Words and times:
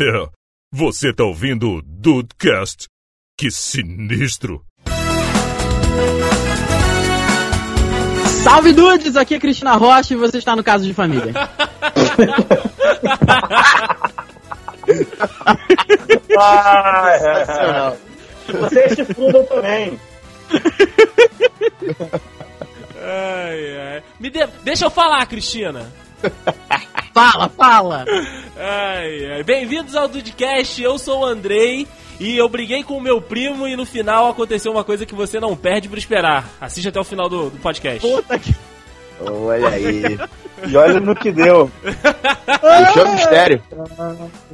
É, 0.00 0.28
você 0.72 1.12
tá 1.12 1.24
ouvindo 1.24 1.68
o 1.70 1.82
Dudecast? 1.82 2.86
Que 3.36 3.50
sinistro! 3.50 4.64
Salve 8.42 8.72
dudes, 8.72 9.16
aqui 9.16 9.34
é 9.34 9.38
Cristina 9.40 9.74
Rocha 9.74 10.14
e 10.14 10.16
você 10.16 10.38
está 10.38 10.54
no 10.54 10.62
Caso 10.62 10.84
de 10.84 10.94
Família. 10.94 11.32
Ah, 16.38 17.10
é. 17.20 18.52
Você 18.52 18.94
chifruda 18.94 19.42
também. 19.44 20.00
Ai, 23.00 23.76
ai. 23.94 24.02
Me 24.18 24.30
dê- 24.30 24.46
Deixa 24.62 24.86
eu 24.86 24.90
falar, 24.90 25.24
Cristina. 25.26 25.92
Fala, 27.18 27.48
fala! 27.48 28.04
Ai, 28.56 29.32
ai. 29.32 29.42
Bem-vindos 29.42 29.96
ao 29.96 30.06
Dudcast, 30.06 30.80
eu 30.80 30.96
sou 31.00 31.22
o 31.22 31.24
Andrei 31.24 31.84
e 32.20 32.36
eu 32.38 32.48
briguei 32.48 32.84
com 32.84 32.96
o 32.96 33.00
meu 33.00 33.20
primo 33.20 33.66
e 33.66 33.74
no 33.74 33.84
final 33.84 34.28
aconteceu 34.30 34.70
uma 34.70 34.84
coisa 34.84 35.04
que 35.04 35.16
você 35.16 35.40
não 35.40 35.56
perde 35.56 35.88
por 35.88 35.98
esperar. 35.98 36.48
Assiste 36.60 36.86
até 36.90 37.00
o 37.00 37.02
final 37.02 37.28
do, 37.28 37.50
do 37.50 37.58
podcast. 37.58 37.98
Puta 38.08 38.38
que. 38.38 38.54
Olha 39.20 39.68
aí. 39.68 40.16
E 40.64 40.76
olha 40.76 41.00
no 41.00 41.12
que 41.16 41.32
deu. 41.32 41.68
Deixou 41.82 43.04
o 43.06 43.12
mistério. 43.12 43.60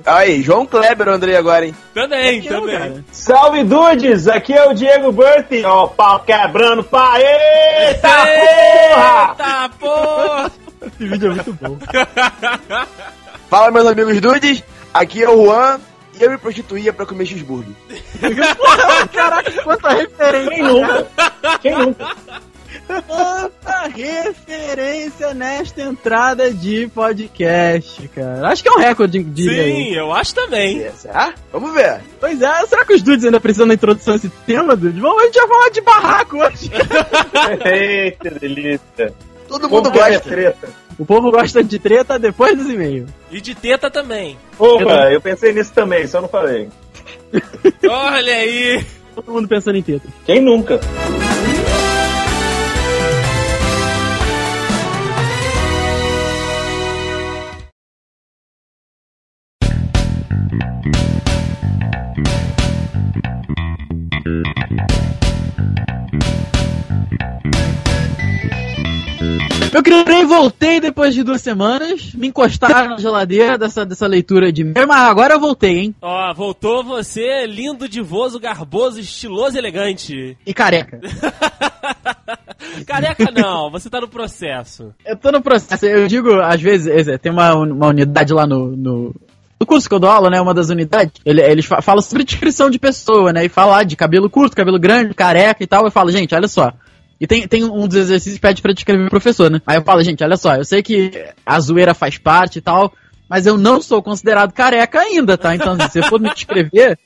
Aí, 0.06 0.40
João 0.40 0.64
Kleber, 0.64 1.08
o 1.08 1.12
Andrei 1.12 1.36
agora, 1.36 1.66
hein? 1.66 1.74
Também, 1.92 2.40
Não, 2.44 2.60
também. 2.60 2.78
cara. 2.78 3.04
Salve 3.12 3.62
dudes, 3.62 4.26
aqui 4.26 4.54
é 4.54 4.66
o 4.66 4.72
Diego 4.72 5.12
Berti. 5.12 5.62
Ó, 5.66 5.86
pau 5.88 6.20
quebrando, 6.20 6.82
pá. 6.82 7.20
Eita 7.20 8.08
porra! 8.08 9.36
Eita 9.38 9.70
porra! 9.78 10.63
Esse 10.94 11.08
vídeo 11.08 11.32
é 11.32 11.34
muito 11.34 11.52
bom. 11.54 11.78
Fala, 13.48 13.70
meus 13.70 13.86
amigos 13.86 14.20
dudes. 14.20 14.62
Aqui 14.92 15.22
é 15.22 15.28
o 15.28 15.44
Juan 15.44 15.80
e 16.18 16.22
eu 16.22 16.30
me 16.30 16.38
prostituía 16.38 16.92
pra 16.92 17.06
comer 17.06 17.26
cheeseburger. 17.26 17.74
Caraca, 19.12 19.62
quanta 19.62 19.88
referência! 19.90 20.50
Quem 20.50 20.62
nunca? 20.62 21.06
Quem 21.60 21.74
nunca? 21.76 22.16
Quanta 23.06 23.88
referência 23.88 25.32
nesta 25.32 25.82
entrada 25.82 26.50
de 26.52 26.86
podcast, 26.88 28.06
cara. 28.08 28.48
Acho 28.48 28.62
que 28.62 28.68
é 28.68 28.72
um 28.72 28.78
recorde, 28.78 29.18
eu. 29.18 29.34
Sim, 29.34 29.94
eu 29.94 30.12
acho 30.12 30.34
também. 30.34 30.90
Será? 30.96 31.34
Vamos 31.52 31.72
ver. 31.72 32.00
Pois 32.20 32.40
é, 32.42 32.66
será 32.66 32.84
que 32.84 32.94
os 32.94 33.02
dudes 33.02 33.24
ainda 33.24 33.40
precisam 33.40 33.66
da 33.66 33.74
introdução 33.74 34.14
a 34.14 34.16
esse 34.16 34.28
tema, 34.46 34.76
dudes? 34.76 35.00
Vamos, 35.00 35.22
a 35.22 35.26
gente 35.26 35.38
vai 35.38 35.48
falar 35.48 35.68
de 35.70 35.80
barraco 35.80 36.36
hoje. 36.38 36.70
Eita, 37.64 38.30
delícia. 38.30 39.14
Todo 39.48 39.68
mundo 39.68 39.88
é 39.88 39.92
gosta. 39.92 40.20
treta? 40.20 40.83
O 40.98 41.04
povo 41.04 41.30
gosta 41.30 41.62
de 41.62 41.78
treta 41.78 42.18
depois 42.18 42.56
dos 42.56 42.68
e-mails. 42.68 43.10
E 43.30 43.40
de 43.40 43.54
teta 43.54 43.90
também. 43.90 44.38
Opa, 44.58 45.10
eu 45.10 45.20
pensei 45.20 45.52
nisso 45.52 45.72
também, 45.72 46.06
só 46.06 46.20
não 46.20 46.28
falei. 46.28 46.68
Olha 47.88 48.34
aí. 48.34 48.84
Todo 49.14 49.32
mundo 49.32 49.48
pensando 49.48 49.76
em 49.76 49.82
treta. 49.82 50.08
Quem 50.24 50.40
nunca? 50.40 50.80
Eu 69.74 69.82
criei, 69.82 70.24
voltei 70.24 70.78
depois 70.80 71.12
de 71.14 71.24
duas 71.24 71.42
semanas, 71.42 72.14
me 72.14 72.28
encostaram 72.28 72.90
na 72.90 72.96
geladeira 72.98 73.58
dessa, 73.58 73.84
dessa 73.84 74.06
leitura 74.06 74.52
de 74.52 74.62
e-mail, 74.62 74.86
mas 74.86 75.02
agora 75.02 75.34
eu 75.34 75.40
voltei, 75.40 75.78
hein? 75.80 75.94
Ó, 76.00 76.32
voltou 76.32 76.84
você, 76.84 77.44
lindo, 77.46 77.88
divoso, 77.88 78.38
garboso, 78.38 79.00
estiloso 79.00 79.56
e 79.56 79.58
elegante. 79.58 80.38
E 80.46 80.54
careca. 80.54 81.00
Careca 82.86 83.30
não, 83.30 83.70
você 83.70 83.90
tá 83.90 84.00
no 84.00 84.08
processo. 84.08 84.94
Eu 85.04 85.16
tô 85.16 85.30
no 85.30 85.42
processo, 85.42 85.84
eu 85.86 86.06
digo, 86.06 86.40
às 86.40 86.60
vezes, 86.60 87.08
é, 87.08 87.18
tem 87.18 87.30
uma, 87.30 87.54
uma 87.54 87.88
unidade 87.88 88.32
lá 88.32 88.46
no, 88.46 88.68
no, 88.76 89.14
no 89.60 89.66
curso 89.66 89.88
que 89.88 89.94
eu 89.94 89.98
dou 90.00 90.08
aula, 90.10 90.30
né, 90.30 90.40
uma 90.40 90.54
das 90.54 90.70
unidades, 90.70 91.12
ele- 91.24 91.42
eles 91.42 91.66
fa- 91.66 91.82
falam 91.82 92.00
sobre 92.00 92.24
descrição 92.24 92.70
de 92.70 92.78
pessoa, 92.78 93.32
né, 93.32 93.44
e 93.44 93.48
falar 93.48 93.84
de 93.84 93.96
cabelo 93.96 94.30
curto, 94.30 94.56
cabelo 94.56 94.78
grande, 94.78 95.14
careca 95.14 95.62
e 95.62 95.66
tal, 95.66 95.84
eu 95.84 95.90
falo, 95.90 96.10
gente, 96.10 96.34
olha 96.34 96.48
só. 96.48 96.72
E 97.24 97.26
tem, 97.26 97.48
tem 97.48 97.64
um 97.64 97.88
dos 97.88 97.96
exercícios 97.96 98.34
que 98.34 98.42
pede 98.42 98.60
pra 98.60 98.74
descrever 98.74 99.06
o 99.06 99.10
professor, 99.10 99.50
né? 99.50 99.58
Aí 99.66 99.78
eu 99.78 99.82
falo, 99.82 100.02
gente, 100.02 100.22
olha 100.22 100.36
só, 100.36 100.56
eu 100.56 100.64
sei 100.64 100.82
que 100.82 101.24
a 101.46 101.58
zoeira 101.58 101.94
faz 101.94 102.18
parte 102.18 102.58
e 102.58 102.60
tal, 102.60 102.92
mas 103.26 103.46
eu 103.46 103.56
não 103.56 103.80
sou 103.80 104.02
considerado 104.02 104.52
careca 104.52 105.00
ainda, 105.00 105.38
tá? 105.38 105.54
Então, 105.54 105.74
se 105.74 105.88
você 105.88 106.02
for 106.02 106.20
me 106.20 106.28
descrever, 106.34 106.98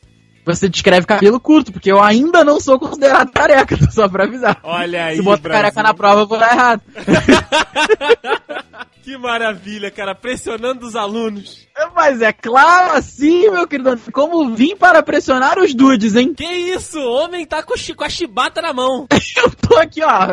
você 0.44 0.68
descreve 0.68 1.06
cabelo 1.06 1.38
curto, 1.38 1.70
porque 1.70 1.92
eu 1.92 2.02
ainda 2.02 2.42
não 2.42 2.60
sou 2.60 2.80
considerado 2.80 3.30
careca, 3.30 3.78
só 3.94 4.08
pra 4.08 4.24
avisar. 4.24 4.58
Olha 4.64 5.04
aí, 5.04 5.18
Se 5.18 5.22
bota 5.22 5.48
careca 5.48 5.84
na 5.84 5.94
prova, 5.94 6.22
eu 6.22 6.26
vou 6.26 6.36
dar 6.36 6.52
errado. 6.52 6.82
Que 9.08 9.16
maravilha, 9.16 9.90
cara, 9.90 10.14
pressionando 10.14 10.84
os 10.86 10.94
alunos. 10.94 11.66
Mas 11.94 12.20
é 12.20 12.30
claro 12.30 12.92
assim, 12.92 13.50
meu 13.50 13.66
querido. 13.66 13.98
Como 14.12 14.54
vim 14.54 14.76
para 14.76 15.02
pressionar 15.02 15.58
os 15.58 15.72
dudes, 15.72 16.14
hein? 16.14 16.34
Que 16.34 16.44
isso, 16.44 17.00
o 17.00 17.12
homem 17.14 17.46
tá 17.46 17.62
com, 17.62 17.72
com 17.96 18.04
a 18.04 18.08
chibata 18.10 18.60
na 18.60 18.74
mão. 18.74 19.06
Eu 19.34 19.50
tô 19.50 19.78
aqui, 19.78 20.02
ó. 20.02 20.28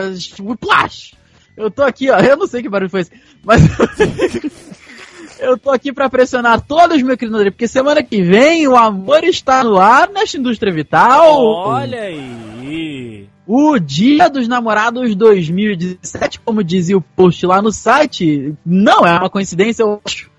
Eu 1.55 1.71
tô 1.71 1.83
aqui, 1.83 2.09
ó. 2.09 2.19
Eu 2.19 2.35
não 2.35 2.47
sei 2.47 2.61
que 2.61 2.67
barulho 2.67 2.89
foi 2.89 2.99
esse. 2.99 3.11
Mas. 3.45 3.61
Eu 5.39 5.57
tô 5.57 5.71
aqui 5.71 5.93
pra 5.93 6.09
pressionar 6.09 6.59
todos, 6.59 7.01
meu 7.01 7.17
querido 7.17 7.37
André, 7.37 7.51
porque 7.51 7.69
semana 7.69 8.03
que 8.03 8.21
vem 8.21 8.67
o 8.67 8.75
amor 8.75 9.23
está 9.23 9.63
no 9.63 9.77
ar 9.77 10.09
nesta 10.09 10.37
indústria 10.37 10.73
vital. 10.73 11.41
Olha 11.41 12.01
aí. 12.01 13.29
O 13.47 13.77
Dia 13.77 14.27
dos 14.27 14.47
Namorados 14.47 15.15
2017, 15.15 16.39
como 16.39 16.63
dizia 16.63 16.97
o 16.97 17.01
post 17.01 17.45
lá 17.45 17.61
no 17.61 17.71
site, 17.71 18.55
não 18.65 19.05
é 19.05 19.11
uma 19.17 19.29
coincidência, 19.29 19.83
eu 19.83 20.01
acho. 20.03 20.31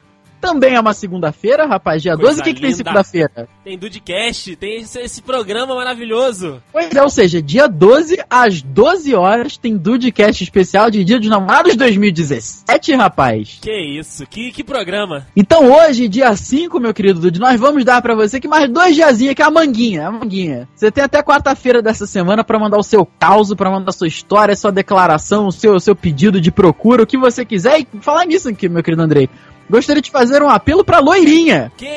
Também 0.47 0.75
é 0.77 0.81
uma 0.81 0.95
segunda-feira, 0.95 1.67
rapaz. 1.67 2.01
Dia 2.01 2.17
Coisa 2.17 2.31
12, 2.37 2.41
o 2.41 2.45
que, 2.45 2.55
que 2.55 2.61
tem 2.61 2.73
segunda-feira? 2.73 3.49
Tem 3.65 3.77
Dudcast, 3.77 4.55
tem 4.55 4.83
esse, 4.83 5.01
esse 5.01 5.21
programa 5.21 5.75
maravilhoso. 5.75 6.62
Pois 6.73 6.95
é, 6.95 7.03
ou 7.03 7.11
seja, 7.11 7.43
dia 7.43 7.67
12 7.67 8.23
às 8.31 8.62
12 8.62 9.12
horas 9.12 9.57
tem 9.57 9.77
Dudecast 9.77 10.45
especial 10.45 10.89
de 10.89 11.03
Dia 11.03 11.19
dos 11.19 11.29
Namorados 11.29 11.75
2017, 11.75 12.95
rapaz. 12.95 13.59
Que 13.61 13.99
isso, 13.99 14.25
que, 14.27 14.53
que 14.53 14.62
programa. 14.62 15.27
Então 15.34 15.73
hoje, 15.73 16.07
dia 16.07 16.34
5, 16.37 16.78
meu 16.78 16.95
querido 16.95 17.19
Dude, 17.19 17.41
nós 17.41 17.59
vamos 17.59 17.84
dar 17.84 18.01
pra 18.01 18.15
você 18.15 18.39
que 18.39 18.47
mais 18.47 18.71
dois 18.71 18.95
diazinhos, 18.95 19.34
que 19.34 19.43
é 19.43 19.45
a 19.45 19.51
manguinha, 19.51 20.07
a 20.07 20.13
manguinha. 20.13 20.69
Você 20.77 20.93
tem 20.93 21.03
até 21.03 21.25
quarta-feira 21.25 21.83
dessa 21.83 22.07
semana 22.07 22.45
pra 22.45 22.59
mandar 22.59 22.78
o 22.78 22.84
seu 22.84 23.05
caos, 23.05 23.53
pra 23.53 23.69
mandar 23.69 23.89
a 23.89 23.93
sua 23.93 24.07
história, 24.07 24.53
a 24.53 24.57
sua 24.57 24.71
declaração, 24.71 25.49
o 25.49 25.53
seu, 25.53 25.75
o 25.75 25.81
seu 25.81 25.97
pedido 25.97 26.41
de 26.41 26.53
procura, 26.53 27.03
o 27.03 27.07
que 27.07 27.19
você 27.19 27.45
quiser. 27.45 27.81
E 27.81 27.89
falar 28.01 28.27
nisso 28.27 28.49
aqui, 28.49 28.69
meu 28.69 28.83
querido 28.83 29.03
Andrei. 29.03 29.28
Gostaria 29.69 30.03
de 30.03 30.10
fazer 30.10 30.43
um 30.43 30.49
apelo 30.49 30.84
pra 30.84 30.99
loirinha. 31.00 31.72
Que 31.77 31.88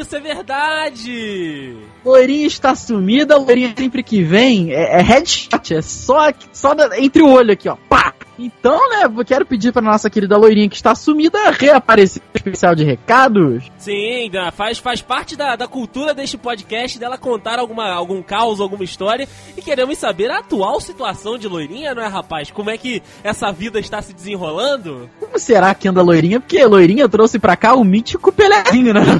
isso, 0.00 0.14
é 0.16 0.20
verdade. 0.20 1.76
Loirinha 2.04 2.46
está 2.46 2.74
sumida, 2.74 3.36
loirinha 3.36 3.74
sempre 3.76 4.02
que 4.02 4.22
vem 4.22 4.72
é, 4.72 4.98
é 4.98 5.02
headshot, 5.02 5.74
é 5.74 5.82
só, 5.82 6.30
só 6.52 6.74
da- 6.74 6.98
entre 7.00 7.22
o 7.22 7.28
olho 7.30 7.52
aqui, 7.52 7.68
ó. 7.68 7.76
Pá! 7.88 8.12
Então, 8.38 8.78
né, 8.90 9.08
quero 9.26 9.46
pedir 9.46 9.72
pra 9.72 9.80
nossa 9.80 10.10
querida 10.10 10.36
loirinha 10.36 10.68
que 10.68 10.76
está 10.76 10.94
sumida 10.94 11.50
reaparecer 11.52 12.20
especial 12.46 12.74
de 12.74 12.84
recados. 12.84 13.70
Sim, 13.78 14.30
faz, 14.52 14.78
faz 14.78 15.02
parte 15.02 15.36
da, 15.36 15.56
da 15.56 15.66
cultura 15.66 16.14
deste 16.14 16.38
podcast 16.38 16.98
dela 16.98 17.18
contar 17.18 17.58
alguma, 17.58 17.90
algum 17.90 18.22
caos, 18.22 18.60
alguma 18.60 18.84
história. 18.84 19.28
E 19.56 19.62
queremos 19.62 19.98
saber 19.98 20.30
a 20.30 20.38
atual 20.38 20.80
situação 20.80 21.36
de 21.36 21.48
loirinha, 21.48 21.94
não 21.94 22.02
é, 22.02 22.06
rapaz? 22.06 22.50
Como 22.50 22.70
é 22.70 22.78
que 22.78 23.02
essa 23.24 23.50
vida 23.50 23.80
está 23.80 24.00
se 24.00 24.12
desenrolando? 24.12 25.10
Como 25.18 25.38
será 25.38 25.74
que 25.74 25.88
anda 25.88 26.02
loirinha? 26.02 26.40
Porque 26.40 26.64
loirinha 26.64 27.08
trouxe 27.08 27.38
pra 27.38 27.56
cá 27.56 27.74
o 27.74 27.84
mítico 27.84 28.32
Pelezinho, 28.32 28.94
né? 28.94 29.00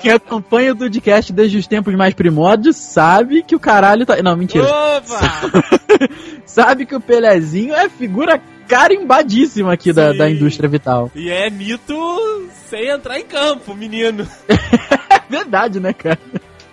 Quem 0.00 0.12
acompanha 0.12 0.72
o 0.72 0.74
Dudcast 0.74 1.32
desde 1.32 1.58
os 1.58 1.66
tempos 1.66 1.94
mais 1.94 2.14
primórdios 2.14 2.76
sabe 2.76 3.42
que 3.42 3.54
o 3.54 3.60
caralho 3.60 4.06
tá. 4.06 4.20
Não, 4.22 4.36
mentira. 4.36 4.64
Opa! 4.64 6.08
sabe 6.46 6.86
que 6.86 6.94
o 6.94 7.00
Pelezinho 7.00 7.74
é 7.74 7.88
figura 7.88 8.40
carimbadíssima 8.68 9.72
aqui 9.72 9.92
da, 9.92 10.12
da 10.12 10.30
indústria 10.30 10.68
vital. 10.68 11.10
e 11.14 11.30
é 11.30 11.48
mito 11.48 11.94
sem 12.68 12.88
entrar 12.88 13.18
em 13.18 13.24
campo, 13.24 13.74
menino. 13.74 14.28
Verdade, 15.28 15.80
né, 15.80 15.92
cara? 15.92 16.18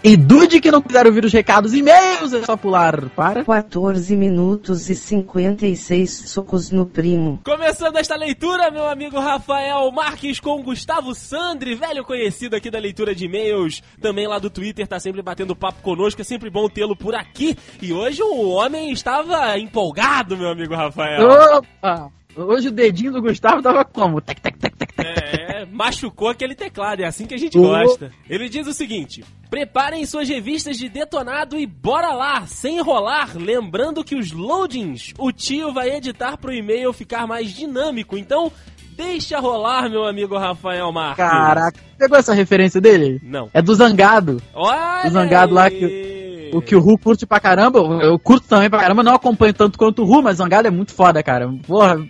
e 0.04 0.16
Dude 0.16 0.60
que 0.60 0.70
não 0.70 0.82
quiser 0.82 1.06
ouvir 1.06 1.24
os 1.24 1.32
recados 1.32 1.72
e 1.72 1.78
e-mails, 1.78 2.32
é 2.32 2.44
só 2.44 2.56
pular 2.56 3.08
para 3.10 3.44
14 3.44 4.16
minutos 4.16 4.88
e 4.88 4.94
56 4.94 6.30
socos 6.30 6.70
no 6.70 6.86
primo. 6.86 7.40
Começando 7.44 7.96
esta 7.96 8.16
leitura, 8.16 8.70
meu 8.70 8.88
amigo 8.88 9.18
Rafael 9.18 9.90
Marques 9.92 10.40
com 10.40 10.62
Gustavo 10.62 11.14
Sandri, 11.14 11.74
velho 11.74 12.04
conhecido 12.04 12.56
aqui 12.56 12.70
da 12.70 12.78
leitura 12.78 13.14
de 13.14 13.26
e-mails, 13.26 13.82
também 14.00 14.26
lá 14.26 14.38
do 14.38 14.50
Twitter, 14.50 14.86
tá 14.86 14.98
sempre 14.98 15.22
batendo 15.22 15.54
papo 15.54 15.82
conosco, 15.82 16.20
é 16.20 16.24
sempre 16.24 16.50
bom 16.50 16.68
tê-lo 16.68 16.96
por 16.96 17.14
aqui. 17.14 17.56
E 17.80 17.92
hoje 17.92 18.22
o 18.22 18.48
homem 18.50 18.92
estava 18.92 19.58
empolgado, 19.58 20.36
meu 20.36 20.50
amigo 20.50 20.74
Rafael. 20.74 21.28
Opa! 21.58 22.21
Hoje 22.36 22.68
o 22.68 22.72
dedinho 22.72 23.12
do 23.12 23.20
Gustavo 23.20 23.62
tava 23.62 23.84
como? 23.84 24.20
Tec, 24.20 24.40
tec, 24.40 24.56
tec, 24.56 24.76
tec, 24.76 24.92
tec. 24.92 25.06
É, 25.06 25.66
machucou 25.66 26.28
aquele 26.28 26.54
teclado, 26.54 27.00
é 27.00 27.06
assim 27.06 27.26
que 27.26 27.34
a 27.34 27.38
gente 27.38 27.58
gosta. 27.58 28.10
Ele 28.28 28.48
diz 28.48 28.66
o 28.66 28.72
seguinte: 28.72 29.24
preparem 29.50 30.06
suas 30.06 30.28
revistas 30.28 30.76
de 30.76 30.88
detonado 30.88 31.58
e 31.58 31.66
bora 31.66 32.12
lá, 32.12 32.46
sem 32.46 32.78
enrolar. 32.78 33.36
Lembrando 33.36 34.02
que 34.02 34.14
os 34.14 34.32
loadings 34.32 35.12
o 35.18 35.30
tio 35.30 35.72
vai 35.72 35.90
editar 35.90 36.36
pro 36.36 36.54
e-mail 36.54 36.92
ficar 36.92 37.26
mais 37.26 37.50
dinâmico. 37.50 38.16
Então, 38.16 38.50
deixa 38.96 39.38
rolar, 39.38 39.90
meu 39.90 40.04
amigo 40.04 40.38
Rafael 40.38 40.90
Marques. 40.92 41.16
Caraca, 41.16 41.78
pegou 41.98 42.16
essa 42.16 42.32
referência 42.32 42.80
dele? 42.80 43.20
Não. 43.22 43.50
É 43.52 43.60
do 43.60 43.74
Zangado. 43.74 44.42
Olha 44.54 45.06
o 45.06 45.10
Zangado 45.10 45.54
lá 45.54 45.70
que. 45.70 46.12
O 46.54 46.60
que 46.60 46.76
o 46.76 46.80
Ru 46.80 46.98
curte 46.98 47.24
pra 47.24 47.40
caramba, 47.40 47.78
eu 48.02 48.18
curto 48.18 48.46
também 48.46 48.68
pra 48.68 48.80
caramba, 48.80 49.02
não 49.02 49.14
acompanho 49.14 49.54
tanto 49.54 49.78
quanto 49.78 50.02
o 50.02 50.04
Ru, 50.04 50.22
mas 50.22 50.36
Zangado 50.36 50.68
é 50.68 50.70
muito 50.70 50.92
foda, 50.92 51.22
cara. 51.22 51.50
Porra, 51.66 52.06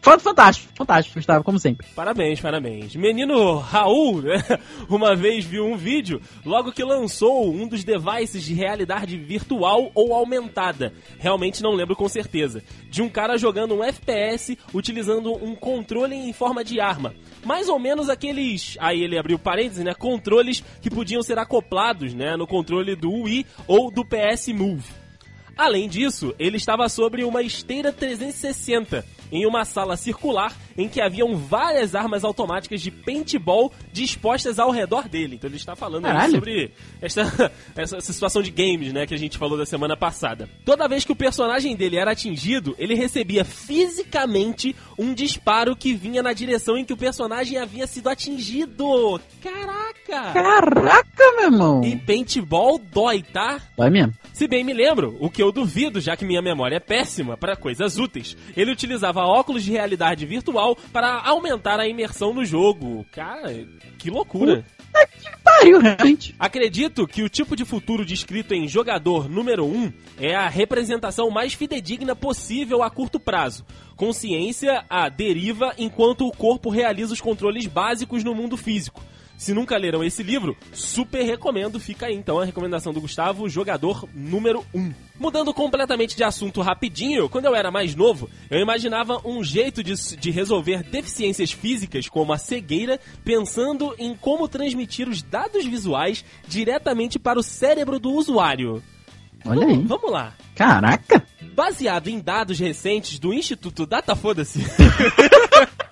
Fantástico, 0.00 0.72
fantástico, 0.74 1.18
Gustavo, 1.18 1.44
como 1.44 1.58
sempre. 1.58 1.86
Parabéns, 1.94 2.40
parabéns. 2.40 2.94
Menino 2.96 3.56
Raul, 3.58 4.22
né, 4.22 4.36
uma 4.88 5.14
vez 5.14 5.44
viu 5.44 5.66
um 5.66 5.76
vídeo 5.76 6.20
logo 6.44 6.72
que 6.72 6.82
lançou 6.82 7.52
um 7.52 7.66
dos 7.66 7.84
devices 7.84 8.42
de 8.42 8.54
realidade 8.54 9.16
virtual 9.16 9.90
ou 9.94 10.14
aumentada. 10.14 10.92
Realmente 11.18 11.62
não 11.62 11.72
lembro 11.72 11.96
com 11.96 12.08
certeza. 12.08 12.62
De 12.90 13.02
um 13.02 13.08
cara 13.08 13.36
jogando 13.36 13.74
um 13.74 13.84
FPS 13.84 14.58
utilizando 14.72 15.32
um 15.32 15.54
controle 15.54 16.14
em 16.14 16.32
forma 16.32 16.64
de 16.64 16.80
arma. 16.80 17.14
Mais 17.44 17.68
ou 17.68 17.78
menos 17.78 18.08
aqueles, 18.08 18.76
aí 18.80 19.02
ele 19.02 19.18
abriu 19.18 19.38
parênteses, 19.38 19.84
né, 19.84 19.94
controles 19.94 20.64
que 20.80 20.90
podiam 20.90 21.22
ser 21.22 21.38
acoplados, 21.38 22.14
né, 22.14 22.36
no 22.36 22.46
controle 22.46 22.96
do 22.96 23.10
Wii 23.10 23.46
ou 23.66 23.90
do 23.90 24.04
PS 24.04 24.48
Move. 24.48 25.03
Além 25.56 25.88
disso, 25.88 26.34
ele 26.38 26.56
estava 26.56 26.88
sobre 26.88 27.24
uma 27.24 27.42
esteira 27.42 27.92
360, 27.92 29.04
em 29.30 29.46
uma 29.46 29.64
sala 29.64 29.96
circular 29.96 30.52
em 30.76 30.88
que 30.88 31.00
haviam 31.00 31.36
várias 31.36 31.94
armas 31.94 32.24
automáticas 32.24 32.80
de 32.80 32.90
paintball 32.90 33.72
dispostas 33.92 34.58
ao 34.58 34.70
redor 34.70 35.08
dele. 35.08 35.36
Então 35.36 35.48
ele 35.48 35.56
está 35.56 35.76
falando 35.76 36.06
sobre 36.30 36.72
esta, 37.00 37.52
essa 37.74 38.00
situação 38.00 38.42
de 38.42 38.50
games, 38.50 38.92
né, 38.92 39.06
que 39.06 39.14
a 39.14 39.18
gente 39.18 39.38
falou 39.38 39.56
da 39.56 39.66
semana 39.66 39.96
passada. 39.96 40.48
Toda 40.64 40.88
vez 40.88 41.04
que 41.04 41.12
o 41.12 41.16
personagem 41.16 41.76
dele 41.76 41.96
era 41.96 42.12
atingido, 42.12 42.74
ele 42.78 42.94
recebia 42.94 43.44
fisicamente 43.44 44.74
um 44.98 45.14
disparo 45.14 45.76
que 45.76 45.94
vinha 45.94 46.22
na 46.22 46.32
direção 46.32 46.76
em 46.76 46.84
que 46.84 46.92
o 46.92 46.96
personagem 46.96 47.58
havia 47.58 47.86
sido 47.86 48.08
atingido. 48.08 49.20
Caraca! 49.42 50.32
Caraca, 50.32 51.32
meu 51.36 51.44
irmão! 51.44 51.84
E 51.84 51.96
paintball 51.96 52.78
dói, 52.78 53.22
tá? 53.22 53.60
Dói 53.76 53.90
mesmo. 53.90 54.14
Se 54.34 54.48
bem 54.48 54.64
me 54.64 54.72
lembro, 54.72 55.16
o 55.20 55.30
que 55.30 55.40
eu 55.40 55.52
duvido, 55.52 56.00
já 56.00 56.16
que 56.16 56.24
minha 56.24 56.42
memória 56.42 56.78
é 56.78 56.80
péssima 56.80 57.36
para 57.36 57.54
coisas 57.54 57.96
úteis, 58.00 58.36
ele 58.56 58.72
utilizava 58.72 59.20
óculos 59.20 59.62
de 59.62 59.70
realidade 59.70 60.26
virtual 60.26 60.76
para 60.92 61.20
aumentar 61.20 61.78
a 61.78 61.86
imersão 61.86 62.34
no 62.34 62.44
jogo. 62.44 63.06
Cara, 63.12 63.64
que 63.96 64.10
loucura. 64.10 64.64
Puta 64.76 65.06
que 65.06 65.30
pariu, 65.44 65.78
realmente. 65.78 66.34
Acredito 66.36 67.06
que 67.06 67.22
o 67.22 67.28
tipo 67.28 67.54
de 67.54 67.64
futuro 67.64 68.04
descrito 68.04 68.54
em 68.54 68.66
jogador 68.66 69.28
número 69.28 69.64
1 69.66 69.92
é 70.18 70.34
a 70.34 70.48
representação 70.48 71.30
mais 71.30 71.54
fidedigna 71.54 72.16
possível 72.16 72.82
a 72.82 72.90
curto 72.90 73.20
prazo. 73.20 73.64
Consciência 73.94 74.84
a 74.90 75.08
deriva 75.08 75.74
enquanto 75.78 76.26
o 76.26 76.32
corpo 76.32 76.70
realiza 76.70 77.12
os 77.12 77.20
controles 77.20 77.68
básicos 77.68 78.24
no 78.24 78.34
mundo 78.34 78.56
físico 78.56 79.00
se 79.44 79.52
nunca 79.52 79.76
leram 79.76 80.02
esse 80.02 80.22
livro, 80.22 80.56
super 80.72 81.22
recomendo. 81.22 81.78
Fica 81.78 82.06
aí 82.06 82.14
então 82.14 82.40
a 82.40 82.46
recomendação 82.46 82.94
do 82.94 83.00
Gustavo, 83.00 83.46
jogador 83.46 84.08
número 84.14 84.64
1. 84.74 84.92
Mudando 85.20 85.52
completamente 85.52 86.16
de 86.16 86.24
assunto 86.24 86.62
rapidinho, 86.62 87.28
quando 87.28 87.44
eu 87.44 87.54
era 87.54 87.70
mais 87.70 87.94
novo, 87.94 88.30
eu 88.50 88.58
imaginava 88.58 89.20
um 89.22 89.44
jeito 89.44 89.82
de, 89.82 89.94
de 90.16 90.30
resolver 90.30 90.82
deficiências 90.82 91.52
físicas, 91.52 92.08
como 92.08 92.32
a 92.32 92.38
cegueira, 92.38 92.98
pensando 93.22 93.94
em 93.98 94.16
como 94.16 94.48
transmitir 94.48 95.10
os 95.10 95.22
dados 95.22 95.66
visuais 95.66 96.24
diretamente 96.48 97.18
para 97.18 97.38
o 97.38 97.42
cérebro 97.42 97.98
do 97.98 98.12
usuário. 98.12 98.82
Olha 99.44 99.66
aí. 99.66 99.76
Vamos 99.76 100.10
lá. 100.10 100.32
Caraca! 100.54 101.22
Baseado 101.54 102.08
em 102.08 102.18
dados 102.18 102.58
recentes 102.58 103.18
do 103.18 103.34
Instituto 103.34 103.84
Data 103.84 104.16
Foda-se. 104.16 104.60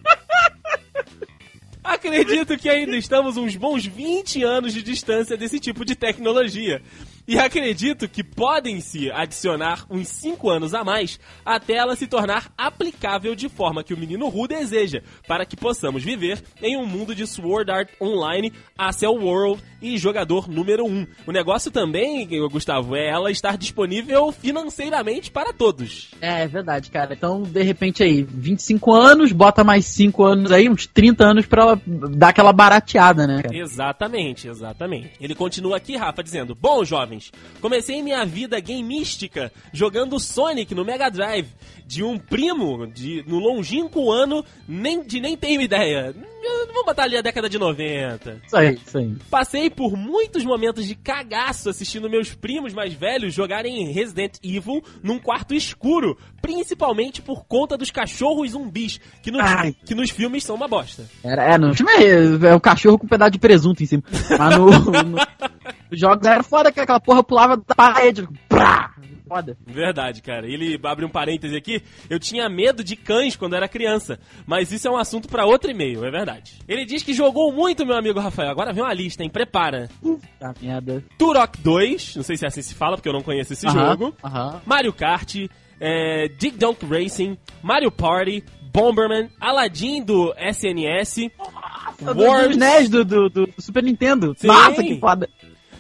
Acredito 2.09 2.59
que 2.59 2.69
ainda 2.69 2.97
estamos 2.97 3.37
uns 3.37 3.55
bons 3.55 3.87
20 3.87 4.43
anos 4.43 4.73
de 4.73 4.83
distância 4.83 5.37
desse 5.37 5.61
tipo 5.61 5.85
de 5.85 5.95
tecnologia. 5.95 6.83
E 7.27 7.39
acredito 7.39 8.09
que 8.09 8.25
podem 8.25 8.81
se 8.81 9.11
adicionar 9.11 9.87
uns 9.89 10.09
5 10.09 10.51
anos 10.51 10.75
a 10.75 10.83
mais 10.83 11.21
até 11.45 11.75
ela 11.75 11.95
se 11.95 12.07
tornar 12.07 12.53
aplicável 12.59 13.35
de 13.35 13.49
forma 13.49 13.85
que 13.85 13.95
o 13.95 13.99
menino 13.99 14.29
Ru 14.29 14.49
deseja, 14.49 15.03
para 15.27 15.47
que 15.47 15.57
possamos 15.57 16.03
viver 16.03 16.43
em 16.61 16.77
um 16.77 16.85
mundo 16.85 17.15
de 17.15 17.27
Sword 17.27 17.71
Art 17.71 17.91
Online, 18.01 18.53
Acel 18.77 19.13
World 19.13 19.63
e 19.81 19.97
jogador 19.99 20.49
número 20.49 20.85
1. 20.85 20.89
Um. 20.89 21.07
O 21.27 21.33
negócio 21.33 21.71
também, 21.71 22.29
Gustavo, 22.51 22.97
é 22.97 23.09
ela 23.09 23.31
estar 23.31 23.57
disponível 23.57 24.33
financeiramente 24.33 25.31
para 25.31 25.53
todos. 25.53 26.11
É, 26.21 26.43
é 26.43 26.49
verdade, 26.49 26.91
cara. 26.91 27.15
Então, 27.15 27.43
de 27.43 27.63
repente 27.63 28.03
aí, 28.03 28.23
25 28.23 28.93
anos, 28.93 29.33
bota 29.33 29.63
mais 29.63 29.87
5 29.87 30.25
anos 30.25 30.53
aí, 30.53 30.69
uns 30.69 30.87
30 30.87 31.25
anos 31.25 31.47
para 31.47 31.63
ela 31.63 31.83
dar 31.87 32.29
aquela 32.29 32.53
barateada, 32.53 33.27
né? 33.27 33.43
Cara? 33.43 33.57
Exatamente, 33.57 34.49
exatamente. 34.49 35.13
Ele 35.21 35.35
continua 35.35 35.77
aqui, 35.77 35.97
Rafa, 35.97 36.23
dizendo: 36.23 36.55
Bom, 36.55 36.85
jovem 36.85 37.12
jovens. 37.13 37.33
Comecei 37.61 38.03
minha 38.03 38.25
vida 38.25 38.59
gamística 38.61 39.53
jogando 39.73 40.19
Sonic 40.19 40.75
no 40.75 40.85
Mega 40.85 41.11
Drive 41.11 41.49
de 41.87 42.03
um 42.03 42.19
primo 42.19 42.87
de, 42.87 43.25
no 43.27 43.39
longínquo 43.39 44.11
ano 44.11 44.45
nem, 44.67 45.03
de 45.03 45.21
nem 45.21 45.37
tenho 45.37 45.61
ideia. 45.61 46.15
Vamos 46.67 46.85
botar 46.87 47.05
ali 47.05 47.17
a 47.17 47.23
década 47.23 47.49
de 47.49 47.59
90. 47.59 48.43
Isso 48.47 48.57
aí, 48.57 48.75
isso 48.75 48.99
aí. 48.99 49.15
Passei 49.31 49.71
por 49.71 49.97
muitos 49.97 50.45
momentos 50.45 50.87
de 50.87 50.95
cagaço 50.95 51.69
assistindo 51.69 52.11
meus 52.11 52.35
primos 52.35 52.73
mais 52.73 52.95
velhos 52.95 53.35
jogarem 53.35 53.93
Resident 53.93 54.39
Evil 54.43 54.83
num 55.03 55.19
quarto 55.19 55.55
escuro, 55.55 56.19
principalmente 56.43 57.23
por 57.23 57.45
conta 57.47 57.79
dos 57.79 57.91
cachorros 57.91 58.51
zumbis, 58.51 59.01
que 59.23 59.31
nos, 59.31 59.43
que 59.87 59.95
nos 59.95 60.11
filmes 60.11 60.45
são 60.45 60.57
uma 60.57 60.69
bosta. 60.69 61.09
Era, 61.23 61.55
é, 61.55 61.57
no 61.57 61.75
filme 61.75 61.93
é, 61.93 62.49
é 62.49 62.55
o 62.55 62.61
cachorro 62.61 62.99
com 62.99 63.07
um 63.07 63.09
pedaço 63.09 63.31
de 63.31 63.39
presunto 63.39 63.83
em 63.83 63.87
cima. 63.87 64.03
Mas 64.37 64.59
no, 64.59 64.67
no, 65.03 65.17
nos 65.91 66.01
jogos 66.01 66.27
era 66.27 66.43
foda 66.43 66.73
que 66.73 66.81
aquela 66.81 67.01
porra 67.01 67.23
pulava 67.23 67.57
da 67.57 67.75
parede. 67.75 68.29
Prá! 68.49 68.93
foda. 69.33 69.57
Verdade, 69.67 70.21
cara. 70.21 70.47
Ele 70.47 70.79
abre 70.85 71.07
um 71.07 71.09
parêntese 71.09 71.57
aqui. 71.57 71.83
Eu 72.11 72.19
tinha 72.19 72.49
medo 72.51 72.85
de 72.85 72.95
cães 72.95 73.35
quando 73.35 73.57
era 73.57 73.67
criança, 73.67 74.19
mas 74.47 74.71
isso 74.71 74.87
é 74.87 74.91
um 74.91 74.97
assunto 74.97 75.27
pra 75.27 75.47
outro 75.47 75.71
e-mail, 75.71 76.05
é 76.05 76.11
verdade. 76.11 76.59
Ele 76.69 76.85
diz 76.85 77.03
que 77.03 77.15
jogou 77.15 77.51
muito, 77.53 77.87
meu 77.87 77.97
amigo 77.97 78.21
Rafael. 78.21 78.51
Agora 78.51 78.73
vem 78.73 78.83
uma 78.83 78.93
lista, 78.93 79.23
hein? 79.23 79.31
Prepara. 79.31 79.89
Tá 80.39 80.55
merda. 80.61 81.03
Turok 81.17 81.59
2, 81.61 82.17
não 82.17 82.23
sei 82.23 82.37
se 82.37 82.45
é 82.45 82.49
assim 82.49 82.63
se 82.63 82.75
fala, 82.75 82.97
porque 82.97 83.09
eu 83.09 83.13
não 83.13 83.23
conheço 83.23 83.55
esse 83.55 83.67
Aham, 83.67 83.89
jogo. 83.89 84.15
Aham. 84.23 84.61
Mario 84.67 84.93
Kart, 84.93 85.35
é, 85.83 86.29
Dig 86.29 86.57
Dunk 86.57 86.87
Racing, 86.87 87.37
Mario 87.63 87.91
Party, 87.91 88.45
Bomberman, 88.73 89.29
Aladdin 89.41 90.03
do 90.05 90.33
SNS, 90.39 91.31
Do, 91.99 92.15
dos 92.15 92.57
NES 92.57 92.89
do, 92.89 93.05
do, 93.05 93.29
do 93.29 93.49
Super 93.59 93.83
Nintendo. 93.83 94.33
Sim. 94.39 94.47
Nossa, 94.47 94.83
que 94.83 94.99
foda. 94.99 95.29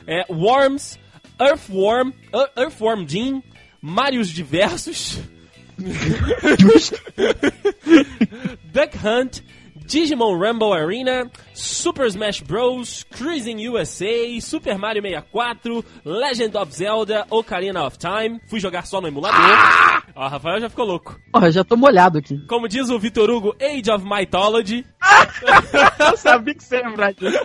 é, 0.07 0.27
Worms, 0.29 0.99
Earthworm, 1.41 2.13
Ear- 2.35 2.51
Earthworm 2.57 3.07
Jim, 3.07 3.43
Marios 3.81 4.29
Diversos, 4.29 5.19
Duck 8.73 8.95
Hunt, 9.03 9.43
Digimon 9.87 10.39
Rumble 10.39 10.73
Arena, 10.75 11.31
Super 11.55 12.09
Smash 12.09 12.41
Bros, 12.43 13.05
Cruising 13.11 13.59
USA, 13.59 14.39
Super 14.41 14.79
Mario 14.79 15.03
64, 15.03 15.85
Legend 16.05 16.57
of 16.57 16.73
Zelda, 16.73 17.27
Ocarina 17.31 17.85
of 17.85 17.99
Time. 17.99 18.41
Fui 18.49 18.61
jogar 18.61 18.87
só 18.87 19.01
no 19.01 19.09
emulador. 19.09 19.41
Ó, 20.15 20.29
Rafael 20.29 20.61
já 20.61 20.69
ficou 20.69 20.85
louco. 20.85 21.19
Porra, 21.33 21.51
já 21.51 21.65
tô 21.65 21.77
molhado 21.77 22.19
aqui. 22.19 22.39
Como 22.47 22.69
diz 22.69 22.91
o 22.91 22.99
Vitor 22.99 23.31
Hugo, 23.31 23.57
Age 23.61 23.91
of 23.91 24.05
Mythology. 24.05 24.85
Eu 26.11 26.17
sabia 26.17 26.55
que 26.55 26.63
você 26.63 26.77
ia 26.77 26.89
lembrar 26.89 27.13
disso. 27.15 27.39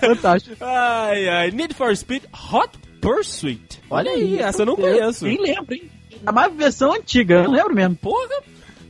Fantástico. 0.00 0.56
Ai, 0.60 1.28
ai. 1.28 1.50
Need 1.50 1.74
for 1.74 1.94
Speed 1.96 2.24
Hot 2.52 2.70
Pursuit. 3.00 3.80
Olha 3.90 4.12
aí, 4.12 4.38
essa 4.38 4.62
eu 4.62 4.66
não 4.66 4.76
conheço. 4.76 5.24
Nem 5.24 5.40
lembro, 5.40 5.74
hein? 5.74 5.90
É 6.24 6.30
uma 6.30 6.48
versão 6.48 6.92
antiga, 6.92 7.34
eu 7.34 7.44
não 7.44 7.52
lembro 7.52 7.74
mesmo. 7.74 7.96
Porra. 7.96 8.42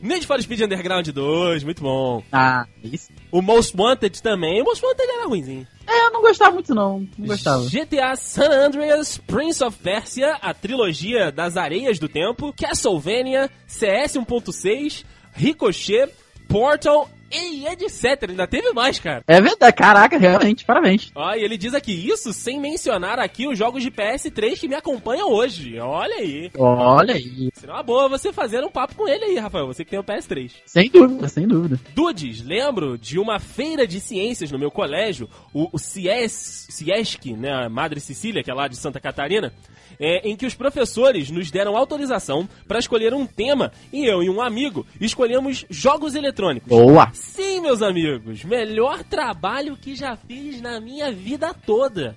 Need 0.03 0.25
for 0.25 0.41
Speed 0.41 0.63
Underground 0.63 1.07
2, 1.07 1.63
muito 1.63 1.81
bom. 1.81 2.21
Ah, 2.29 2.67
isso. 2.83 3.09
O 3.31 3.41
Most 3.41 3.73
Wanted 3.73 4.21
também. 4.21 4.61
O 4.61 4.65
Most 4.65 4.83
Wanted 4.85 5.09
era 5.09 5.27
ruimzinho. 5.27 5.65
É, 5.87 6.07
eu 6.07 6.11
não 6.11 6.21
gostava 6.21 6.51
muito 6.51 6.75
não. 6.75 7.07
Não 7.17 7.27
gostava. 7.27 7.63
GTA 7.69 8.13
San 8.17 8.49
Andreas, 8.49 9.17
Prince 9.17 9.63
of 9.63 9.77
Persia, 9.79 10.33
a 10.41 10.53
trilogia 10.53 11.31
das 11.31 11.55
areias 11.55 11.99
do 11.99 12.09
tempo, 12.09 12.53
Castlevania, 12.53 13.49
CS 13.65 14.17
1.6, 14.17 15.05
Ricochet, 15.31 16.09
Portal 16.49 17.09
e 17.33 17.65
etc. 17.67 18.29
Ainda 18.29 18.47
teve 18.47 18.71
mais, 18.73 18.99
cara. 18.99 19.23
É 19.27 19.41
verdade, 19.41 19.75
caraca, 19.75 20.17
realmente, 20.17 20.65
parabéns. 20.65 21.11
Ó, 21.15 21.33
e 21.33 21.43
ele 21.43 21.57
diz 21.57 21.73
aqui, 21.73 21.91
isso 21.91 22.31
sem 22.33 22.59
mencionar 22.59 23.19
aqui 23.19 23.47
os 23.47 23.57
jogos 23.57 23.83
de 23.83 23.91
PS3 23.91 24.59
que 24.59 24.67
me 24.67 24.75
acompanham 24.75 25.31
hoje. 25.31 25.79
Olha 25.79 26.15
aí. 26.15 26.51
Olha 26.57 27.15
aí. 27.15 27.49
Seria 27.53 27.75
uma 27.75 27.83
boa 27.83 28.09
você 28.09 28.31
fazer 28.31 28.63
um 28.63 28.69
papo 28.69 28.95
com 28.95 29.07
ele 29.07 29.25
aí, 29.25 29.37
Rafael. 29.37 29.67
Você 29.67 29.83
que 29.83 29.91
tem 29.91 29.99
o 29.99 30.03
PS3. 30.03 30.51
Sem 30.65 30.89
dúvida, 30.89 31.27
sem 31.27 31.47
dúvida. 31.47 31.79
Dudes, 31.95 32.41
lembro 32.41 32.97
de 32.97 33.19
uma 33.19 33.39
feira 33.39 33.87
de 33.87 33.99
ciências 33.99 34.51
no 34.51 34.59
meu 34.59 34.71
colégio, 34.71 35.29
o, 35.53 35.69
o 35.71 35.79
CIES, 35.79 36.67
CIESC, 36.69 37.33
né, 37.33 37.51
a 37.51 37.69
Madre 37.69 37.99
Cecília, 37.99 38.43
que 38.43 38.51
é 38.51 38.53
lá 38.53 38.67
de 38.67 38.75
Santa 38.75 38.99
Catarina, 38.99 39.53
é, 39.99 40.27
em 40.27 40.35
que 40.35 40.45
os 40.45 40.55
professores 40.55 41.29
nos 41.29 41.51
deram 41.51 41.77
autorização 41.77 42.47
para 42.67 42.79
escolher 42.79 43.13
um 43.13 43.25
tema 43.25 43.71
e 43.91 44.05
eu 44.05 44.23
e 44.23 44.29
um 44.29 44.41
amigo 44.41 44.85
escolhemos 44.99 45.65
jogos 45.69 46.15
eletrônicos. 46.15 46.69
Boa. 46.69 47.11
Sim, 47.23 47.61
meus 47.61 47.81
amigos, 47.81 48.43
melhor 48.43 49.03
trabalho 49.03 49.75
que 49.75 49.95
já 49.95 50.15
fiz 50.15 50.61
na 50.61 50.79
minha 50.79 51.11
vida 51.11 51.53
toda. 51.53 52.15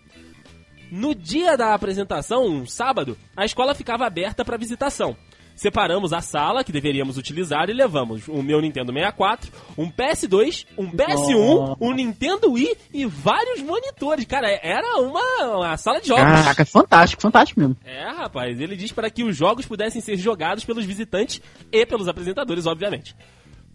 No 0.91 1.15
dia 1.15 1.57
da 1.57 1.73
apresentação, 1.73 2.47
um 2.47 2.67
sábado, 2.67 3.17
a 3.35 3.45
escola 3.45 3.75
ficava 3.75 4.07
aberta 4.07 4.45
para 4.45 4.59
visitação. 4.59 5.17
Separamos 5.55 6.13
a 6.13 6.21
sala 6.21 6.63
que 6.63 6.71
deveríamos 6.71 7.17
utilizar 7.17 7.71
e 7.71 7.73
levamos 7.73 8.29
o 8.29 8.43
meu 8.43 8.61
Nintendo 8.61 8.93
64, 8.93 9.51
um 9.79 9.91
PS2, 9.91 10.67
um 10.77 10.91
PS1, 10.91 11.79
um 11.81 11.95
Nintendo 11.95 12.53
Wii 12.53 12.77
e 12.93 13.07
vários 13.07 13.63
monitores. 13.63 14.27
Cara, 14.27 14.51
era 14.63 14.99
uma, 15.01 15.57
uma 15.57 15.77
sala 15.79 15.99
de 15.99 16.09
jogos. 16.09 16.25
Caraca, 16.25 16.65
fantástico, 16.67 17.23
fantástico 17.23 17.59
mesmo. 17.59 17.77
É, 17.87 18.05
rapaz, 18.05 18.61
ele 18.61 18.77
diz 18.77 18.93
para 18.93 19.09
que 19.09 19.25
os 19.25 19.35
jogos 19.35 19.65
pudessem 19.65 20.03
ser 20.03 20.19
jogados 20.19 20.63
pelos 20.63 20.85
visitantes 20.85 21.41
e 21.73 21.87
pelos 21.87 22.07
apresentadores, 22.07 22.67
obviamente. 22.67 23.17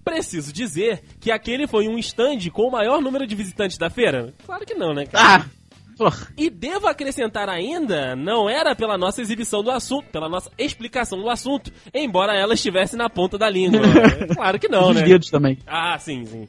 Preciso 0.04 0.52
dizer 0.52 1.04
que 1.20 1.32
aquele 1.32 1.68
foi 1.68 1.88
um 1.88 1.98
stand 1.98 2.50
com 2.52 2.64
o 2.64 2.72
maior 2.72 3.02
número 3.02 3.28
de 3.28 3.36
visitantes 3.36 3.78
da 3.78 3.90
feira? 3.90 4.34
Claro 4.46 4.66
que 4.66 4.74
não, 4.74 4.94
né, 4.94 5.06
cara? 5.06 5.46
Ah. 5.46 5.62
E 6.36 6.50
devo 6.50 6.88
acrescentar 6.88 7.48
ainda, 7.48 8.16
não 8.16 8.50
era 8.50 8.76
pela 8.76 8.98
nossa 8.98 9.22
exibição 9.22 9.62
do 9.62 9.70
assunto, 9.70 10.08
pela 10.10 10.28
nossa 10.28 10.50
explicação 10.58 11.22
do 11.22 11.30
assunto, 11.30 11.72
embora 11.94 12.34
ela 12.34 12.56
estivesse 12.56 12.96
na 12.96 13.08
ponta 13.08 13.38
da 13.38 13.48
língua. 13.48 13.82
claro 14.34 14.58
que 14.58 14.68
não, 14.68 14.90
Os 14.90 14.96
né? 14.96 15.04
dedos 15.04 15.30
também. 15.30 15.60
Ah, 15.68 15.98
sim, 16.00 16.26
sim. 16.26 16.48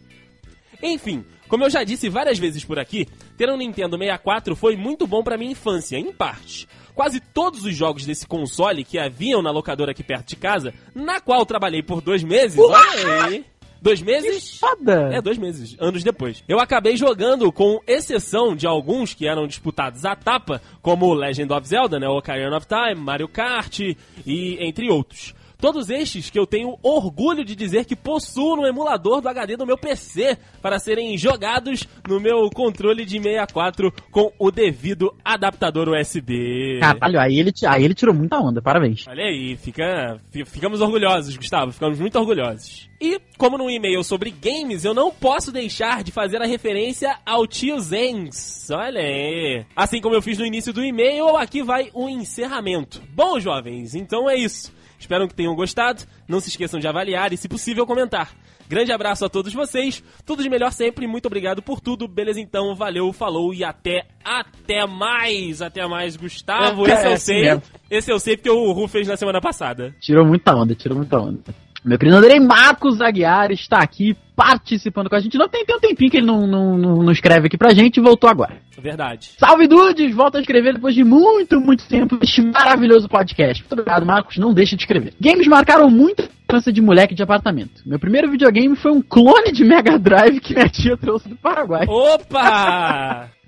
Enfim, 0.83 1.25
como 1.49 1.65
eu 1.65 1.71
já 1.71 1.85
disse 1.85 2.09
várias 2.09 2.39
vezes 2.39 2.65
por 2.65 2.79
aqui, 2.79 3.07
ter 3.37 3.49
um 3.51 3.57
Nintendo 3.57 3.97
64 3.97 4.57
foi 4.57 4.77
muito 4.77 5.07
bom 5.07 5.23
pra 5.23 5.37
minha 5.37 5.53
infância, 5.53 5.97
em 5.97 6.13
parte. 6.13 6.67
Quase 6.95 7.21
todos 7.21 7.65
os 7.65 7.75
jogos 7.75 8.05
desse 8.05 8.27
console 8.27 8.85
que 8.85 8.99
haviam 8.99 9.41
na 9.41 9.51
locadora 9.51 9.93
aqui 9.93 10.03
perto 10.03 10.29
de 10.29 10.37
casa, 10.37 10.75
na 10.95 11.21
qual 11.21 11.47
trabalhei 11.47 11.83
por 11.83 12.01
dois 12.01 12.23
meses, 12.23 12.59
olha 12.59 13.25
aí. 13.25 13.45
Dois 13.83 14.01
meses? 14.01 14.59
Foda. 14.59 15.11
É, 15.13 15.21
dois 15.21 15.37
meses, 15.37 15.77
anos 15.81 16.05
depois. 16.05 16.45
Eu 16.47 16.61
acabei 16.61 16.97
jogando 16.97 17.51
com 17.51 17.81
exceção 17.85 18.55
de 18.55 18.65
alguns 18.65 19.13
que 19.13 19.27
eram 19.27 19.45
disputados 19.45 20.05
à 20.05 20.15
tapa, 20.15 20.63
como 20.81 21.13
Legend 21.13 21.53
of 21.53 21.67
Zelda, 21.67 21.99
né, 21.99 22.09
Ocarina 22.09 22.57
of 22.57 22.67
Time, 22.67 22.95
Mario 22.95 23.27
Kart 23.27 23.81
e 24.25 24.57
entre 24.61 24.89
outros. 24.89 25.35
Todos 25.63 25.89
estes 25.91 26.29
que 26.29 26.37
eu 26.37 26.45
tenho 26.45 26.77
orgulho 26.83 27.45
de 27.45 27.55
dizer 27.55 27.85
que 27.85 27.95
possuo 27.95 28.57
no 28.57 28.67
emulador 28.67 29.21
do 29.21 29.29
HD 29.29 29.57
do 29.57 29.65
meu 29.65 29.79
PC 29.79 30.37
para 30.61 30.81
serem 30.81 31.17
jogados 31.17 31.87
no 32.09 32.19
meu 32.19 32.51
controle 32.51 33.05
de 33.05 33.23
64 33.23 33.93
com 34.11 34.33
o 34.41 34.51
devido 34.51 35.15
adaptador 35.25 35.89
USB. 35.89 36.81
Caralho, 36.81 37.21
aí 37.21 37.39
ele, 37.39 37.53
aí 37.65 37.85
ele 37.85 37.95
tirou 37.95 38.13
muita 38.13 38.41
onda, 38.41 38.61
parabéns. 38.61 39.07
Olha 39.07 39.23
aí, 39.23 39.57
fica, 39.57 40.21
fi- 40.33 40.45
ficamos 40.45 40.81
orgulhosos, 40.81 41.37
Gustavo, 41.37 41.71
ficamos 41.71 42.01
muito 42.01 42.19
orgulhosos. 42.19 42.91
E, 43.01 43.21
como 43.39 43.57
no 43.57 43.71
e-mail 43.71 44.03
sobre 44.03 44.31
games, 44.33 44.85
eu 44.85 44.93
não 44.95 45.13
posso 45.13 45.53
deixar 45.53 46.03
de 46.03 46.11
fazer 46.11 46.43
a 46.43 46.47
referência 46.47 47.17
ao 47.25 47.47
tio 47.47 47.79
Zengs. 47.79 48.69
Olha 48.73 49.01
aí. 49.01 49.65
Assim 49.77 50.01
como 50.01 50.17
eu 50.17 50.23
fiz 50.23 50.39
no 50.39 50.45
início 50.47 50.73
do 50.73 50.85
e-mail, 50.85 51.37
aqui 51.37 51.63
vai 51.63 51.89
o 51.95 52.09
encerramento. 52.09 53.01
Bom, 53.15 53.39
jovens, 53.39 53.95
então 53.95 54.29
é 54.29 54.37
isso. 54.37 54.73
Espero 55.03 55.27
que 55.27 55.35
tenham 55.35 55.55
gostado. 55.55 56.05
Não 56.29 56.41
se 56.41 56.49
esqueçam 56.49 56.79
de 56.79 56.87
avaliar 56.87 57.33
e, 57.33 57.37
se 57.37 57.49
possível, 57.49 57.85
comentar. 57.85 58.31
Grande 58.69 58.93
abraço 58.93 59.25
a 59.25 59.29
todos 59.29 59.53
vocês. 59.53 60.03
Tudo 60.25 60.43
de 60.43 60.49
melhor 60.49 60.73
sempre. 60.73 61.07
Muito 61.09 61.27
obrigado 61.27 61.61
por 61.61 61.81
tudo. 61.81 62.07
Beleza, 62.07 62.41
então. 62.41 62.75
Valeu, 62.75 63.13
falou 63.13 63.53
e 63.53 63.65
até, 63.65 64.07
até 64.25 64.87
mais. 64.87 65.61
Até 65.61 65.87
mais, 65.89 66.17
Gustavo. 66.17 66.87
É, 66.87 66.93
Esse 66.93 67.05
eu 67.05 67.11
é 67.11 67.15
assim 67.15 67.25
sei. 67.25 67.61
Esse 67.91 68.13
eu 68.13 68.19
sei 68.21 68.37
porque 68.37 68.49
o 68.49 68.73
Ru 68.73 68.87
fez 68.87 69.09
na 69.09 69.17
semana 69.17 69.41
passada. 69.41 69.95
Tirou 70.01 70.25
muita 70.25 70.55
onda, 70.55 70.75
tirou 70.75 70.97
muita 70.97 71.19
onda. 71.19 71.43
Meu 71.85 71.99
querido 71.99 72.17
Andrei 72.17 72.39
Marcos 72.39 73.01
Aguiar 73.01 73.51
está 73.51 73.79
aqui 73.79 74.17
participando 74.37 75.11
com 75.11 75.17
a 75.17 75.21
gente. 75.21 75.37
Não 75.37 75.49
tem, 75.49 75.65
tem 75.65 75.77
um 75.77 75.81
tempinho 75.81 76.11
que 76.11 76.17
ele 76.17 76.27
não, 76.27 76.47
não, 76.47 76.79
não, 76.79 76.97
não 77.03 77.13
escreve 77.13 77.49
aqui 77.49 77.59
pra 77.59 77.75
gente 77.75 77.97
e 77.97 78.01
voltou 78.01 78.31
agora. 78.31 78.57
Verdade. 78.79 79.33
Salve 79.37 79.67
Dudes! 79.67 80.15
Volta 80.15 80.39
a 80.39 80.41
escrever 80.41 80.75
depois 80.75 80.95
de 80.95 81.03
muito, 81.03 81.61
muito 81.61 81.85
tempo 81.89 82.19
este 82.23 82.41
maravilhoso 82.41 83.09
podcast. 83.09 83.63
Muito 83.63 83.73
obrigado, 83.73 84.07
Marcos. 84.07 84.39
Não 84.39 84.55
deixe 84.55 84.77
de 84.77 84.83
escrever. 84.83 85.15
Games 85.21 85.49
marcaram 85.49 85.91
muito 85.91 86.29
infância 86.49 86.73
de 86.73 86.81
moleque 86.81 87.15
de 87.15 87.23
apartamento. 87.23 87.83
Meu 87.85 87.99
primeiro 87.99 88.31
videogame 88.31 88.77
foi 88.77 88.93
um 88.93 89.03
clone 89.03 89.51
de 89.51 89.65
Mega 89.65 89.99
Drive 89.99 90.39
que 90.39 90.55
minha 90.55 90.69
tia 90.69 90.97
trouxe 90.97 91.29
do 91.29 91.37
Paraguai. 91.37 91.87
Opa! 91.89 93.29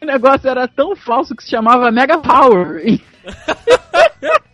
O 0.00 0.06
negócio 0.06 0.48
era 0.48 0.68
tão 0.68 0.94
falso 0.94 1.34
que 1.34 1.42
se 1.42 1.50
chamava 1.50 1.90
Mega 1.90 2.18
Power. 2.18 2.80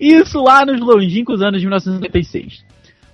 Isso 0.00 0.42
lá 0.42 0.64
nos 0.64 0.80
longínquos 0.80 1.42
anos 1.42 1.60
de 1.60 1.66
1996. 1.66 2.64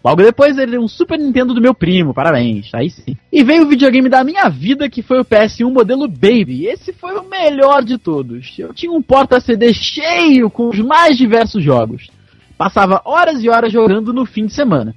Logo 0.02 0.22
depois 0.22 0.56
ele 0.56 0.72
deu 0.72 0.80
um 0.80 0.88
Super 0.88 1.18
Nintendo 1.18 1.52
do 1.52 1.60
meu 1.60 1.74
primo, 1.74 2.14
parabéns, 2.14 2.70
aí 2.72 2.88
sim. 2.88 3.16
E 3.30 3.44
veio 3.44 3.64
o 3.64 3.68
videogame 3.68 4.08
da 4.08 4.24
minha 4.24 4.48
vida, 4.48 4.88
que 4.88 5.02
foi 5.02 5.20
o 5.20 5.24
PS1 5.24 5.70
modelo 5.70 6.08
Baby. 6.08 6.66
Esse 6.66 6.92
foi 6.92 7.18
o 7.18 7.28
melhor 7.28 7.84
de 7.84 7.98
todos. 7.98 8.58
Eu 8.58 8.72
tinha 8.72 8.90
um 8.90 9.02
porta-CD 9.02 9.74
cheio 9.74 10.48
com 10.48 10.70
os 10.70 10.78
mais 10.78 11.18
diversos 11.18 11.62
jogos. 11.62 12.08
Passava 12.56 13.02
horas 13.04 13.44
e 13.44 13.48
horas 13.50 13.72
jogando 13.72 14.12
no 14.12 14.24
fim 14.24 14.46
de 14.46 14.54
semana. 14.54 14.94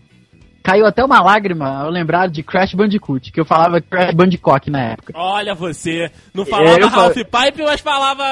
Caiu 0.63 0.85
até 0.85 1.03
uma 1.03 1.21
lágrima 1.21 1.67
ao 1.83 1.89
lembrar 1.89 2.27
de 2.29 2.41
Crash 2.41 2.73
Bandicoot, 2.73 3.33
que 3.33 3.39
eu 3.39 3.43
falava 3.43 3.81
Crash 3.81 4.13
Bandicoot 4.15 4.69
na 4.71 4.79
época. 4.91 5.11
Olha 5.13 5.53
você. 5.53 6.09
Não 6.33 6.45
falava 6.45 6.69
É, 6.79 6.81
eu 6.83 6.87
Ralph 6.87 7.13
falo- 7.13 7.25
Pipe, 7.51 7.63
mas 7.63 7.81
falava. 7.81 8.23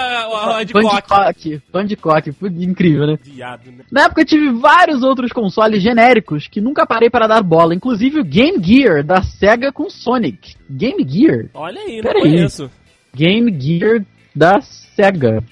Bandicoot, 0.71 1.61
Bandicoot, 1.71 2.31
pô, 2.33 2.47
incrível, 2.47 3.05
né? 3.07 3.17
Viado, 3.21 3.69
né? 3.71 3.83
Na 3.91 4.03
época 4.05 4.21
eu 4.21 4.25
tive 4.25 4.49
vários 4.53 5.03
outros 5.03 5.31
consoles 5.33 5.83
genéricos 5.83 6.47
que 6.47 6.61
nunca 6.61 6.85
parei 6.87 7.09
para 7.09 7.27
dar 7.27 7.43
bola, 7.43 7.75
inclusive 7.75 8.19
o 8.21 8.23
Game 8.23 8.63
Gear 8.63 9.03
da 9.03 9.21
Sega 9.21 9.71
com 9.71 9.89
Sonic. 9.89 10.55
Game 10.69 11.05
Gear? 11.07 11.47
Olha 11.53 11.81
aí, 11.81 11.97
não 11.97 12.03
Pera 12.03 12.15
aí. 12.17 12.21
conheço. 12.21 12.71
Game 13.13 13.59
Gear 13.59 14.05
da 14.33 14.61
Sega. 14.61 15.43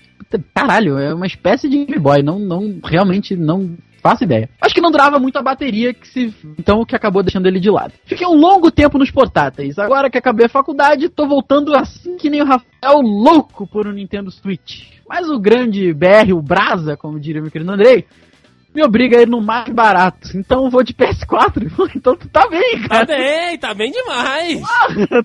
caralho, 0.54 0.98
é 0.98 1.14
uma 1.14 1.28
espécie 1.28 1.68
de 1.68 1.84
Game 1.86 2.00
Boy. 2.00 2.24
Não, 2.24 2.40
não, 2.40 2.80
realmente 2.84 3.36
não 3.36 3.76
faço 4.00 4.24
ideia. 4.24 4.50
Acho 4.62 4.74
que 4.74 4.82
não 4.82 4.92
durava 4.92 5.20
muito 5.20 5.38
a 5.38 5.42
bateria, 5.42 5.94
que 5.94 6.08
se, 6.08 6.34
então 6.58 6.80
o 6.80 6.86
que 6.86 6.96
acabou 6.96 7.24
deixando 7.24 7.48
ele 7.48 7.60
de 7.60 7.70
lado. 7.70 7.94
Fiquei 8.06 8.26
um 8.26 8.36
longo 8.36 8.72
tempo 8.72 8.98
nos 8.98 9.12
portáteis. 9.12 9.78
Agora 9.78 10.10
que 10.10 10.18
acabei 10.18 10.46
a 10.46 10.50
faculdade, 10.50 11.10
tô 11.10 11.28
voltando 11.28 11.76
assim 11.76 12.18
que 12.18 12.30
nem 12.30 12.42
o 12.42 12.46
Rafael 12.46 13.02
louco 13.02 13.68
por 13.68 13.88
um 13.88 13.92
Nintendo 13.92 14.32
Switch. 14.32 15.00
Mas 15.08 15.30
o 15.30 15.40
grande 15.40 15.94
BR, 15.94 16.34
o 16.34 16.42
Brasa, 16.42 16.96
como 16.96 17.20
diria 17.20 17.42
meu 17.42 17.52
querido 17.52 17.72
Andrei, 17.72 18.06
me 18.74 18.84
obriga 18.84 19.18
a 19.18 19.22
ir 19.22 19.28
no 19.28 19.42
mais 19.42 19.68
barato. 19.74 20.30
Então 20.38 20.66
eu 20.66 20.70
vou 20.70 20.84
de 20.84 20.94
PS4. 20.94 21.72
então 21.96 22.16
tu 22.16 22.28
tá 22.30 22.48
bem, 22.48 22.82
Tá 22.84 22.88
cara. 22.90 23.06
bem, 23.06 23.58
tá 23.58 23.74
bem 23.74 23.92
demais. 23.92 24.62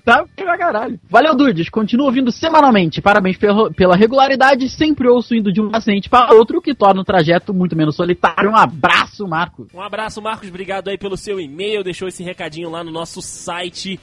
tá 0.03 0.23
bem 0.35 0.45
pra 0.45 0.57
caralho. 0.57 0.99
Valeu, 1.09 1.35
Dudes. 1.35 1.69
Continuo 1.69 2.07
ouvindo 2.07 2.31
semanalmente. 2.31 3.01
Parabéns 3.01 3.37
pela, 3.37 3.71
pela 3.71 3.95
regularidade. 3.95 4.67
Sempre 4.69 5.07
ouço 5.07 5.35
indo 5.35 5.51
de 5.53 5.61
um 5.61 5.69
paciente 5.69 6.09
para 6.09 6.33
outro, 6.33 6.61
que 6.61 6.73
torna 6.73 7.01
o 7.01 7.05
trajeto 7.05 7.53
muito 7.53 7.75
menos 7.75 7.95
solitário. 7.95 8.49
Um 8.49 8.55
abraço, 8.55 9.27
Marcos. 9.27 9.67
Um 9.73 9.81
abraço, 9.81 10.21
Marcos. 10.21 10.49
Obrigado 10.49 10.87
aí 10.89 10.97
pelo 10.97 11.15
seu 11.17 11.39
e-mail. 11.39 11.83
Deixou 11.83 12.07
esse 12.07 12.23
recadinho 12.23 12.69
lá 12.69 12.83
no 12.83 12.91
nosso 12.91 13.21
site. 13.21 13.99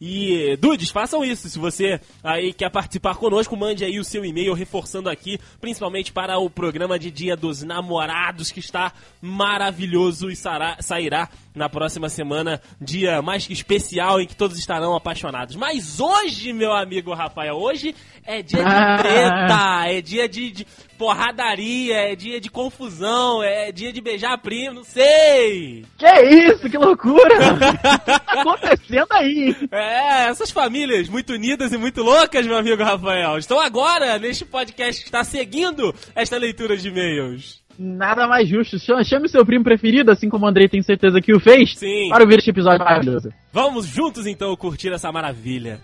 E, 0.00 0.56
Dudes, 0.60 0.90
façam 0.90 1.24
isso. 1.24 1.48
Se 1.48 1.58
você 1.58 2.00
aí 2.22 2.52
quer 2.52 2.70
participar 2.70 3.14
conosco, 3.16 3.56
mande 3.56 3.84
aí 3.84 3.98
o 3.98 4.04
seu 4.04 4.24
e-mail 4.24 4.52
reforçando 4.54 5.08
aqui, 5.08 5.38
principalmente 5.60 6.12
para 6.12 6.38
o 6.38 6.50
programa 6.50 6.98
de 6.98 7.10
Dia 7.10 7.36
dos 7.36 7.62
Namorados, 7.62 8.50
que 8.50 8.60
está 8.60 8.92
maravilhoso 9.22 10.30
e 10.30 10.36
sará- 10.36 10.76
sairá 10.80 11.28
na 11.54 11.68
próxima 11.68 12.08
semana. 12.08 12.60
Dia 12.80 13.20
mais 13.22 13.46
que 13.46 13.52
especial 13.52 14.20
em 14.20 14.26
que 14.26 14.34
todos 14.36 14.58
estarão 14.58 14.94
apaixonados. 14.96 15.54
Mas 15.56 16.00
hoje, 16.00 16.52
meu 16.52 16.72
amigo 16.72 17.14
Rafael, 17.14 17.54
hoje 17.56 17.94
é 18.24 18.42
dia 18.42 18.64
de 18.64 18.98
treta, 19.02 19.84
é 19.88 20.00
dia 20.00 20.28
de, 20.28 20.50
de 20.50 20.66
porradaria, 20.98 22.12
é 22.12 22.16
dia 22.16 22.40
de 22.40 22.50
confusão, 22.50 23.42
é 23.42 23.70
dia 23.72 23.92
de 23.92 24.00
beijar 24.00 24.38
primo, 24.38 24.76
não 24.76 24.84
sei. 24.84 25.84
Que 25.98 26.20
isso, 26.22 26.68
que 26.68 26.78
loucura! 26.78 27.54
o 27.54 27.58
que 28.04 28.06
tá 28.06 28.22
acontecendo 28.28 29.12
aí? 29.12 29.56
É, 29.70 30.28
essas 30.28 30.50
famílias 30.50 31.08
muito 31.08 31.32
unidas 31.32 31.72
e 31.72 31.76
muito 31.76 32.02
loucas, 32.02 32.46
meu 32.46 32.56
amigo 32.56 32.82
Rafael, 32.82 33.38
estão 33.38 33.60
agora 33.60 34.18
neste 34.18 34.44
podcast 34.44 35.02
que 35.02 35.08
está 35.08 35.24
seguindo 35.24 35.94
esta 36.14 36.36
leitura 36.36 36.76
de 36.76 36.88
e-mails. 36.88 37.62
Nada 37.78 38.26
mais 38.28 38.48
justo. 38.48 38.78
Chame, 38.78 39.28
seu 39.28 39.44
primo 39.44 39.64
preferido, 39.64 40.10
assim 40.10 40.28
como 40.28 40.44
o 40.44 40.48
Andrei 40.48 40.68
tem 40.68 40.82
certeza 40.82 41.20
que 41.20 41.34
o 41.34 41.40
fez, 41.40 41.76
Sim. 41.76 42.08
para 42.08 42.22
ouvir 42.22 42.38
este 42.38 42.50
episódio 42.50 42.84
maravilhoso. 42.84 43.32
Vamos 43.52 43.86
juntos 43.86 44.26
então 44.26 44.54
curtir 44.56 44.92
essa 44.92 45.10
maravilha. 45.10 45.80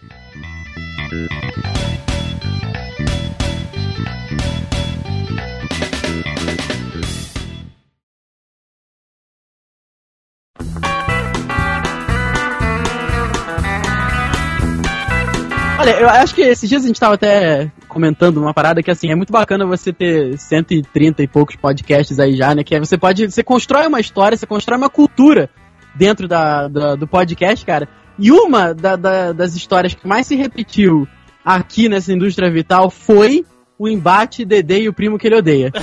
Olha, 15.81 15.91
eu 15.99 16.09
acho 16.11 16.35
que 16.35 16.43
esses 16.43 16.69
dias 16.69 16.85
a 16.85 16.87
gente 16.87 17.01
tava 17.01 17.15
até 17.15 17.71
comentando 17.89 18.37
uma 18.39 18.53
parada 18.53 18.83
que 18.83 18.91
assim, 18.91 19.11
é 19.11 19.15
muito 19.15 19.33
bacana 19.33 19.65
você 19.67 19.93
ter 19.93 20.37
130 20.39 21.23
e 21.23 21.27
poucos 21.27 21.57
podcasts 21.57 22.19
aí 22.19 22.37
já, 22.37 22.55
né? 22.55 22.63
Que 22.63 22.75
é 22.75 22.79
você 22.79 22.99
pode. 22.99 23.31
Você 23.31 23.43
constrói 23.43 23.87
uma 23.87 23.99
história, 24.01 24.37
você 24.37 24.47
constrói 24.47 24.77
uma 24.79 24.91
cultura 24.91 25.49
dentro 25.95 26.29
da, 26.29 26.69
da- 26.69 26.95
do 26.97 27.07
podcast, 27.07 27.65
cara. 27.65 27.89
E 28.19 28.31
uma 28.31 28.75
da- 28.75 28.97
da- 28.97 29.33
das 29.33 29.57
histórias 29.57 29.95
que 29.95 30.07
mais 30.07 30.27
se 30.27 30.37
repetiu 30.37 31.09
aqui 31.45 31.89
nessa 31.89 32.13
indústria 32.13 32.51
vital 32.51 32.91
foi 32.91 33.45
o 33.79 33.89
embate 33.89 34.45
Dedê 34.45 34.83
e 34.83 34.89
o 34.89 34.93
primo 34.93 35.19
que 35.19 35.27
ele 35.27 35.37
odeia. 35.37 35.73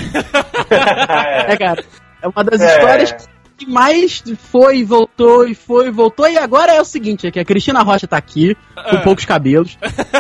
é, 1.50 1.58
cara. 1.58 1.84
É 2.22 2.28
uma 2.28 2.44
das 2.44 2.62
É. 2.62 2.76
histórias 2.76 3.12
que 3.14 3.24
mais 3.66 4.22
foi, 4.52 4.84
voltou 4.84 5.48
e 5.48 5.56
foi, 5.56 5.90
voltou. 5.90 6.28
E 6.28 6.38
agora 6.38 6.74
é 6.74 6.82
o 6.82 6.86
seguinte, 6.86 7.26
é 7.28 7.32
que 7.32 7.40
a 7.40 7.46
Cristina 7.46 7.82
Rocha 7.82 8.08
tá 8.08 8.18
aqui, 8.18 8.56
com 8.90 8.98
poucos 9.02 9.26
cabelos, 9.26 9.78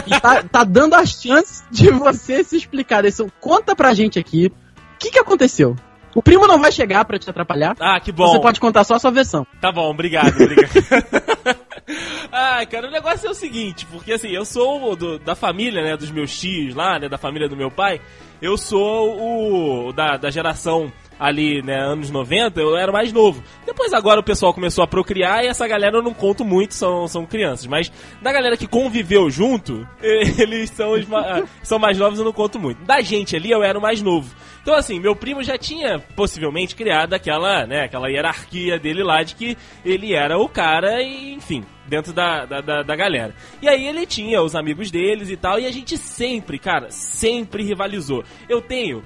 e 0.07 0.19
tá, 0.19 0.43
tá 0.43 0.63
dando 0.63 0.95
a 0.95 1.05
chance 1.05 1.63
de 1.69 1.91
você 1.93 2.43
se 2.43 2.55
explicar. 2.57 3.05
Isso. 3.05 3.27
Conta 3.39 3.75
pra 3.75 3.93
gente 3.93 4.17
aqui, 4.17 4.47
o 4.47 4.51
que 4.99 5.11
que 5.11 5.19
aconteceu? 5.19 5.75
O 6.15 6.21
primo 6.23 6.47
não 6.47 6.59
vai 6.59 6.71
chegar 6.71 7.05
pra 7.05 7.19
te 7.19 7.29
atrapalhar. 7.29 7.75
Ah, 7.79 7.99
que 7.99 8.11
bom. 8.11 8.27
Você 8.31 8.39
pode 8.39 8.59
contar 8.59 8.83
só 8.83 8.95
a 8.95 8.99
sua 8.99 9.11
versão. 9.11 9.45
Tá 9.61 9.71
bom, 9.71 9.91
obrigado, 9.91 10.29
obrigado. 10.41 10.71
ah, 12.31 12.65
cara, 12.65 12.87
o 12.87 12.91
negócio 12.91 13.27
é 13.27 13.29
o 13.29 13.35
seguinte, 13.35 13.85
porque 13.91 14.13
assim, 14.13 14.29
eu 14.29 14.43
sou 14.45 14.95
do- 14.95 15.19
da 15.19 15.35
família, 15.35 15.83
né, 15.83 15.95
dos 15.95 16.09
meus 16.09 16.37
tios 16.39 16.73
lá, 16.73 16.97
né, 16.97 17.07
da 17.07 17.17
família 17.19 17.47
do 17.47 17.55
meu 17.55 17.69
pai, 17.69 18.01
eu 18.41 18.57
sou 18.57 19.87
o 19.89 19.93
da, 19.93 20.17
da 20.17 20.31
geração 20.31 20.91
ali, 21.19 21.61
né, 21.61 21.75
anos 21.79 22.09
90, 22.11 22.59
eu 22.59 22.75
era 22.77 22.91
mais 22.91 23.11
novo. 23.11 23.43
Depois 23.65 23.93
agora 23.93 24.19
o 24.19 24.23
pessoal 24.23 24.53
começou 24.53 24.83
a 24.83 24.87
procriar 24.87 25.43
e 25.43 25.47
essa 25.47 25.67
galera 25.67 25.97
eu 25.97 26.03
não 26.03 26.13
conto 26.13 26.43
muito, 26.45 26.73
são, 26.73 27.07
são 27.07 27.25
crianças. 27.25 27.65
Mas 27.67 27.91
da 28.21 28.31
galera 28.31 28.55
que 28.57 28.67
conviveu 28.67 29.29
junto, 29.29 29.87
eles 30.01 30.69
são, 30.69 30.91
os 30.91 31.05
ma- 31.07 31.43
são 31.63 31.79
mais 31.79 31.97
novos, 31.97 32.19
eu 32.19 32.25
não 32.25 32.33
conto 32.33 32.59
muito. 32.59 32.83
Da 32.83 33.01
gente 33.01 33.35
ali, 33.35 33.51
eu 33.51 33.63
era 33.63 33.77
o 33.77 33.81
mais 33.81 34.01
novo. 34.01 34.33
Então, 34.61 34.75
assim, 34.75 34.99
meu 34.99 35.15
primo 35.15 35.41
já 35.43 35.57
tinha 35.57 35.97
possivelmente 36.15 36.75
criado 36.75 37.13
aquela, 37.13 37.65
né, 37.65 37.83
aquela 37.85 38.09
hierarquia 38.09 38.77
dele 38.77 39.01
lá 39.01 39.23
de 39.23 39.33
que 39.33 39.57
ele 39.85 40.13
era 40.13 40.37
o 40.37 40.49
cara 40.49 41.01
e, 41.01 41.33
enfim, 41.35 41.63
dentro 41.87 42.11
da, 42.11 42.45
da, 42.45 42.59
da, 42.59 42.83
da 42.83 42.95
galera. 42.95 43.33
E 43.61 43.69
aí 43.69 43.87
ele 43.87 44.05
tinha 44.05 44.41
os 44.41 44.55
amigos 44.55 44.91
deles 44.91 45.29
e 45.29 45.37
tal, 45.37 45.57
e 45.57 45.65
a 45.65 45.71
gente 45.71 45.97
sempre, 45.97 46.59
cara, 46.59 46.91
sempre 46.91 47.63
rivalizou. 47.63 48.25
Eu 48.49 48.61
tenho, 48.61 49.01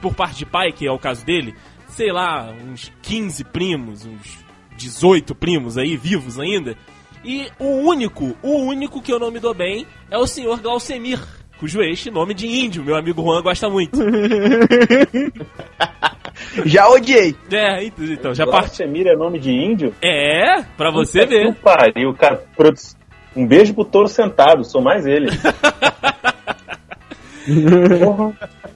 por 0.00 0.14
parte 0.14 0.38
de 0.38 0.46
pai, 0.46 0.72
que 0.72 0.86
é 0.86 0.90
o 0.92 0.98
caso 0.98 1.24
dele, 1.24 1.54
sei 1.88 2.12
lá, 2.12 2.52
uns 2.70 2.92
15 3.02 3.44
primos, 3.44 4.04
uns 4.06 4.38
18 4.76 5.34
primos 5.34 5.76
aí, 5.78 5.96
vivos 5.96 6.38
ainda. 6.38 6.76
E 7.24 7.48
o 7.58 7.66
único, 7.88 8.36
o 8.42 8.58
único 8.64 9.00
que 9.00 9.12
eu 9.12 9.18
não 9.18 9.30
me 9.30 9.40
dou 9.40 9.54
bem 9.54 9.86
é 10.10 10.18
o 10.18 10.26
senhor 10.26 10.60
Glaucemir, 10.60 11.20
cujo 11.58 11.80
este 11.82 12.10
nome 12.10 12.34
de 12.34 12.46
índio, 12.46 12.84
meu 12.84 12.96
amigo 12.96 13.22
Juan 13.22 13.40
gosta 13.42 13.68
muito. 13.70 13.98
Já 16.66 16.88
odiei. 16.88 17.34
É, 17.50 17.84
ent- 17.84 17.94
então, 17.98 18.34
já 18.34 18.46
parte. 18.46 18.76
Semir 18.76 19.06
é 19.06 19.14
nome 19.16 19.38
de 19.38 19.52
índio? 19.52 19.94
É, 20.02 20.62
pra 20.76 20.90
você 20.90 21.20
Puta 21.20 21.30
que 21.32 21.44
ver. 21.44 21.54
pariu, 21.54 22.12
cara. 22.14 22.44
Um 23.36 23.46
beijo 23.46 23.72
pro 23.74 23.84
touro 23.84 24.08
sentado, 24.08 24.64
sou 24.64 24.82
mais 24.82 25.06
ele. 25.06 25.28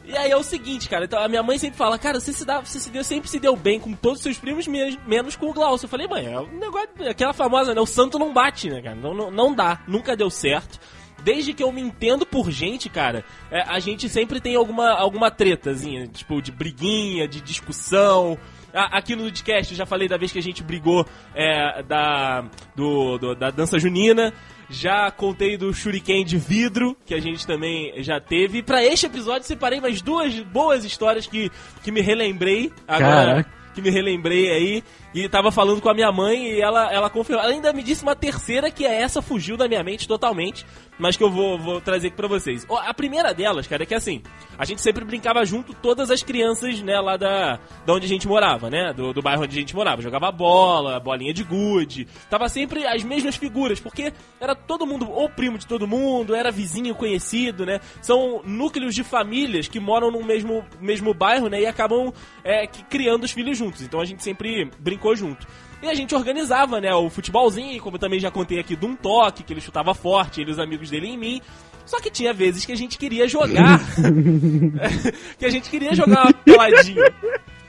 E 0.04 0.16
aí 0.16 0.31
é 0.31 0.37
o 0.37 0.42
seguinte, 0.42 0.88
cara, 0.88 1.04
então 1.04 1.22
a 1.22 1.28
minha 1.28 1.42
mãe 1.42 1.59
sempre 1.59 1.76
fala, 1.76 1.98
cara, 1.98 2.18
você 2.20 2.33
se, 2.33 2.44
dá, 2.44 2.61
você 2.61 2.81
se 2.81 2.90
deu, 2.90 3.04
sempre 3.04 3.28
se 3.28 3.38
deu 3.38 3.54
bem 3.57 3.78
com 3.78 3.92
todos 3.92 4.18
os 4.18 4.22
seus 4.22 4.38
primos, 4.38 4.66
me- 4.66 4.98
menos 5.07 5.37
com 5.37 5.46
o 5.50 5.52
Glaucio. 5.52 5.85
Eu 5.87 5.90
falei, 5.90 6.07
mãe, 6.09 6.26
é 6.33 6.40
um 6.40 6.59
negócio, 6.59 6.88
aquela 7.09 7.33
famosa, 7.35 7.74
né? 7.74 7.81
O 7.81 7.87
santo 7.87 8.18
não 8.18 8.33
bate, 8.33 8.70
né, 8.70 8.81
cara? 8.81 8.96
Não, 8.96 9.12
não, 9.14 9.31
não 9.31 9.54
dá, 9.54 9.81
nunca 9.87 10.16
deu 10.16 10.31
certo. 10.31 10.78
Desde 11.22 11.52
que 11.52 11.62
eu 11.62 11.72
me 11.72 11.81
entendo 11.83 12.24
por 12.24 12.50
gente, 12.50 12.88
cara, 12.88 13.24
é, 13.50 13.61
a 13.62 13.78
gente 13.81 14.09
sempre 14.09 14.40
tem 14.40 14.54
alguma, 14.54 14.90
alguma 14.92 15.31
tretazinha, 15.31 16.07
tipo, 16.07 16.40
de 16.40 16.52
briguinha, 16.52 17.26
de 17.28 17.40
discussão. 17.40 18.38
Aqui 18.72 19.16
no 19.16 19.24
podcast 19.24 19.74
já 19.74 19.85
falei 19.87 20.07
da 20.09 20.16
vez 20.16 20.31
que 20.31 20.38
a 20.38 20.42
gente 20.42 20.62
brigou 20.62 21.04
é, 21.35 21.83
da, 21.83 22.44
do, 22.76 23.18
do- 23.18 23.35
da 23.35 23.50
dança 23.50 23.78
junina. 23.78 24.33
Já 24.70 25.11
contei 25.11 25.57
do 25.57 25.72
shuriken 25.72 26.24
de 26.24 26.37
vidro, 26.37 26.96
que 27.07 27.14
a 27.14 27.20
gente 27.20 27.46
também 27.46 28.02
já 28.02 28.20
teve. 28.20 28.59
E 28.59 28.62
pra 28.62 28.85
este 28.85 29.07
episódio 29.07 29.46
separei 29.46 29.81
mais 29.81 30.02
duas 30.02 30.38
boas 30.40 30.85
histórias 30.85 31.26
que, 31.26 31.50
que 31.83 31.90
me 31.90 32.00
relembrei 32.00 32.70
agora. 32.87 33.26
Caraca. 33.26 33.59
Que 33.74 33.81
me 33.81 33.90
relembrei 33.90 34.50
aí. 34.50 34.85
E 35.14 35.29
tava 35.29 35.51
falando 35.51 35.81
com 35.81 35.88
a 35.88 35.94
minha 35.94 36.12
mãe 36.12 36.53
e 36.53 36.61
ela, 36.61 36.92
ela 36.92 37.09
confirmou. 37.09 37.42
Ela 37.42 37.53
ainda 37.53 37.73
me 37.73 37.83
disse 37.83 38.03
uma 38.03 38.14
terceira 38.14 38.71
que 38.71 38.85
é 38.85 39.01
essa, 39.01 39.23
fugiu 39.23 39.57
da 39.57 39.66
minha 39.66 39.83
mente 39.83 40.07
totalmente. 40.07 40.66
Mas 40.99 41.16
que 41.16 41.23
eu 41.23 41.31
vou, 41.31 41.59
vou 41.59 41.81
trazer 41.81 42.09
aqui 42.09 42.16
pra 42.16 42.27
vocês. 42.27 42.66
A 42.68 42.92
primeira 42.92 43.33
delas, 43.33 43.66
cara, 43.66 43.85
é 43.85 43.87
que 43.87 43.94
assim, 43.94 44.21
a 44.59 44.64
gente 44.64 44.81
sempre 44.81 45.05
brincava 45.05 45.44
junto, 45.44 45.73
todas 45.73 46.11
as 46.11 46.23
crianças, 46.25 46.83
né, 46.83 46.99
lá 47.01 47.16
da, 47.16 47.61
da 47.87 47.94
onde 47.94 48.05
a 48.05 48.09
gente 48.09 48.27
morava, 48.27 48.68
né? 48.68 48.92
Do, 48.92 49.12
do 49.12 49.23
bairro 49.23 49.44
onde 49.44 49.57
a 49.57 49.61
gente 49.61 49.75
morava. 49.77 50.03
Jogava 50.03 50.31
bola, 50.33 50.99
bolinha 50.99 51.33
de 51.33 51.44
gude. 51.44 52.07
Tava 52.29 52.49
sempre 52.49 52.85
as 52.85 53.05
mesmas 53.05 53.37
figuras, 53.37 53.79
porque 53.79 54.12
era 54.40 54.57
todo 54.57 54.87
mundo, 54.87 55.09
ou 55.09 55.29
primo 55.31 55.57
de 55.57 55.66
todo 55.66 55.87
mundo, 55.87 56.35
era 56.35 56.51
vizinho 56.51 56.94
conhecido, 56.94 57.64
né? 57.64 57.81
São 58.03 58.42
núcleos 58.44 58.94
de 58.94 59.05
famílias 59.05 59.68
que 59.68 59.79
moram 59.79 60.11
no 60.11 60.25
mesmo, 60.25 60.64
mesmo 60.81 61.14
bairro, 61.14 61.49
né? 61.49 61.61
E 61.61 61.66
acabam 61.66 62.12
é, 62.42 62.66
criando 62.66 63.23
os 63.23 63.31
filhos 63.31 63.57
juntos. 63.57 63.83
Então 63.83 64.01
a 64.01 64.05
gente 64.05 64.23
sempre 64.23 64.68
brincou 64.81 65.08
junto. 65.14 65.47
E 65.83 65.88
a 65.88 65.94
gente 65.94 66.14
organizava, 66.14 66.81
né, 66.81 66.92
o 66.92 67.09
futebolzinho, 67.09 67.81
como 67.81 67.97
eu 67.97 68.01
também 68.01 68.18
já 68.18 68.31
contei 68.31 68.59
aqui, 68.59 68.75
de 68.75 68.85
um 68.85 68.97
toque, 68.97 69.44
que 69.44 69.53
ele 69.53 69.61
chutava 69.61 69.94
forte, 69.94 70.40
ele 70.40 70.51
e 70.51 70.53
os 70.53 70.59
amigos 70.59 70.90
dele 70.90 71.09
em 71.09 71.16
mim. 71.16 71.40
Só 71.87 72.01
que 72.01 72.11
tinha 72.11 72.35
vezes 72.35 72.66
que 72.66 72.73
a 72.73 72.77
gente 72.77 72.99
queria 72.99 73.27
jogar. 73.29 73.81
que 75.38 75.47
a 75.47 75.51
gente 75.51 75.71
queria 75.71 75.94
jogar 75.94 76.25
uma 76.25 76.35
peladinha. 76.35 77.12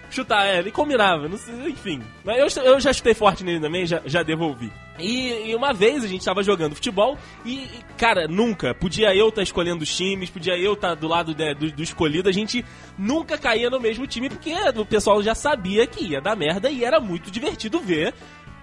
Chutar, 0.09 0.47
ele 0.57 0.71
combinava, 0.71 1.27
não 1.27 1.37
sei, 1.37 1.53
enfim. 1.69 2.01
Mas 2.23 2.57
eu, 2.57 2.63
eu 2.63 2.79
já 2.79 2.91
chutei 2.91 3.13
forte 3.13 3.43
nele 3.43 3.59
também, 3.59 3.85
já, 3.85 4.01
já 4.05 4.23
devolvi. 4.23 4.71
E, 4.99 5.49
e 5.49 5.55
uma 5.55 5.73
vez 5.73 6.03
a 6.03 6.07
gente 6.07 6.25
tava 6.25 6.43
jogando 6.43 6.75
futebol 6.75 7.17
e, 7.45 7.55
e, 7.55 7.83
cara, 7.97 8.27
nunca. 8.27 8.73
Podia 8.73 9.15
eu 9.15 9.29
estar 9.29 9.41
escolhendo 9.41 9.83
os 9.83 9.95
times, 9.95 10.29
podia 10.29 10.57
eu 10.57 10.73
estar 10.73 10.95
do 10.95 11.07
lado 11.07 11.35
né, 11.37 11.53
do, 11.53 11.71
do 11.71 11.83
escolhido, 11.83 12.27
a 12.27 12.33
gente 12.33 12.65
nunca 12.97 13.37
caía 13.37 13.69
no 13.69 13.79
mesmo 13.79 14.05
time 14.05 14.29
porque 14.29 14.53
o 14.75 14.85
pessoal 14.85 15.23
já 15.23 15.33
sabia 15.33 15.87
que 15.87 16.03
ia 16.03 16.19
dar 16.19 16.35
merda 16.35 16.69
e 16.69 16.83
era 16.83 16.99
muito 16.99 17.31
divertido 17.31 17.79
ver 17.79 18.13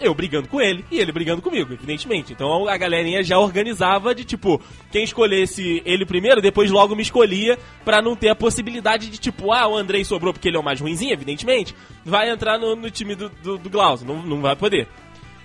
eu 0.00 0.14
brigando 0.14 0.48
com 0.48 0.60
ele 0.60 0.84
e 0.90 0.98
ele 0.98 1.12
brigando 1.12 1.42
comigo, 1.42 1.72
evidentemente. 1.72 2.32
Então 2.32 2.68
a 2.68 2.76
galerinha 2.76 3.22
já 3.22 3.38
organizava 3.38 4.14
de 4.14 4.24
tipo, 4.24 4.60
quem 4.90 5.04
escolhesse 5.04 5.82
ele 5.84 6.04
primeiro, 6.04 6.42
depois 6.42 6.70
logo 6.70 6.94
me 6.94 7.02
escolhia 7.02 7.58
pra 7.84 8.02
não 8.02 8.16
ter 8.16 8.28
a 8.28 8.34
possibilidade 8.34 9.08
de 9.08 9.18
tipo, 9.18 9.52
ah, 9.52 9.68
o 9.68 9.76
Andrei 9.76 10.04
sobrou 10.04 10.32
porque 10.32 10.48
ele 10.48 10.56
é 10.56 10.60
o 10.60 10.64
mais 10.64 10.80
ruimzinho, 10.80 11.12
evidentemente, 11.12 11.74
vai 12.04 12.30
entrar 12.30 12.58
no, 12.58 12.76
no 12.76 12.90
time 12.90 13.14
do, 13.14 13.28
do, 13.28 13.58
do 13.58 13.70
Glaucio, 13.70 14.06
não, 14.06 14.22
não 14.22 14.40
vai 14.40 14.56
poder. 14.56 14.88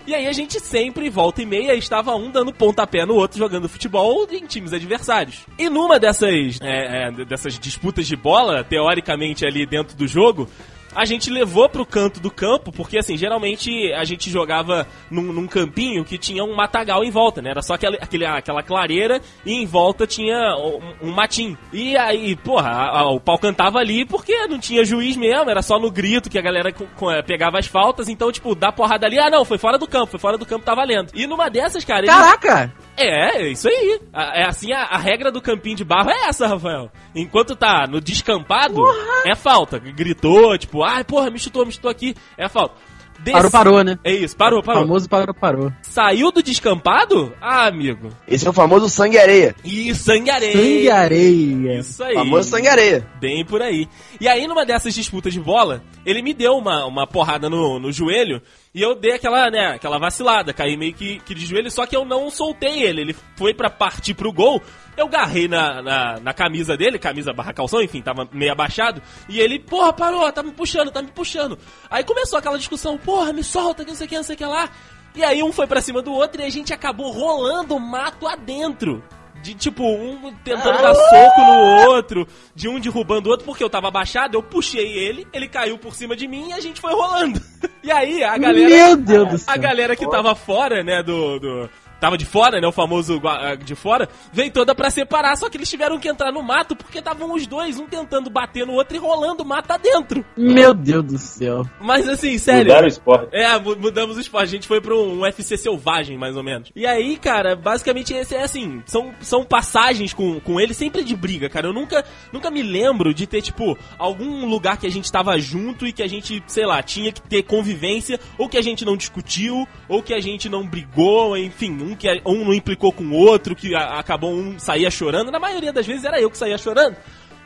E 0.06 0.16
aí 0.16 0.28
a 0.28 0.34
gente 0.34 0.60
sempre, 0.60 1.10
volta 1.10 1.44
e 1.44 1.46
meia, 1.46 1.76
estava 1.76 2.16
um 2.16 2.32
dando 2.32 2.52
pontapé 2.52 3.06
no 3.06 3.14
outro, 3.14 3.38
jogando 3.38 3.70
futebol 3.70 4.28
em 4.32 4.46
times 4.48 4.74
adversários. 4.74 5.46
E 5.60 5.70
numa 5.70 6.00
dessas, 6.00 6.60
é, 6.60 7.08
é, 7.08 7.12
dessas 7.26 7.60
disputas 7.60 8.08
de 8.08 8.16
bola, 8.16 8.64
teoricamente 8.64 9.46
ali 9.46 9.66
dentro 9.66 9.96
do 9.96 10.08
jogo, 10.08 10.50
a 10.96 11.06
gente 11.06 11.30
levou 11.30 11.70
pro 11.70 11.86
canto 11.86 12.20
do 12.20 12.30
campo, 12.30 12.72
porque 12.72 12.98
assim, 12.98 13.18
geralmente 13.18 13.92
a 13.94 14.04
gente 14.04 14.30
jogava 14.30 14.88
num, 15.10 15.22
num 15.22 15.48
campinho 15.48 16.04
que 16.04 16.18
tinha 16.18 16.44
um 16.44 16.56
matagal 16.56 17.04
em 17.04 17.12
volta, 17.12 17.42
né? 17.42 17.52
Era 17.52 17.62
só 17.62 17.76
aquela, 17.76 17.96
aquele, 17.98 18.26
aquela 18.26 18.64
clareira 18.64 19.22
e 19.46 19.54
em 19.54 19.66
volta 19.66 20.06
tinha 20.06 20.56
um, 20.58 21.10
um 21.10 21.12
matinho. 21.12 21.58
E 21.72 21.96
aí, 21.98 22.36
porra, 22.36 22.70
a, 22.70 23.00
a, 23.00 23.12
o 23.12 23.20
pau 23.20 23.38
cantava 23.38 23.80
ali 23.80 24.06
porque 24.06 24.48
não 24.48 24.60
tinha 24.60 24.84
juiz 24.84 25.16
mesmo, 25.16 25.50
era 25.50 25.62
só 25.62 25.80
no 25.80 25.92
grito 25.92 26.30
que 26.30 26.38
a 26.38 26.42
galera 26.42 26.72
com, 26.72 26.86
com, 26.88 27.12
é, 27.12 27.22
pegava 27.22 27.60
as 27.60 27.68
faltas, 27.68 28.10
então, 28.10 28.32
tipo, 28.32 28.56
dá 28.56 28.72
porrada 28.72 29.06
ali, 29.06 29.20
ah 29.20 29.30
não, 29.30 29.46
foi 29.46 29.58
fora 29.58 29.78
do 29.78 29.88
campo, 29.88 30.12
foi 30.12 30.20
fora 30.20 30.38
do 30.38 30.46
campo, 30.46 30.66
tá 30.66 30.76
valendo. 30.76 31.12
E 31.14 31.26
numa 31.28 31.50
dessas, 31.50 31.86
cara. 31.86 32.06
Caraca! 32.06 32.74
É, 33.02 33.42
é 33.42 33.48
isso 33.50 33.68
aí. 33.68 34.00
É 34.14 34.46
assim, 34.46 34.72
a, 34.72 34.84
a, 34.84 34.98
regra 34.98 35.32
do 35.32 35.42
campinho 35.42 35.76
de 35.76 35.84
barro 35.84 36.10
é 36.10 36.28
essa, 36.28 36.48
Rafael. 36.48 36.92
Enquanto 37.16 37.56
tá 37.56 37.88
no 37.88 38.00
descampado, 38.02 38.76
porra. 38.76 39.24
é 39.26 39.36
falta. 39.36 39.80
Gritou, 39.80 40.58
tipo, 40.58 40.84
ai, 40.84 41.04
porra, 41.04 41.30
me 41.30 41.40
chutou, 41.40 41.66
me 41.66 41.72
chutou 41.72 41.90
aqui, 41.90 42.16
é 42.38 42.48
falta. 42.48 42.76
Desse... 43.24 43.34
Parou, 43.34 43.52
parou, 43.52 43.84
né? 43.84 44.00
É 44.04 44.12
isso, 44.12 44.36
parou, 44.36 44.64
parou. 44.64 44.82
O 44.82 44.86
famoso 44.86 45.08
parou, 45.08 45.34
parou. 45.34 45.72
Saiu 45.84 46.32
do 46.32 46.42
descampado? 46.42 47.32
Ah, 47.40 47.68
amigo. 47.68 48.10
Esse 48.28 48.48
é 48.48 48.50
o 48.50 48.54
famoso 48.54 48.90
sangue-areia. 48.90 49.56
E 49.64 49.94
sangue-areia. 49.94 50.54
Sangue-areia. 50.54 51.80
Isso 51.80 52.04
aí. 52.04 52.16
Famoso 52.16 52.50
sangue-areia. 52.50 53.08
Bem 53.20 53.46
por 53.46 53.62
aí. 53.62 53.88
E 54.20 54.28
aí, 54.28 54.48
numa 54.48 54.66
dessas 54.66 54.96
disputas 54.96 55.34
de 55.34 55.40
bola, 55.40 55.84
ele 56.04 56.24
me 56.24 56.34
deu 56.34 56.54
uma, 56.54 56.84
uma 56.86 57.06
porrada 57.06 57.48
no, 57.48 57.80
no 57.80 57.92
joelho 57.92 58.42
e 58.74 58.82
eu 58.82 58.96
dei 58.96 59.14
aquela, 59.14 59.52
né, 59.52 59.74
aquela 59.76 60.00
vacilada, 60.00 60.54
caí 60.54 60.78
meio 60.78 60.94
que, 60.94 61.20
que 61.20 61.36
de 61.36 61.46
joelho, 61.46 61.70
só 61.70 61.86
que 61.86 61.96
eu 61.96 62.06
não 62.06 62.30
soltei 62.30 62.84
ele. 62.84 63.02
Ele 63.02 63.16
foi 63.36 63.54
para 63.54 63.70
partir 63.70 64.14
pro 64.14 64.32
gol. 64.32 64.62
Eu 64.96 65.10
garrei 65.10 65.48
na, 65.48 65.82
na, 65.82 66.20
na, 66.22 66.34
camisa 66.34 66.78
dele, 66.78 66.98
camisa 66.98 67.34
barra 67.34 67.54
calção, 67.54 67.82
enfim, 67.82 68.02
tava 68.02 68.30
meio 68.32 68.52
abaixado. 68.52 69.02
E 69.28 69.40
ele, 69.40 69.60
porra, 69.60 69.92
parou, 69.92 70.32
tá 70.32 70.42
me 70.42 70.52
puxando, 70.52 70.90
tá 70.90 71.02
me 71.02 71.12
puxando. 71.12 71.60
Aí 71.90 72.04
começou 72.04 72.40
aquela 72.40 72.58
discussão, 72.58 72.98
porra, 72.98 73.34
me 73.34 73.44
solta, 73.44 73.84
que 73.84 73.90
não 73.90 73.98
sei 73.98 74.08
o 74.08 74.10
que, 74.10 74.16
não 74.16 74.24
sei 74.24 74.36
o 74.36 74.38
que 74.38 74.46
lá. 74.46 74.70
E 75.14 75.24
aí 75.24 75.44
um 75.44 75.52
foi 75.52 75.68
pra 75.68 75.82
cima 75.82 76.02
do 76.02 76.14
outro 76.14 76.42
e 76.42 76.46
a 76.46 76.50
gente 76.50 76.74
acabou 76.74 77.12
rolando 77.12 77.76
o 77.76 77.80
mato 77.80 78.26
adentro. 78.26 79.04
De 79.42 79.56
tipo, 79.56 79.84
um 79.84 80.34
tentando 80.44 80.82
dar 80.82 80.94
soco 80.94 81.42
no 81.42 81.90
outro, 81.90 82.28
de 82.54 82.70
um 82.70 82.80
derrubando 82.80 83.28
o 83.28 83.32
outro, 83.32 83.46
porque 83.46 83.64
eu 83.64 83.70
tava 83.70 83.88
abaixado, 83.88 84.38
eu 84.38 84.44
puxei 84.44 84.98
ele, 84.98 85.28
ele 85.34 85.48
caiu 85.48 85.78
por 85.78 85.96
cima 85.96 86.16
de 86.16 86.28
mim 86.28 86.50
e 86.50 86.54
a 86.54 86.60
gente 86.60 86.80
foi 86.80 86.94
rolando. 86.94 87.42
E 87.84 87.92
aí, 87.92 88.24
a 88.24 88.38
galera. 88.38 88.70
Meu 88.70 88.96
Deus 88.96 89.28
do 89.28 89.38
céu. 89.40 89.56
A 89.56 89.58
galera 89.58 89.96
que 89.96 90.08
tava 90.08 90.36
fora, 90.36 90.84
né, 90.84 91.02
do, 91.02 91.40
do 91.40 91.70
tava 92.02 92.18
de 92.18 92.26
fora, 92.26 92.60
né? 92.60 92.68
O 92.68 92.72
famoso 92.72 93.22
de 93.64 93.76
fora, 93.76 94.10
veio 94.34 94.52
toda 94.52 94.74
para 94.74 94.90
separar, 94.90 95.38
só 95.38 95.50
que 95.50 95.56
eles 95.56 95.70
tiveram 95.70 96.00
que 96.00 96.10
entrar 96.10 96.32
no 96.32 96.42
mato 96.42 96.76
porque 96.76 96.98
estavam 96.98 97.34
os 97.34 97.46
dois, 97.46 97.80
um 97.80 97.86
tentando 97.86 98.30
bater 98.30 98.66
no 98.66 98.74
outro 98.74 98.98
e 98.98 99.00
rolando 99.00 99.44
o 99.44 99.46
mato 99.46 99.72
adentro. 99.72 100.26
Meu 100.36 100.74
Deus 100.74 101.06
do 101.06 101.18
céu. 101.18 101.64
Mas 101.80 102.10
assim, 102.10 102.38
sério. 102.40 102.66
Mudaram 102.66 102.86
o 102.86 102.90
esporte. 102.90 103.36
É, 103.36 103.60
mudamos 103.60 104.18
o 104.18 104.20
esporte. 104.20 104.46
A 104.46 104.48
gente 104.48 104.68
foi 104.68 104.82
pra 104.82 104.96
um 104.96 105.22
UFC 105.22 105.56
selvagem, 105.56 106.18
mais 106.18 106.36
ou 106.36 106.44
menos. 106.44 106.72
E 106.76 106.88
aí, 106.88 107.18
cara, 107.18 107.56
basicamente 107.56 108.14
esse 108.14 108.36
é 108.36 108.44
assim, 108.44 108.82
são, 108.86 109.14
são 109.22 109.46
passagens 109.46 110.14
com, 110.14 110.40
com 110.40 110.60
ele 110.60 110.74
sempre 110.74 111.04
de 111.04 111.16
briga, 111.16 111.50
cara. 111.50 111.68
Eu 111.68 111.74
nunca, 111.74 112.04
nunca 112.34 112.50
me 112.50 112.64
lembro 112.64 113.14
de 113.14 113.28
ter, 113.28 113.42
tipo, 113.44 113.78
algum 114.00 114.48
lugar 114.48 114.78
que 114.78 114.88
a 114.88 114.92
gente 114.92 115.12
tava 115.12 115.38
junto 115.38 115.86
e 115.86 115.94
que 115.94 116.02
a 116.02 116.08
gente, 116.08 116.44
sei 116.48 116.66
lá, 116.66 116.82
tinha 116.82 117.12
que 117.12 117.22
ter 117.22 117.44
convivência, 117.44 118.20
ou 118.38 118.50
que 118.50 118.58
a 118.58 118.62
gente 118.62 118.84
não 118.84 118.98
discutiu, 118.98 119.68
ou 119.88 120.02
que 120.02 120.14
a 120.14 120.20
gente 120.20 120.50
não 120.50 120.66
brigou, 120.66 121.38
enfim, 121.38 121.91
um 121.92 121.96
que 121.96 122.08
um 122.26 122.46
não 122.46 122.54
implicou 122.54 122.92
com 122.92 123.04
o 123.04 123.14
outro, 123.14 123.56
que 123.56 123.76
a, 123.76 124.00
acabou 124.00 124.34
um 124.34 124.58
saía 124.58 124.90
chorando. 124.90 125.32
Na 125.32 125.40
maioria 125.40 125.74
das 125.74 125.86
vezes 125.86 126.04
era 126.04 126.20
eu 126.20 126.30
que 126.30 126.38
saía 126.38 126.58
chorando. 126.58 126.96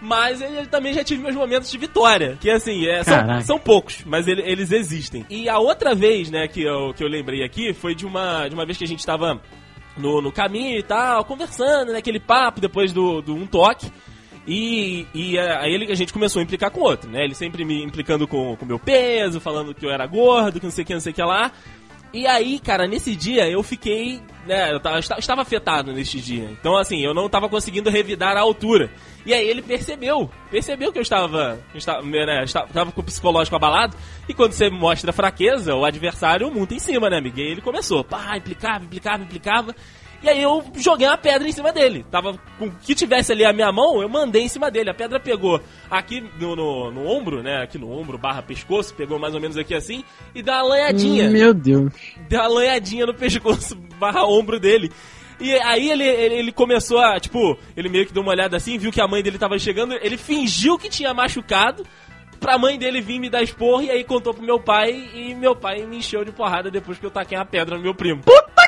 Mas 0.02 0.42
ele 0.42 0.68
também 0.68 0.94
já 0.94 1.04
tive 1.04 1.24
meus 1.24 1.36
momentos 1.36 1.72
de 1.72 1.78
vitória. 1.78 2.38
Que 2.40 2.50
assim, 2.50 2.86
é, 2.86 3.04
são, 3.04 3.42
são, 3.42 3.60
poucos, 3.60 4.04
mas 4.06 4.28
ele, 4.28 4.42
eles 4.42 4.72
existem. 4.72 5.26
E 5.30 5.50
a 5.50 5.58
outra 5.58 5.96
vez, 5.96 6.30
né, 6.30 6.48
que 6.48 6.62
eu, 6.62 6.94
que 6.94 7.04
eu 7.04 7.08
lembrei 7.08 7.44
aqui 7.44 7.74
foi 7.74 7.96
de 7.96 8.06
uma, 8.06 8.48
de 8.48 8.54
uma 8.54 8.66
vez 8.66 8.78
que 8.78 8.84
a 8.84 8.88
gente 8.88 9.06
tava 9.06 9.42
no, 9.98 10.22
no 10.22 10.32
caminho 10.32 10.78
e 10.78 10.84
tal, 10.84 11.24
conversando, 11.26 11.92
né, 11.92 12.00
aquele 12.00 12.20
papo 12.20 12.60
depois 12.60 12.92
do, 12.92 13.22
do 13.22 13.34
um 13.34 13.48
toque. 13.48 13.92
E, 14.48 15.08
e 15.14 15.40
aí 15.40 15.74
ele, 15.74 15.92
a 15.92 15.96
gente 15.96 16.14
começou 16.14 16.40
a 16.40 16.44
implicar 16.44 16.70
com 16.70 16.82
o 16.82 16.84
outro, 16.84 17.10
né? 17.10 17.24
Ele 17.24 17.34
sempre 17.34 17.66
me 17.66 17.84
implicando 17.84 18.28
com 18.28 18.54
o 18.54 18.66
meu 18.66 18.78
peso, 18.78 19.40
falando 19.40 19.74
que 19.74 19.84
eu 19.84 19.90
era 19.90 20.06
gordo, 20.06 20.60
que 20.60 20.66
não 20.66 20.72
sei 20.72 20.84
o 20.84 20.88
que, 20.88 20.94
não 20.94 21.02
sei 21.02 21.12
o 21.12 21.16
que 21.16 21.24
lá. 21.24 21.52
E 22.16 22.26
aí, 22.26 22.60
cara, 22.60 22.88
nesse 22.88 23.14
dia 23.14 23.46
eu 23.50 23.62
fiquei. 23.62 24.22
Né, 24.48 24.72
eu, 24.72 24.80
tava, 24.80 24.96
eu 24.96 25.20
estava 25.20 25.42
afetado 25.42 25.92
neste 25.92 26.22
dia. 26.22 26.50
Então, 26.50 26.78
assim, 26.78 27.04
eu 27.04 27.14
não 27.14 27.26
estava 27.26 27.50
conseguindo 27.50 27.90
revidar 27.90 28.38
a 28.38 28.40
altura. 28.40 28.90
E 29.26 29.34
aí 29.34 29.46
ele 29.46 29.62
percebeu, 29.62 30.32
percebeu 30.50 30.94
que 30.94 30.98
eu 30.98 31.02
estava, 31.02 31.60
eu 31.74 31.78
estava, 31.78 32.02
né, 32.04 32.46
estava 32.46 32.90
com 32.94 33.02
o 33.02 33.04
psicológico 33.04 33.58
abalado. 33.58 33.98
E 34.30 34.34
quando 34.34 34.54
você 34.54 34.70
mostra 34.70 35.12
fraqueza, 35.12 35.76
o 35.76 35.84
adversário 35.84 36.50
monta 36.50 36.74
em 36.74 36.80
cima, 36.80 37.10
né, 37.10 37.18
amigo? 37.18 37.38
E 37.38 37.52
ele 37.52 37.60
começou, 37.60 38.02
pá, 38.02 38.38
implicava, 38.38 38.86
implicava, 38.86 39.22
implicava. 39.22 39.76
E 40.26 40.30
aí 40.30 40.42
eu 40.42 40.66
joguei 40.78 41.06
uma 41.08 41.20
pedra 41.20 41.48
em 41.48 41.52
cima 41.52 41.72
dele. 41.72 42.04
Tava 42.10 42.36
com 42.58 42.66
o 42.66 42.72
que 42.72 42.96
tivesse 42.96 43.32
ali 43.32 43.46
a 43.46 43.54
minha 43.54 43.72
mão, 43.72 44.02
eu 44.02 44.10
mandei 44.10 44.42
em 44.42 44.48
cima 44.48 44.72
dele. 44.72 44.90
A 44.90 44.94
pedra 44.94 45.20
pegou 45.20 45.62
aqui 45.88 46.20
no, 46.40 46.56
no, 46.56 46.90
no 46.90 47.08
ombro, 47.08 47.44
né? 47.44 47.62
Aqui 47.62 47.78
no 47.78 47.92
ombro, 47.92 48.18
barra 48.18 48.42
pescoço, 48.42 48.96
pegou 48.96 49.20
mais 49.20 49.36
ou 49.36 49.40
menos 49.40 49.56
aqui 49.56 49.76
assim, 49.76 50.04
e 50.34 50.42
deu 50.42 50.52
uma 50.56 50.64
lanhadinha. 50.64 51.30
Meu 51.30 51.54
Deus. 51.54 51.94
Deu 52.28 52.40
uma 52.40 52.48
lanhadinha 52.48 53.06
no 53.06 53.14
pescoço, 53.14 53.76
barra 54.02 54.26
ombro 54.26 54.60
dele. 54.60 54.92
E 55.40 55.54
aí 55.58 55.92
ele, 55.92 56.04
ele, 56.04 56.36
ele, 56.36 56.52
começou 56.52 56.98
a, 56.98 57.20
tipo, 57.20 57.56
ele 57.78 57.88
meio 57.88 58.08
que 58.08 58.14
deu 58.14 58.24
uma 58.24 58.32
olhada 58.32 58.58
assim, 58.58 58.80
viu 58.80 58.92
que 58.92 59.02
a 59.02 59.08
mãe 59.08 59.22
dele 59.22 59.38
tava 59.38 59.60
chegando, 59.60 59.94
ele 60.02 60.18
fingiu 60.18 60.76
que 60.76 60.90
tinha 60.90 61.14
machucado 61.14 61.86
pra 62.40 62.58
mãe 62.58 62.80
dele 62.80 63.00
vir 63.00 63.20
me 63.20 63.30
dar 63.30 63.44
esporro 63.44 63.84
e 63.84 63.92
aí 63.92 64.04
contou 64.04 64.34
pro 64.34 64.44
meu 64.44 64.60
pai 64.60 64.92
e 65.14 65.36
meu 65.36 65.56
pai 65.56 65.86
me 65.86 65.98
encheu 65.98 66.26
de 66.26 66.32
porrada 66.32 66.72
depois 66.72 66.98
que 66.98 67.06
eu 67.06 67.12
taquei 67.12 67.38
a 67.38 67.46
pedra 67.46 67.78
no 67.78 67.84
meu 67.84 67.94
primo. 67.94 68.22
Puta 68.24 68.65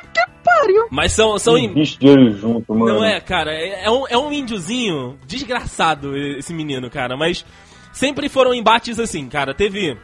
pariu. 0.60 0.88
Mas 0.90 1.12
são. 1.12 1.38
são 1.38 1.58
in... 1.58 1.74
bicho 1.74 2.00
de 2.00 2.10
olho 2.10 2.32
junto, 2.38 2.74
mano. 2.74 2.96
Não 2.96 3.04
é, 3.04 3.20
cara. 3.20 3.52
É, 3.52 3.86
é, 3.86 3.92
um, 3.92 4.08
é 4.08 4.18
um 4.18 4.32
índiozinho 4.32 5.18
desgraçado 5.26 6.16
esse 6.18 6.54
menino, 6.54 6.90
cara. 6.90 7.16
Mas 7.16 7.46
sempre 7.92 8.30
foram 8.30 8.54
embates 8.54 9.00
assim, 9.00 9.28
cara. 9.28 9.54
Teve. 9.54 9.98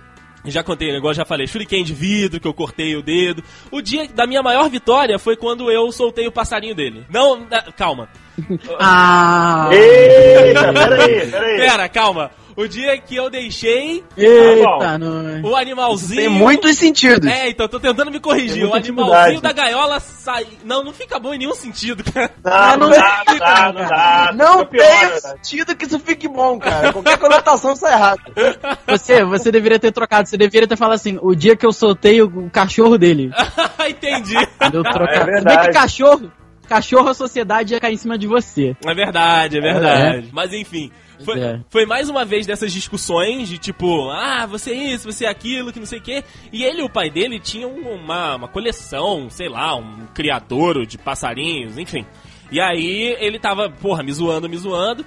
Já 0.46 0.62
contei 0.62 0.90
o 0.90 0.94
negócio, 0.94 1.16
já 1.16 1.26
falei, 1.26 1.48
shuriken 1.48 1.86
de 1.86 1.94
vidro, 1.94 2.38
que 2.38 2.46
eu 2.46 2.54
cortei 2.54 2.98
o 2.98 3.02
dedo. 3.02 3.42
O 3.72 3.82
dia 3.82 4.06
da 4.10 4.28
minha 4.28 4.44
maior 4.44 4.70
vitória 4.70 5.18
foi 5.18 5.38
quando 5.38 5.72
eu 5.72 5.90
soltei 5.90 6.28
o 6.28 6.32
passarinho 6.34 6.76
dele. 6.76 7.06
Não, 7.10 7.48
calma. 7.78 8.10
ah! 8.78 9.70
Eita, 9.72 10.74
peraí, 10.74 11.32
peraí. 11.32 11.58
Pera, 11.58 11.88
calma. 11.88 12.30
O 12.56 12.68
dia 12.68 12.98
que 12.98 13.16
eu 13.16 13.30
deixei 13.30 14.04
Eita, 14.16 15.00
o 15.44 15.56
animalzinho. 15.56 16.22
Tem 16.22 16.30
muitos 16.30 16.78
sentidos. 16.78 17.30
É, 17.30 17.50
então 17.50 17.68
tô 17.68 17.80
tentando 17.80 18.12
me 18.12 18.20
corrigir. 18.20 18.66
O 18.66 18.74
animalzinho 18.74 19.42
da 19.42 19.52
gaiola 19.52 20.00
sai. 20.00 20.48
Não, 20.64 20.84
não 20.84 20.94
fica 20.94 21.20
bom 21.20 21.34
em 21.34 21.40
nenhum 21.40 21.56
sentido, 21.56 22.04
cara. 22.04 22.32
Não, 22.44 22.78
não, 22.78 22.90
dá, 22.90 23.24
não 23.28 23.38
dá, 23.38 23.74
não 23.74 23.88
dá. 23.88 24.32
Não 24.34 24.66
tem 24.66 25.20
sentido 25.20 25.76
que 25.76 25.86
isso 25.86 26.00
fique 26.00 26.28
bom, 26.28 26.60
cara. 26.60 26.94
Qualquer 26.94 27.18
conotação 27.18 27.76
sai 27.76 27.94
errado. 27.94 28.22
Você, 28.88 29.24
você 29.24 29.52
deveria 29.52 29.80
ter 29.80 29.92
trocado. 29.92 30.28
Você 30.28 30.38
deveria 30.38 30.68
ter 30.68 30.78
falado 30.78 30.96
assim: 30.96 31.18
o 31.22 31.36
dia 31.36 31.56
que 31.56 31.66
eu 31.66 31.72
soltei 31.72 32.22
o 32.22 32.50
cachorro 32.50 32.98
dele. 32.98 33.32
Entendi. 33.88 34.36
Eu 34.72 34.84
trocar. 34.84 35.30
É 35.30 35.40
Se 35.40 35.44
bem 35.46 35.60
que 35.60 35.72
cachorro. 35.72 36.32
Cachorro, 36.68 37.10
a 37.10 37.14
sociedade 37.14 37.74
ia 37.74 37.80
cair 37.80 37.94
em 37.94 37.98
cima 37.98 38.18
de 38.18 38.28
você. 38.28 38.76
É 38.86 38.94
verdade, 38.94 39.58
é 39.58 39.62
verdade. 39.62 40.28
É. 40.28 40.30
Mas 40.32 40.54
enfim, 40.54 40.92
foi, 41.24 41.40
é. 41.40 41.60
foi, 41.70 41.86
mais 41.86 42.10
uma 42.10 42.26
vez 42.26 42.46
dessas 42.46 42.72
discussões 42.72 43.48
de 43.48 43.58
tipo, 43.58 44.10
ah, 44.10 44.46
você 44.46 44.72
é 44.72 44.94
isso, 44.94 45.12
você 45.12 45.26
é 45.26 45.30
aquilo, 45.30 45.72
que 45.72 45.80
não 45.80 45.86
sei 45.86 46.00
o 46.00 46.02
quê. 46.02 46.24
E 46.52 46.64
ele 46.64 46.82
e 46.82 46.84
o 46.84 46.90
pai 46.90 47.10
dele 47.10 47.40
tinham 47.40 47.72
uma, 47.72 48.36
uma 48.36 48.48
coleção, 48.48 49.30
sei 49.30 49.50
lá, 49.50 49.76
um 49.76 50.06
criadouro 50.14 50.86
de 50.86 50.98
passarinhos, 50.98 51.78
enfim. 51.78 52.06
E 52.52 52.60
aí 52.60 53.16
ele 53.20 53.40
tava, 53.40 53.70
porra, 53.70 54.04
me 54.04 54.12
zoando, 54.12 54.50
me 54.50 54.58
zoando. 54.58 55.06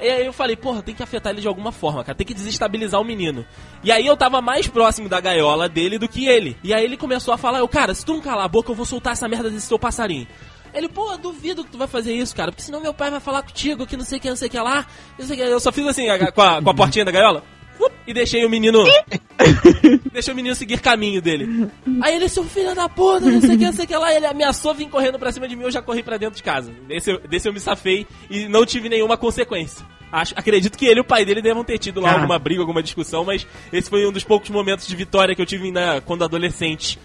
E 0.00 0.08
aí 0.08 0.26
eu 0.26 0.32
falei, 0.32 0.56
porra, 0.56 0.80
tem 0.80 0.94
que 0.94 1.02
afetar 1.02 1.32
ele 1.32 1.40
de 1.40 1.48
alguma 1.48 1.72
forma, 1.72 2.04
cara. 2.04 2.16
Tem 2.16 2.26
que 2.26 2.34
desestabilizar 2.34 3.00
o 3.00 3.04
menino. 3.04 3.44
E 3.82 3.90
aí 3.90 4.06
eu 4.06 4.16
tava 4.16 4.40
mais 4.40 4.68
próximo 4.68 5.08
da 5.08 5.20
gaiola 5.20 5.68
dele 5.68 5.98
do 5.98 6.08
que 6.08 6.26
ele. 6.26 6.56
E 6.62 6.72
aí 6.72 6.84
ele 6.84 6.96
começou 6.96 7.34
a 7.34 7.38
falar, 7.38 7.58
eu, 7.58 7.68
cara, 7.68 7.94
se 7.94 8.04
tu 8.04 8.14
não 8.14 8.20
calar 8.20 8.44
a 8.44 8.48
boca, 8.48 8.70
eu 8.70 8.76
vou 8.76 8.86
soltar 8.86 9.14
essa 9.14 9.26
merda 9.26 9.50
desse 9.50 9.68
teu 9.68 9.78
passarinho. 9.78 10.26
Ele, 10.74 10.88
pô, 10.88 11.16
duvido 11.16 11.64
que 11.64 11.70
tu 11.70 11.78
vai 11.78 11.88
fazer 11.88 12.14
isso, 12.14 12.34
cara, 12.34 12.50
porque 12.52 12.62
senão 12.62 12.80
meu 12.80 12.94
pai 12.94 13.10
vai 13.10 13.20
falar 13.20 13.42
contigo 13.42 13.86
que 13.86 13.96
não 13.96 14.04
sei 14.04 14.18
o 14.18 14.20
que, 14.20 14.28
não 14.28 14.36
sei 14.36 14.48
o 14.48 14.50
que 14.50 14.58
lá. 14.58 14.86
Sei 15.20 15.36
que. 15.36 15.42
Eu 15.42 15.60
só 15.60 15.72
fiz 15.72 15.86
assim, 15.86 16.08
a- 16.08 16.30
com 16.32 16.42
a, 16.42 16.62
com 16.62 16.70
a 16.70 16.74
portinha 16.74 17.04
da 17.04 17.10
gaiola. 17.10 17.42
Up, 17.80 17.94
E 18.08 18.12
deixei 18.12 18.44
o 18.44 18.50
menino. 18.50 18.82
deixei 20.12 20.32
o 20.32 20.36
menino 20.36 20.54
seguir 20.54 20.80
caminho 20.80 21.22
dele. 21.22 21.68
Aí 22.02 22.16
ele, 22.16 22.28
seu 22.28 22.44
filho 22.44 22.74
da 22.74 22.88
puta, 22.88 23.26
não 23.30 23.40
sei 23.40 23.54
o 23.54 23.58
que, 23.58 23.64
não 23.66 23.72
sei 23.72 23.84
o 23.84 23.88
que 23.88 23.96
lá. 23.96 24.12
Ele 24.12 24.26
ameaçou 24.26 24.74
vir 24.74 24.88
correndo 24.88 25.18
pra 25.18 25.30
cima 25.32 25.46
de 25.48 25.54
mim, 25.56 25.62
eu 25.64 25.70
já 25.70 25.80
corri 25.82 26.02
pra 26.02 26.16
dentro 26.16 26.36
de 26.36 26.42
casa. 26.42 26.72
Desse, 26.88 27.10
eu- 27.12 27.20
desse 27.20 27.48
eu 27.48 27.52
me 27.52 27.60
safei 27.60 28.06
e 28.28 28.48
não 28.48 28.66
tive 28.66 28.88
nenhuma 28.88 29.16
consequência. 29.16 29.86
Acho, 30.10 30.32
acredito 30.36 30.76
que 30.78 30.86
ele 30.86 31.00
e 31.00 31.02
o 31.02 31.04
pai 31.04 31.24
dele 31.24 31.42
devam 31.42 31.62
ter 31.62 31.76
tido 31.78 32.00
lá 32.00 32.08
Cara. 32.08 32.20
alguma 32.22 32.38
briga, 32.38 32.60
alguma 32.62 32.82
discussão, 32.82 33.24
mas 33.26 33.46
esse 33.72 33.90
foi 33.90 34.06
um 34.06 34.12
dos 34.12 34.24
poucos 34.24 34.48
momentos 34.48 34.86
de 34.86 34.96
vitória 34.96 35.34
que 35.34 35.42
eu 35.42 35.46
tive 35.46 35.70
na, 35.70 36.00
quando 36.00 36.24
adolescente, 36.24 36.98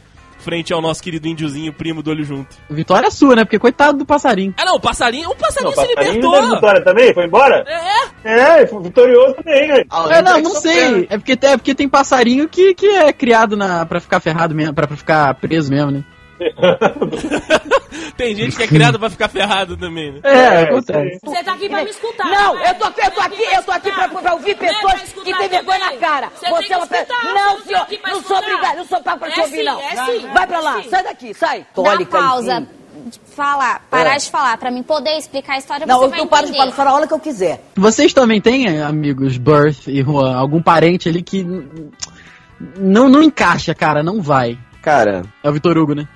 frente 0.43 0.73
ao 0.73 0.81
nosso 0.81 1.01
querido 1.01 1.27
índiozinho, 1.27 1.73
primo 1.73 2.03
do 2.03 2.11
olho 2.11 2.23
junto. 2.23 2.55
Vitória 2.69 3.09
sua, 3.09 3.35
né? 3.35 3.43
Porque 3.45 3.57
coitado 3.57 3.97
do 3.97 4.05
passarinho. 4.05 4.53
Ah 4.57 4.65
não, 4.65 4.75
o 4.75 4.79
passarinho, 4.79 5.29
o 5.29 5.35
passarinho 5.35 5.71
Não, 5.75 5.83
se 5.83 5.87
passarinho 5.95 6.13
libertou. 6.21 6.41
da 6.49 6.55
vitória 6.55 6.83
também? 6.83 7.13
Foi 7.13 7.25
embora? 7.25 7.63
É, 8.23 8.59
É, 8.61 8.67
foi 8.67 8.83
vitorioso 8.83 9.33
também, 9.35 9.67
né? 9.67 9.83
É, 10.09 10.21
não, 10.21 10.39
não 10.41 10.51
sei. 10.55 11.07
É 11.09 11.17
porque, 11.17 11.37
é 11.41 11.57
porque 11.57 11.73
tem 11.75 11.87
passarinho 11.89 12.47
que, 12.47 12.73
que 12.75 12.85
é 12.87 13.11
criado 13.13 13.55
na, 13.55 13.85
pra 13.85 13.99
ficar 13.99 14.19
ferrado 14.19 14.53
mesmo, 14.53 14.73
pra, 14.73 14.87
pra 14.87 14.97
ficar 14.97 15.33
preso 15.35 15.69
mesmo, 15.71 15.91
né? 15.91 16.03
tem 18.17 18.35
gente 18.35 18.55
que 18.55 18.63
é 18.63 18.67
criado 18.67 18.99
pra 18.99 19.09
ficar 19.09 19.27
ferrado 19.29 19.77
também, 19.77 20.11
né? 20.13 20.19
É, 20.23 20.37
É, 20.37 20.61
acontece. 20.63 21.19
Você 21.23 21.43
tá 21.43 21.53
aqui 21.53 21.69
pra 21.69 21.83
me 21.83 21.89
escutar. 21.89 22.25
Não, 22.25 22.55
né? 22.55 22.69
eu 22.69 22.75
tô, 22.75 22.85
eu 23.01 23.11
tô 23.11 23.21
aqui, 23.21 23.43
eu 23.55 23.63
tô 23.63 23.71
aqui 23.71 23.91
pra, 23.91 24.07
pra 24.09 24.33
ouvir 24.33 24.51
é 24.51 24.55
pra 24.55 24.67
pessoas 24.67 25.03
escutar 25.03 25.23
que 25.25 25.37
têm 25.37 25.49
vergonha 25.49 25.79
na 25.79 25.93
cara. 25.97 26.29
Você 26.35 26.45
é 26.45 26.77
uma 26.77 26.87
pe- 26.87 26.95
escutar, 26.95 27.23
Não, 27.33 27.59
senhor, 27.61 27.79
tá 27.85 27.97
pra 28.01 28.11
não 28.11 28.23
sou 28.23 28.37
obrigado, 28.37 28.77
não 28.77 28.85
sou 28.85 29.01
pago 29.01 29.19
pra 29.19 29.31
te 29.31 29.39
É 29.39 29.43
ouvir, 29.43 29.63
não. 29.63 29.79
é 29.79 29.95
sim, 30.05 30.27
Vai 30.33 30.47
pra 30.47 30.57
é 30.57 30.61
lá, 30.61 30.81
sim. 30.83 30.89
sai 30.89 31.03
daqui, 31.03 31.33
sai. 31.33 31.65
Dá 31.75 32.05
pausa. 32.05 32.67
Falar, 33.35 33.81
parar 33.89 34.13
É. 34.15 34.17
de 34.17 34.29
falar, 34.29 34.55
pra 34.57 34.69
mim 34.71 34.83
poder 34.83 35.17
explicar 35.17 35.55
a 35.55 35.57
história, 35.57 35.85
Não, 35.85 35.97
você 35.97 36.05
eu 36.05 36.09
vai 36.09 36.27
para 36.27 36.47
de 36.47 36.53
falar, 36.75 36.91
a 36.91 36.93
hora 36.93 37.07
que 37.07 37.13
eu 37.13 37.19
quiser. 37.19 37.61
Vocês 37.75 38.13
também 38.13 38.39
têm, 38.39 38.81
amigos, 38.81 39.37
Birth 39.37 39.87
e 39.87 40.01
Juan, 40.03 40.35
algum 40.35 40.61
parente 40.61 41.09
ali 41.09 41.21
que 41.21 41.43
não, 42.77 43.09
não 43.09 43.21
encaixa, 43.23 43.73
cara, 43.73 44.03
não 44.03 44.21
vai. 44.21 44.57
Cara, 44.81 45.23
É 45.43 45.49
o 45.49 45.53
Vitor 45.53 45.77
Hugo, 45.77 45.95
né? 45.95 46.07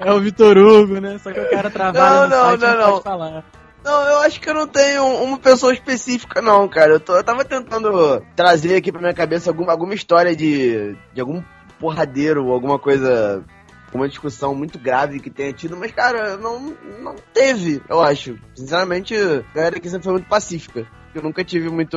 É 0.00 0.12
o 0.12 0.20
Vitor 0.20 0.56
Hugo, 0.56 1.00
né? 1.00 1.18
Só 1.18 1.32
que 1.32 1.40
o 1.40 1.50
cara 1.50 1.70
trabalha 1.70 2.26
Não, 2.26 2.28
no 2.28 2.28
não, 2.28 2.58
site, 2.58 2.60
não, 2.60 2.90
não, 2.90 3.02
falar. 3.02 3.44
Não, 3.84 4.02
eu 4.08 4.18
acho 4.20 4.40
que 4.40 4.50
eu 4.50 4.54
não 4.54 4.66
tenho 4.66 5.06
uma 5.22 5.38
pessoa 5.38 5.72
específica, 5.72 6.42
não, 6.42 6.68
cara. 6.68 6.94
Eu, 6.94 7.00
tô, 7.00 7.16
eu 7.16 7.22
tava 7.22 7.44
tentando 7.44 8.20
trazer 8.34 8.76
aqui 8.76 8.90
pra 8.90 9.00
minha 9.00 9.14
cabeça 9.14 9.48
alguma, 9.48 9.70
alguma 9.70 9.94
história 9.94 10.34
de, 10.34 10.96
de 11.14 11.20
algum 11.20 11.40
porradeiro, 11.78 12.50
alguma 12.50 12.80
coisa, 12.80 13.44
alguma 13.86 14.08
discussão 14.08 14.54
muito 14.54 14.76
grave 14.78 15.20
que 15.20 15.30
tenha 15.30 15.52
tido, 15.52 15.76
mas, 15.76 15.92
cara, 15.92 16.36
não, 16.36 16.74
não 17.00 17.14
teve, 17.32 17.80
eu 17.88 18.00
acho. 18.00 18.36
Sinceramente, 18.56 19.14
a 19.14 19.44
galera 19.54 19.76
aqui 19.76 19.88
sempre 19.88 20.04
foi 20.04 20.14
muito 20.14 20.28
pacífica. 20.28 20.84
Eu 21.16 21.22
nunca 21.22 21.44
tive 21.44 21.68
muito. 21.68 21.96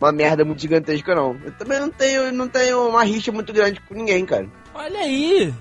uma 0.00 0.12
merda 0.12 0.44
muito 0.44 0.60
gigantesca, 0.60 1.14
não. 1.14 1.36
Eu 1.44 1.52
também 1.52 1.80
não 1.80 1.90
tenho, 1.90 2.32
não 2.32 2.48
tenho 2.48 2.88
uma 2.88 3.04
rixa 3.04 3.30
muito 3.30 3.52
grande 3.52 3.80
com 3.80 3.94
ninguém, 3.94 4.24
cara. 4.26 4.46
Olha 4.74 5.00
aí. 5.00 5.54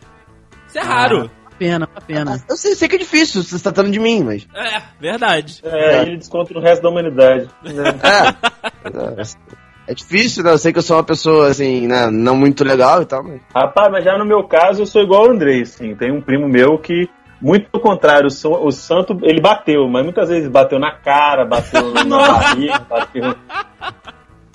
Isso 0.67 0.79
é 0.79 0.81
raro. 0.81 1.29
Pena, 1.57 1.87
uma 1.89 2.01
pena. 2.01 2.43
Eu 2.49 2.57
sei, 2.57 2.75
sei 2.75 2.87
que 2.87 2.95
é 2.95 2.99
difícil, 2.99 3.41
você 3.41 3.55
tá 3.55 3.71
tratando 3.71 3.91
de 3.91 3.99
mim, 3.99 4.23
mas. 4.23 4.45
É, 4.53 4.81
verdade. 4.99 5.61
É, 5.63 6.01
ele 6.01 6.17
desconta 6.17 6.53
no 6.53 6.59
resto 6.59 6.81
da 6.81 6.89
humanidade. 6.89 7.49
É. 7.63 9.55
É 9.87 9.93
difícil, 9.93 10.43
né? 10.43 10.51
Eu 10.51 10.57
sei 10.57 10.73
que 10.73 10.79
eu 10.79 10.83
sou 10.83 10.97
uma 10.97 11.03
pessoa, 11.03 11.47
assim, 11.47 11.87
né, 11.87 12.09
não 12.09 12.35
muito 12.35 12.63
legal 12.63 13.03
e 13.03 13.05
tal, 13.05 13.23
mas. 13.23 13.39
Rapaz, 13.53 13.91
mas 13.91 14.03
já 14.03 14.17
no 14.17 14.25
meu 14.25 14.43
caso 14.43 14.81
eu 14.81 14.85
sou 14.85 15.03
igual 15.03 15.27
o 15.27 15.31
Andrei, 15.31 15.61
assim. 15.61 15.95
Tem 15.95 16.11
um 16.11 16.21
primo 16.21 16.47
meu 16.47 16.79
que, 16.79 17.07
muito 17.41 17.69
pelo 17.69 17.83
contrário, 17.83 18.27
o, 18.27 18.67
o 18.67 18.71
santo, 18.71 19.17
ele 19.23 19.41
bateu, 19.41 19.87
mas 19.87 20.03
muitas 20.03 20.29
vezes 20.29 20.49
bateu 20.49 20.79
na 20.79 20.91
cara, 20.91 21.45
bateu 21.45 21.93
na 21.93 22.03
barriga, 22.17 22.79
bateu. 22.89 23.35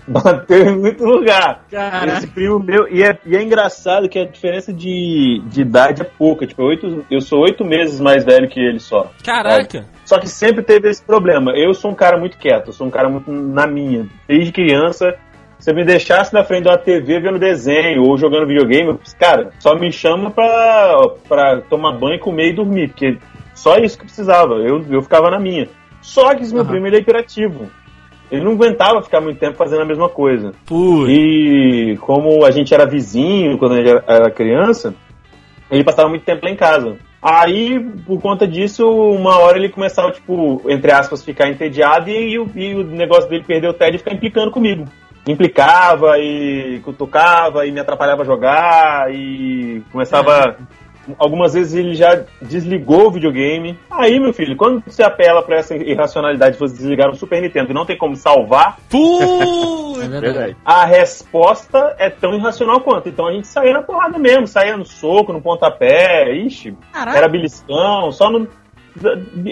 Bateu 0.08 0.66
em 0.66 0.76
muito 0.76 1.04
lugar. 1.04 1.64
Caraca. 1.70 2.18
Esse 2.18 2.26
primo 2.26 2.58
meu, 2.58 2.88
e 2.88 3.02
é, 3.02 3.16
e 3.24 3.36
é 3.36 3.42
engraçado 3.42 4.08
que 4.08 4.18
a 4.18 4.24
diferença 4.24 4.72
de, 4.72 5.40
de 5.46 5.60
idade 5.60 6.02
é 6.02 6.04
pouca. 6.04 6.46
Tipo, 6.46 6.64
oito, 6.64 7.04
eu 7.08 7.20
sou 7.20 7.40
oito 7.42 7.64
meses 7.64 8.00
mais 8.00 8.24
velho 8.24 8.48
que 8.48 8.58
ele 8.58 8.80
só. 8.80 9.10
Caraca. 9.24 9.84
Só 10.04 10.18
que 10.18 10.28
sempre 10.28 10.64
teve 10.64 10.88
esse 10.88 11.02
problema. 11.02 11.52
Eu 11.54 11.72
sou 11.72 11.92
um 11.92 11.94
cara 11.94 12.18
muito 12.18 12.38
quieto, 12.38 12.68
eu 12.68 12.72
sou 12.72 12.88
um 12.88 12.90
cara 12.90 13.08
muito 13.08 13.30
na 13.30 13.66
minha. 13.68 14.08
Desde 14.26 14.50
criança, 14.50 15.16
se 15.60 15.72
me 15.72 15.84
deixasse 15.84 16.32
na 16.34 16.42
frente 16.42 16.62
de 16.64 16.68
uma 16.70 16.78
TV 16.78 17.20
vendo 17.20 17.38
desenho 17.38 18.02
ou 18.02 18.16
jogando 18.16 18.46
videogame, 18.46 18.88
eu, 18.88 19.00
cara, 19.18 19.50
só 19.60 19.74
me 19.76 19.92
chama 19.92 20.30
pra, 20.30 20.96
pra 21.28 21.60
tomar 21.68 21.92
banho, 21.92 22.18
comer 22.18 22.48
e 22.48 22.52
dormir, 22.54 22.88
porque 22.88 23.18
só 23.54 23.76
isso 23.76 23.98
que 23.98 24.04
precisava. 24.06 24.54
Eu, 24.54 24.84
eu 24.90 25.02
ficava 25.02 25.30
na 25.30 25.38
minha. 25.38 25.68
Só 26.00 26.34
que 26.34 26.42
esse 26.42 26.52
meu 26.52 26.62
Aham. 26.62 26.70
primo 26.72 26.86
ele 26.86 26.96
é 26.96 27.00
hiperativo. 27.00 27.70
Ele 28.32 28.42
não 28.44 28.52
aguentava 28.52 29.02
ficar 29.02 29.20
muito 29.20 29.38
tempo 29.38 29.56
fazendo 29.56 29.82
a 29.82 29.84
mesma 29.84 30.08
coisa. 30.08 30.52
E 31.08 31.96
como 32.00 32.44
a 32.44 32.50
gente 32.50 32.72
era 32.72 32.86
vizinho 32.86 33.58
quando 33.58 33.72
a 33.74 33.76
gente 33.82 34.02
era- 34.06 34.30
criança, 34.30 34.94
ele 35.70 35.84
passava 35.84 36.08
muito 36.08 36.24
tempo 36.24 36.44
lá 36.44 36.50
em 36.50 36.56
casa. 36.56 36.96
Aí, 37.20 37.78
por 38.06 38.18
conta 38.22 38.46
disso, 38.46 38.88
uma 38.88 39.38
hora 39.40 39.58
ele 39.58 39.68
começava, 39.68 40.10
tipo, 40.10 40.62
entre 40.68 40.90
aspas, 40.90 41.22
ficar 41.24 41.48
entediado 41.50 42.08
e, 42.08 42.38
o- 42.38 42.48
e 42.54 42.74
o 42.74 42.84
negócio 42.84 43.28
dele 43.28 43.44
perder 43.44 43.68
o 43.68 43.74
TED 43.74 43.96
e 43.96 43.98
ficar 43.98 44.14
implicando 44.14 44.50
comigo. 44.50 44.84
Implicava 45.26 46.18
e 46.18 46.80
cutucava 46.84 47.66
e 47.66 47.72
me 47.72 47.80
atrapalhava 47.80 48.22
a 48.22 48.24
jogar 48.24 49.14
e 49.14 49.82
começava. 49.92 50.56
Algumas 51.18 51.54
vezes 51.54 51.74
ele 51.74 51.94
já 51.94 52.24
desligou 52.40 53.08
o 53.08 53.10
videogame. 53.10 53.78
Aí, 53.90 54.20
meu 54.20 54.32
filho, 54.32 54.56
quando 54.56 54.82
você 54.86 55.02
apela 55.02 55.42
pra 55.42 55.56
essa 55.56 55.74
irracionalidade 55.74 56.52
de 56.52 56.60
você 56.60 56.74
desligar 56.76 57.10
o 57.10 57.16
Super 57.16 57.40
Nintendo 57.42 57.70
e 57.70 57.74
não 57.74 57.86
tem 57.86 57.96
como 57.96 58.14
salvar. 58.16 58.78
É 60.04 60.20
verdade. 60.20 60.56
a 60.64 60.84
resposta 60.84 61.96
é 61.98 62.08
tão 62.10 62.34
irracional 62.34 62.80
quanto. 62.80 63.08
Então 63.08 63.26
a 63.26 63.32
gente 63.32 63.46
saía 63.46 63.72
na 63.72 63.82
porrada 63.82 64.18
mesmo, 64.18 64.46
saía 64.46 64.76
no 64.76 64.84
soco, 64.84 65.32
no 65.32 65.42
pontapé, 65.42 66.32
ixi, 66.34 66.76
era 67.16 67.28
beliscão, 67.28 68.12
só 68.12 68.30
no. 68.30 68.46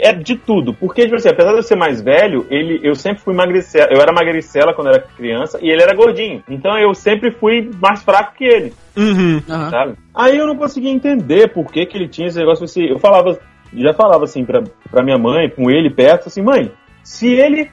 É 0.03 0.13
de 0.13 0.37
tudo. 0.37 0.75
Porque, 0.75 1.03
tipo 1.03 1.17
assim, 1.17 1.29
apesar 1.29 1.51
de 1.53 1.59
eu 1.59 1.63
ser 1.63 1.77
mais 1.77 2.01
velho, 2.01 2.47
ele, 2.51 2.81
eu 2.83 2.95
sempre 2.95 3.23
fui 3.23 3.35
magricela. 3.35 3.89
Eu 3.91 4.01
era 4.01 4.13
magricela 4.13 4.75
quando 4.75 4.89
era 4.89 5.01
criança 5.01 5.59
e 5.63 5.71
ele 5.71 5.83
era 5.83 5.95
gordinho. 5.95 6.43
Então 6.49 6.77
eu 6.79 6.95
sempre 6.95 7.31
fui 7.31 7.71
mais 7.81 8.03
fraco 8.03 8.35
que 8.37 8.45
ele 8.45 8.73
Uhum. 8.99 9.41
Sabe? 9.47 9.95
Aí 10.13 10.37
eu 10.37 10.47
não 10.47 10.57
conseguia 10.57 10.91
entender 10.91 11.53
por 11.53 11.71
que, 11.71 11.87
que 11.87 11.97
ele 11.97 12.09
tinha 12.09 12.27
esse 12.27 12.39
negócio 12.39 12.65
assim. 12.65 12.85
Eu 12.85 12.99
falava, 12.99 13.39
já 13.73 13.95
falava 13.95 14.25
assim 14.25 14.45
pra, 14.45 14.63
pra 14.91 15.05
minha 15.05 15.17
mãe, 15.17 15.49
com 15.49 15.71
ele 15.71 15.89
perto, 15.89 16.27
assim, 16.27 16.43
mãe, 16.43 16.73
se 17.05 17.29
ele 17.29 17.71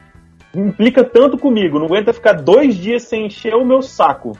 implica 0.54 1.04
tanto 1.04 1.38
comigo, 1.38 1.80
não 1.80 1.88
aguenta 1.88 2.14
ficar 2.14 2.34
dois 2.34 2.76
dias 2.76 3.04
sem 3.04 3.26
encher 3.26 3.56
o 3.56 3.66
meu 3.66 3.82
saco. 3.82 4.38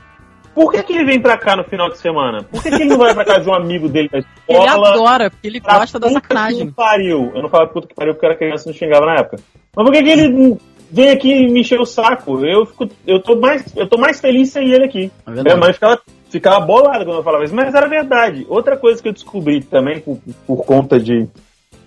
Por 0.56 0.72
que, 0.72 0.82
que 0.82 0.94
ele 0.94 1.04
vem 1.04 1.20
pra 1.20 1.36
cá 1.36 1.54
no 1.54 1.64
final 1.64 1.90
de 1.90 1.98
semana? 1.98 2.42
Por 2.44 2.62
que, 2.62 2.70
que 2.70 2.76
ele 2.76 2.86
não 2.86 2.96
vai 2.96 3.12
pra 3.12 3.26
casa 3.26 3.40
de 3.40 3.50
um 3.50 3.54
amigo 3.54 3.90
dele 3.90 4.08
na 4.10 4.20
Ele 4.48 4.58
escola? 4.58 4.88
adora, 4.88 5.30
porque 5.30 5.46
ele 5.46 5.60
gosta 5.60 6.00
da 6.00 6.08
sacanagem. 6.08 6.68
Que 6.68 6.72
pariu. 6.72 7.30
Eu 7.34 7.42
não 7.42 7.50
falava 7.50 7.70
puta 7.70 7.86
que 7.86 7.94
pariu 7.94 8.14
porque 8.14 8.24
eu 8.24 8.30
era 8.30 8.38
criança 8.38 8.64
e 8.66 8.72
não 8.72 8.78
xingava 8.78 9.04
na 9.04 9.16
época. 9.16 9.36
Mas 9.76 9.84
por 9.84 9.92
que, 9.92 10.02
que 10.02 10.08
ele 10.08 10.56
vem 10.90 11.10
aqui 11.10 11.30
e 11.30 11.52
me 11.52 11.60
encher 11.60 11.78
o 11.78 11.84
saco? 11.84 12.42
Eu, 12.46 12.64
fico, 12.64 12.88
eu, 13.06 13.20
tô 13.20 13.36
mais, 13.36 13.76
eu 13.76 13.86
tô 13.86 13.98
mais 13.98 14.18
feliz 14.18 14.48
sem 14.48 14.70
ele 14.70 14.86
aqui. 14.86 15.12
É. 15.26 15.42
Minha 15.42 15.58
mãe 15.58 15.74
ficava, 15.74 16.00
ficava 16.30 16.60
bolada 16.64 17.04
quando 17.04 17.18
eu 17.18 17.22
falava 17.22 17.44
isso, 17.44 17.54
mas 17.54 17.74
era 17.74 17.86
verdade. 17.86 18.46
Outra 18.48 18.78
coisa 18.78 19.02
que 19.02 19.08
eu 19.08 19.12
descobri 19.12 19.62
também, 19.62 20.00
por, 20.00 20.18
por 20.46 20.64
conta 20.64 20.98
de 20.98 21.28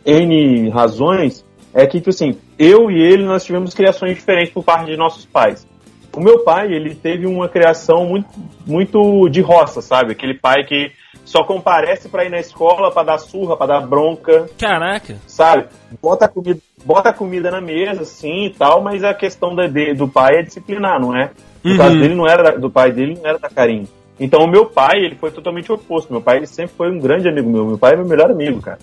N 0.06 0.70
razões, 0.70 1.44
é 1.74 1.88
que, 1.88 1.98
tipo 1.98 2.12
assim, 2.12 2.38
eu 2.60 2.92
e 2.92 3.02
ele, 3.02 3.24
nós 3.24 3.44
tivemos 3.44 3.74
criações 3.74 4.16
diferentes 4.16 4.54
por 4.54 4.64
parte 4.64 4.86
de 4.92 4.96
nossos 4.96 5.26
pais. 5.26 5.68
O 6.16 6.20
meu 6.22 6.40
pai, 6.44 6.74
ele 6.74 6.96
teve 6.96 7.26
uma 7.28 7.48
criação 7.48 8.06
muito, 8.06 8.28
muito 8.66 9.30
de 9.30 9.42
roça, 9.42 9.82
sabe? 9.82 10.12
Aquele 10.14 10.34
pai 10.34 10.64
que 10.64 10.92
só 11.24 11.44
comparece 11.44 12.10
pra 12.10 12.26
ir 12.26 12.30
na 12.30 12.40
escola, 12.40 12.92
pra 12.92 13.04
dar 13.04 13.18
surra, 13.20 13.56
pra 13.56 13.68
dar 13.68 13.82
bronca, 13.82 14.50
Caraca. 14.58 15.16
sabe? 15.28 15.66
Bota 16.02 16.26
a 16.26 16.28
comida, 16.28 16.60
bota 16.84 17.10
a 17.10 17.14
comida 17.14 17.52
na 17.52 17.62
mesa, 17.62 18.04
sim 18.06 18.46
e 18.46 18.50
tal, 18.50 18.82
mas 18.82 19.04
a 19.04 19.14
questão 19.14 19.56
da- 19.56 19.68
de- 19.68 19.94
do 19.94 20.08
pai 20.08 20.38
é 20.38 20.42
disciplinar, 20.42 21.00
não 21.00 21.16
é? 21.16 21.30
No 21.64 21.72
Uhum. 21.72 21.78
caso 21.78 22.00
dele, 22.00 22.16
não 22.16 22.28
era 22.28 22.58
do 22.58 22.70
pai 22.70 22.92
dele, 22.92 23.18
não 23.22 23.30
era 23.30 23.38
da 23.38 23.50
carinho. 23.50 23.88
Então 24.20 24.42
o 24.42 24.50
meu 24.50 24.66
pai, 24.66 24.98
ele 24.98 25.16
foi 25.16 25.30
totalmente 25.32 25.72
oposto. 25.72 26.12
Meu 26.12 26.22
pai, 26.22 26.38
ele 26.38 26.48
sempre 26.48 26.74
foi 26.76 26.92
um 26.92 27.00
grande 27.00 27.30
amigo 27.30 27.50
meu. 27.50 27.66
Meu 27.66 27.78
pai 27.78 27.94
é 27.94 27.96
meu 27.98 28.08
melhor 28.08 28.32
amigo, 28.32 28.60
cara. 28.62 28.80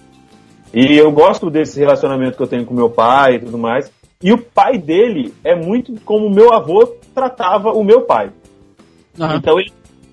E 0.72 0.96
eu 0.96 1.10
gosto 1.10 1.50
desse 1.50 1.78
relacionamento 1.78 2.36
que 2.36 2.42
eu 2.42 2.46
tenho 2.46 2.64
com 2.64 2.74
meu 2.74 2.88
pai 2.90 3.34
e 3.34 3.38
tudo 3.40 3.58
mais. 3.58 3.90
E 4.22 4.32
o 4.32 4.38
pai 4.38 4.78
dele 4.78 5.34
é 5.44 5.54
muito 5.54 5.94
como 6.04 6.26
o 6.26 6.34
meu 6.34 6.52
avô 6.52 6.86
tratava 7.14 7.70
o 7.72 7.84
meu 7.84 8.02
pai. 8.02 8.30
Aham. 9.18 9.36
Então 9.36 9.60
ele, 9.60 9.72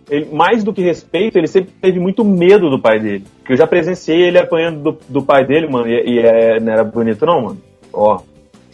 ele, 0.10 0.34
mais 0.34 0.64
do 0.64 0.74
que 0.74 0.82
respeito, 0.82 1.38
ele 1.38 1.48
sempre 1.48 1.72
teve 1.82 2.00
muito 2.00 2.24
medo 2.26 2.70
do 2.70 2.82
pai 2.82 3.00
dele. 3.00 3.26
Porque 3.40 3.54
eu 3.54 3.58
já 3.58 3.68
presenciei 3.68 4.22
ele 4.24 4.40
apanhando 4.40 4.82
do, 4.82 5.00
do 5.08 5.24
pai 5.24 5.46
dele, 5.46 5.70
mano, 5.70 5.88
e, 5.88 6.16
e 6.16 6.20
é, 6.20 6.60
não 6.60 6.74
era 6.74 6.84
bonito 6.84 7.26
não, 7.26 7.42
mano. 7.42 7.62
Ó, 7.94 8.22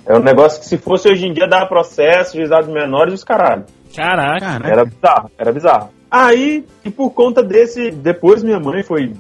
é 0.06 0.16
um 0.18 0.24
negócio 0.24 0.60
que 0.60 0.66
se 0.66 0.78
fosse 0.78 1.08
hoje 1.08 1.28
em 1.28 1.34
dia 1.34 1.48
dar 1.48 1.68
processo, 1.68 2.36
juizados 2.36 2.68
menores 2.68 3.14
e 3.14 3.16
os 3.16 3.24
caralho. 3.24 3.66
Caraca. 3.96 4.68
Era 4.68 4.86
bizarro, 4.86 5.32
era 5.38 5.52
bizarro. 5.52 5.90
Aí, 6.10 6.66
e 6.84 6.90
por 6.90 7.12
conta 7.12 7.44
desse, 7.44 7.92
depois 7.92 8.44
minha 8.44 8.60
mãe 8.60 8.82
foi, 8.82 9.14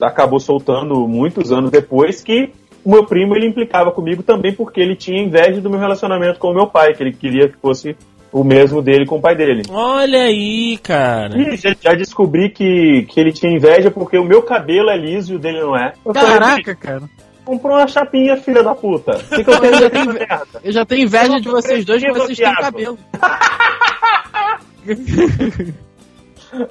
acabou 0.00 0.38
soltando 0.38 1.08
muitos 1.08 1.50
anos 1.50 1.72
depois 1.72 2.22
que 2.22 2.52
o 2.84 2.90
meu 2.90 3.04
primo 3.04 3.34
ele 3.36 3.46
implicava 3.46 3.90
comigo 3.90 4.22
também 4.22 4.52
porque 4.52 4.80
ele 4.80 4.96
tinha 4.96 5.22
inveja 5.22 5.60
do 5.60 5.70
meu 5.70 5.78
relacionamento 5.78 6.38
com 6.38 6.48
o 6.48 6.54
meu 6.54 6.66
pai, 6.66 6.94
que 6.94 7.02
ele 7.02 7.12
queria 7.12 7.48
que 7.48 7.56
fosse 7.58 7.96
o 8.32 8.44
mesmo 8.44 8.80
dele 8.80 9.06
com 9.06 9.16
o 9.16 9.20
pai 9.20 9.34
dele. 9.34 9.62
Olha 9.70 10.22
aí, 10.22 10.78
cara. 10.78 11.36
E 11.36 11.56
já, 11.56 11.74
já 11.80 11.94
descobri 11.94 12.50
que, 12.50 13.02
que 13.08 13.20
ele 13.20 13.32
tinha 13.32 13.52
inveja 13.52 13.90
porque 13.90 14.16
o 14.18 14.24
meu 14.24 14.42
cabelo 14.42 14.90
é 14.90 14.96
liso 14.96 15.32
e 15.32 15.36
o 15.36 15.38
dele 15.38 15.60
não 15.60 15.76
é. 15.76 15.92
Eu 16.04 16.14
falei, 16.14 16.30
Caraca, 16.30 16.74
cara. 16.76 17.02
comprou 17.44 17.76
uma 17.76 17.88
chapinha, 17.88 18.36
filha 18.36 18.62
da 18.62 18.74
puta. 18.74 19.16
O 19.16 19.36
que, 19.36 19.44
que 19.44 19.50
eu 19.50 19.60
tenho 19.60 19.74
Eu 19.74 19.80
já 19.80 19.90
tenho-? 19.90 20.18
Eu 20.64 20.72
já 20.72 20.86
tenho 20.86 21.02
inveja 21.02 21.40
de 21.40 21.48
vocês 21.48 21.84
dois 21.84 22.02
porque 22.02 22.20
vocês 22.20 22.38
têm 22.38 22.54
cabelo. 22.54 22.98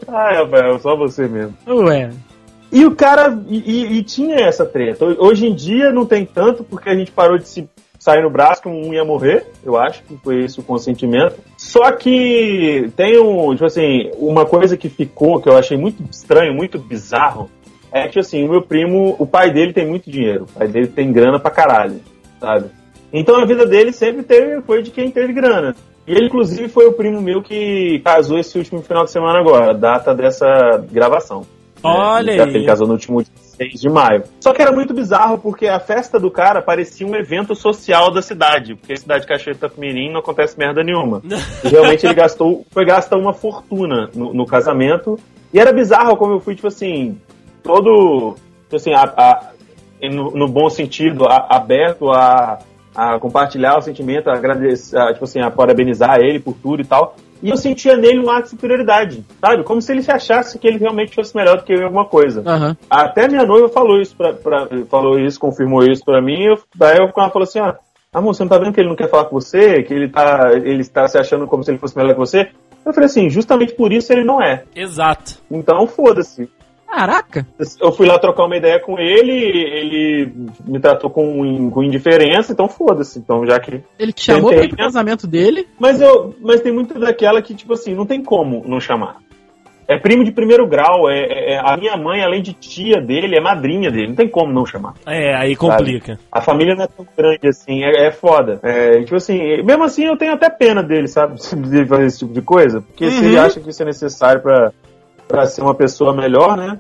Ai, 0.07 0.35
Rafael, 0.43 0.79
só 0.79 0.95
você 0.95 1.27
mesmo. 1.27 1.55
Ué. 1.67 2.09
E 2.71 2.85
o 2.85 2.95
cara. 2.95 3.37
E, 3.47 3.97
e- 3.97 4.03
tinha 4.03 4.35
essa 4.37 4.65
treta. 4.65 5.05
Hoje 5.19 5.47
em 5.47 5.53
dia 5.53 5.91
não 5.91 6.05
tem 6.05 6.25
tanto, 6.25 6.63
porque 6.63 6.89
a 6.89 6.95
gente 6.95 7.11
parou 7.11 7.37
de 7.37 7.47
se 7.47 7.69
sair 7.99 8.23
no 8.23 8.29
braço 8.29 8.61
que 8.61 8.69
um 8.69 8.93
ia 8.93 9.03
morrer, 9.03 9.45
eu 9.63 9.77
acho 9.77 10.01
que 10.03 10.15
foi 10.23 10.45
esse 10.45 10.59
o 10.59 10.63
consentimento. 10.63 11.35
Só 11.57 11.91
que 11.91 12.89
tem 12.95 13.19
um, 13.19 13.51
tipo 13.51 13.65
assim, 13.65 14.09
uma 14.17 14.45
coisa 14.45 14.77
que 14.77 14.87
ficou, 14.87 15.41
que 15.41 15.49
eu 15.49 15.57
achei 15.57 15.77
muito 15.77 16.01
estranho, 16.09 16.53
muito 16.53 16.79
bizarro, 16.79 17.51
é 17.91 18.07
que 18.07 18.17
assim, 18.17 18.45
o 18.45 18.49
meu 18.49 18.61
primo, 18.61 19.15
o 19.19 19.27
pai 19.27 19.51
dele 19.51 19.73
tem 19.73 19.85
muito 19.85 20.09
dinheiro, 20.09 20.45
o 20.45 20.59
pai 20.59 20.67
dele 20.67 20.87
tem 20.87 21.11
grana 21.11 21.39
pra 21.39 21.51
caralho, 21.51 21.99
sabe? 22.39 22.67
Então 23.11 23.35
a 23.35 23.45
vida 23.45 23.65
dele 23.65 23.91
sempre 23.91 24.23
teve, 24.23 24.61
foi 24.61 24.81
de 24.81 24.91
quem 24.91 25.11
teve 25.11 25.33
grana. 25.33 25.75
E 26.07 26.13
ele, 26.13 26.27
inclusive, 26.27 26.69
foi 26.69 26.87
o 26.87 26.93
primo 26.93 27.21
meu 27.21 27.41
que 27.41 27.99
casou 28.03 28.39
esse 28.39 28.57
último 28.57 28.81
final 28.81 29.03
de 29.03 29.11
semana 29.11 29.39
agora, 29.39 29.73
data 29.73 30.15
dessa 30.15 30.47
gravação. 30.91 31.45
Olha 31.83 32.35
Já 32.35 32.43
aí. 32.45 32.51
que 32.51 32.57
Ele 32.57 32.65
casou 32.65 32.87
no 32.87 32.93
último 32.93 33.21
dia 33.23 33.31
6 33.57 33.81
de 33.81 33.89
maio. 33.89 34.23
Só 34.39 34.53
que 34.53 34.61
era 34.61 34.71
muito 34.71 34.93
bizarro 34.93 35.37
porque 35.37 35.67
a 35.67 35.79
festa 35.79 36.19
do 36.19 36.29
cara 36.31 36.61
parecia 36.61 37.05
um 37.07 37.15
evento 37.15 37.55
social 37.55 38.11
da 38.11 38.21
cidade. 38.21 38.75
Porque 38.75 38.93
a 38.93 38.97
cidade 38.97 39.21
de 39.21 39.27
Cachoeira 39.27 39.53
de 39.59 39.65
Itapemirim 39.65 40.11
não 40.11 40.19
acontece 40.19 40.57
merda 40.57 40.83
nenhuma. 40.83 41.21
E 41.63 41.67
realmente 41.67 42.05
ele 42.05 42.13
gastou, 42.13 42.65
foi 42.71 42.85
gastar 42.85 43.17
uma 43.17 43.33
fortuna 43.33 44.09
no, 44.15 44.33
no 44.33 44.45
casamento. 44.45 45.17
E 45.53 45.59
era 45.59 45.71
bizarro 45.73 46.15
como 46.15 46.33
eu 46.33 46.39
fui, 46.39 46.55
tipo 46.55 46.67
assim, 46.67 47.17
todo, 47.63 48.35
tipo 48.63 48.75
assim, 48.75 48.93
a- 48.93 49.13
a- 49.17 49.49
no, 50.09 50.31
no 50.31 50.47
bom 50.47 50.69
sentido, 50.69 51.25
a- 51.27 51.47
aberto 51.49 52.09
a, 52.11 52.59
a 52.95 53.19
compartilhar 53.19 53.77
o 53.77 53.81
sentimento, 53.81 54.29
a 54.29 54.33
agradecer, 54.33 54.97
tipo 55.13 55.25
assim, 55.25 55.41
a 55.41 55.49
parabenizar 55.51 56.19
ele 56.19 56.39
por 56.39 56.53
tudo 56.53 56.81
e 56.81 56.85
tal. 56.85 57.15
E 57.41 57.49
eu 57.49 57.57
sentia 57.57 57.95
nele 57.95 58.19
um 58.19 58.29
ato 58.29 58.43
de 58.43 58.49
superioridade, 58.49 59.23
sabe? 59.39 59.63
Como 59.63 59.81
se 59.81 59.91
ele 59.91 60.01
se 60.01 60.11
achasse 60.11 60.59
que 60.59 60.67
ele 60.67 60.77
realmente 60.77 61.15
fosse 61.15 61.35
melhor 61.35 61.57
do 61.57 61.63
que 61.63 61.73
eu 61.73 61.79
em 61.79 61.83
alguma 61.85 62.05
coisa. 62.05 62.41
Aham. 62.45 62.75
Até 62.89 63.27
minha 63.27 63.45
noiva 63.45 63.69
falou 63.69 63.99
isso, 64.01 64.15
pra, 64.15 64.33
pra- 64.33 64.67
falou 64.89 65.17
isso, 65.19 65.39
confirmou 65.39 65.83
isso 65.83 66.03
pra 66.03 66.21
mim. 66.21 66.43
Eu, 66.43 66.59
daí 66.75 66.97
eu, 66.97 67.05
ela 67.15 67.29
falou 67.29 67.43
assim: 67.43 67.59
ó, 67.59 67.73
amor, 68.13 68.33
você 68.35 68.43
não 68.43 68.49
tá 68.49 68.57
vendo 68.57 68.73
que 68.73 68.79
ele 68.81 68.89
não 68.89 68.95
quer 68.95 69.09
falar 69.09 69.25
com 69.25 69.39
você? 69.39 69.81
Que 69.83 69.93
ele 69.93 70.09
tá, 70.09 70.51
ele 70.53 70.81
está 70.81 71.07
se 71.07 71.17
achando 71.17 71.47
como 71.47 71.63
se 71.63 71.71
ele 71.71 71.77
fosse 71.79 71.95
melhor 71.95 72.13
que 72.13 72.19
você? 72.19 72.49
Eu 72.85 72.93
falei 72.93 73.05
assim: 73.07 73.29
justamente 73.29 73.73
por 73.73 73.91
isso 73.93 74.11
ele 74.11 74.23
não 74.23 74.41
é. 74.41 74.63
Exato. 74.75 75.35
Então 75.49 75.87
foda-se. 75.87 76.49
Caraca. 76.89 77.45
Eu 77.79 77.91
fui 77.91 78.07
lá 78.07 78.17
trocar 78.17 78.45
uma 78.45 78.57
ideia 78.57 78.79
com 78.79 78.97
ele, 78.99 79.31
ele 79.31 80.33
me 80.65 80.79
tratou 80.79 81.09
com, 81.09 81.69
com 81.69 81.83
indiferença, 81.83 82.51
então 82.51 82.67
foda-se. 82.67 83.19
Então 83.19 83.45
já 83.45 83.59
que. 83.59 83.83
Ele 83.97 84.11
te 84.11 84.25
chamou 84.25 84.49
pra 84.49 84.61
Tentei, 84.61 84.65
ir 84.65 84.69
pro 84.69 84.85
casamento 84.85 85.27
dele. 85.27 85.67
Mas 85.79 86.01
eu, 86.01 86.35
mas 86.41 86.61
tem 86.61 86.73
muito 86.73 86.99
daquela 86.99 87.41
que 87.41 87.53
tipo 87.53 87.73
assim, 87.73 87.93
não 87.93 88.05
tem 88.05 88.23
como 88.23 88.63
não 88.65 88.79
chamar. 88.79 89.17
É 89.87 89.97
primo 89.97 90.23
de 90.23 90.31
primeiro 90.31 90.67
grau, 90.67 91.09
é, 91.09 91.19
é- 91.19 91.53
é- 91.53 91.59
a 91.59 91.75
minha 91.75 91.97
mãe, 91.97 92.21
além 92.21 92.43
de 92.43 92.53
tia 92.53 93.01
dele, 93.01 93.35
é 93.35 93.41
madrinha 93.41 93.89
dele, 93.89 94.09
não 94.09 94.15
tem 94.15 94.29
como 94.29 94.53
não 94.53 94.63
chamar. 94.63 94.93
É, 95.03 95.33
aí 95.33 95.55
complica. 95.55 96.19
A 96.31 96.41
família 96.41 96.75
não 96.75 96.83
é 96.83 96.87
tão 96.87 97.07
grande 97.17 97.47
assim, 97.47 97.83
é, 97.83 98.05
é 98.05 98.11
foda. 98.11 98.59
É, 98.61 98.99
tipo 98.99 99.15
assim, 99.15 99.63
mesmo 99.63 99.83
assim 99.83 100.05
eu 100.05 100.15
tenho 100.15 100.33
até 100.33 100.47
pena 100.47 100.83
dele, 100.83 101.07
sabe? 101.07 101.39
De 101.69 101.87
fazer 101.87 102.05
esse 102.05 102.19
tipo 102.19 102.33
de 102.33 102.41
coisa. 102.41 102.81
Porque 102.81 103.09
se 103.09 103.25
ele 103.25 103.39
acha 103.39 103.59
que 103.59 103.71
isso 103.71 103.81
é 103.81 103.85
necessário 103.85 104.43
pra, 104.43 104.71
pra 105.29 105.45
ser 105.45 105.61
uma 105.61 105.75
pessoa 105.75 106.11
melhor, 106.13 106.57
né? 106.57 106.79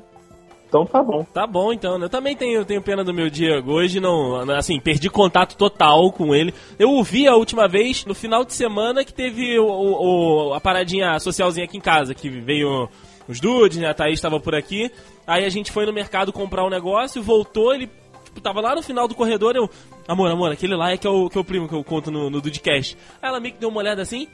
Então 0.67 0.85
tá 0.85 1.01
bom. 1.01 1.23
Tá 1.33 1.47
bom, 1.47 1.71
então. 1.71 1.97
né? 1.97 2.05
Eu 2.05 2.09
também 2.09 2.35
tenho, 2.35 2.65
tenho 2.65 2.81
pena 2.81 3.03
do 3.03 3.13
meu 3.13 3.29
Diego. 3.29 3.71
Hoje 3.71 3.99
não, 3.99 4.41
assim, 4.51 4.79
perdi 4.79 5.09
contato 5.09 5.55
total 5.55 6.11
com 6.11 6.35
ele. 6.35 6.53
Eu 6.77 6.91
o 6.91 7.03
vi 7.03 7.27
a 7.27 7.35
última 7.35 7.67
vez 7.67 8.05
no 8.05 8.13
final 8.13 8.43
de 8.43 8.53
semana 8.53 9.05
que 9.05 9.13
teve 9.13 9.57
o, 9.59 9.65
o- 9.65 10.49
o- 10.49 10.53
a 10.53 10.59
paradinha 10.59 11.17
socialzinha 11.19 11.65
aqui 11.65 11.77
em 11.77 11.81
casa, 11.81 12.13
que 12.13 12.27
veio 12.29 12.89
os 13.27 13.39
dudes, 13.39 13.77
né? 13.77 13.87
A 13.87 13.93
Thaís 13.93 14.15
estava 14.15 14.39
por 14.39 14.53
aqui. 14.55 14.91
Aí 15.25 15.45
a 15.45 15.49
gente 15.49 15.71
foi 15.71 15.85
no 15.85 15.93
mercado 15.93 16.33
comprar 16.33 16.65
um 16.65 16.69
negócio, 16.69 17.21
voltou, 17.21 17.73
ele 17.73 17.87
tipo, 18.25 18.41
tava 18.41 18.61
lá 18.61 18.73
no 18.75 18.81
final 18.83 19.07
do 19.07 19.15
corredor, 19.15 19.55
eu... 19.55 19.69
Amor, 20.07 20.29
amor, 20.31 20.51
aquele 20.51 20.75
lá 20.75 20.91
é 20.91 20.97
que 20.97 21.05
é 21.05 21.09
o, 21.09 21.29
que 21.29 21.37
é 21.37 21.41
o 21.41 21.43
primo 21.43 21.67
que 21.67 21.75
eu 21.75 21.83
conto 21.83 22.09
no, 22.11 22.29
no 22.31 22.41
Dudecast. 22.41 22.95
Aí 23.21 23.29
ela 23.29 23.39
meio 23.39 23.53
que 23.53 23.59
deu 23.59 23.69
uma 23.69 23.79
olhada 23.79 24.01
assim... 24.03 24.27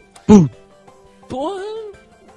Porra... 1.29 1.61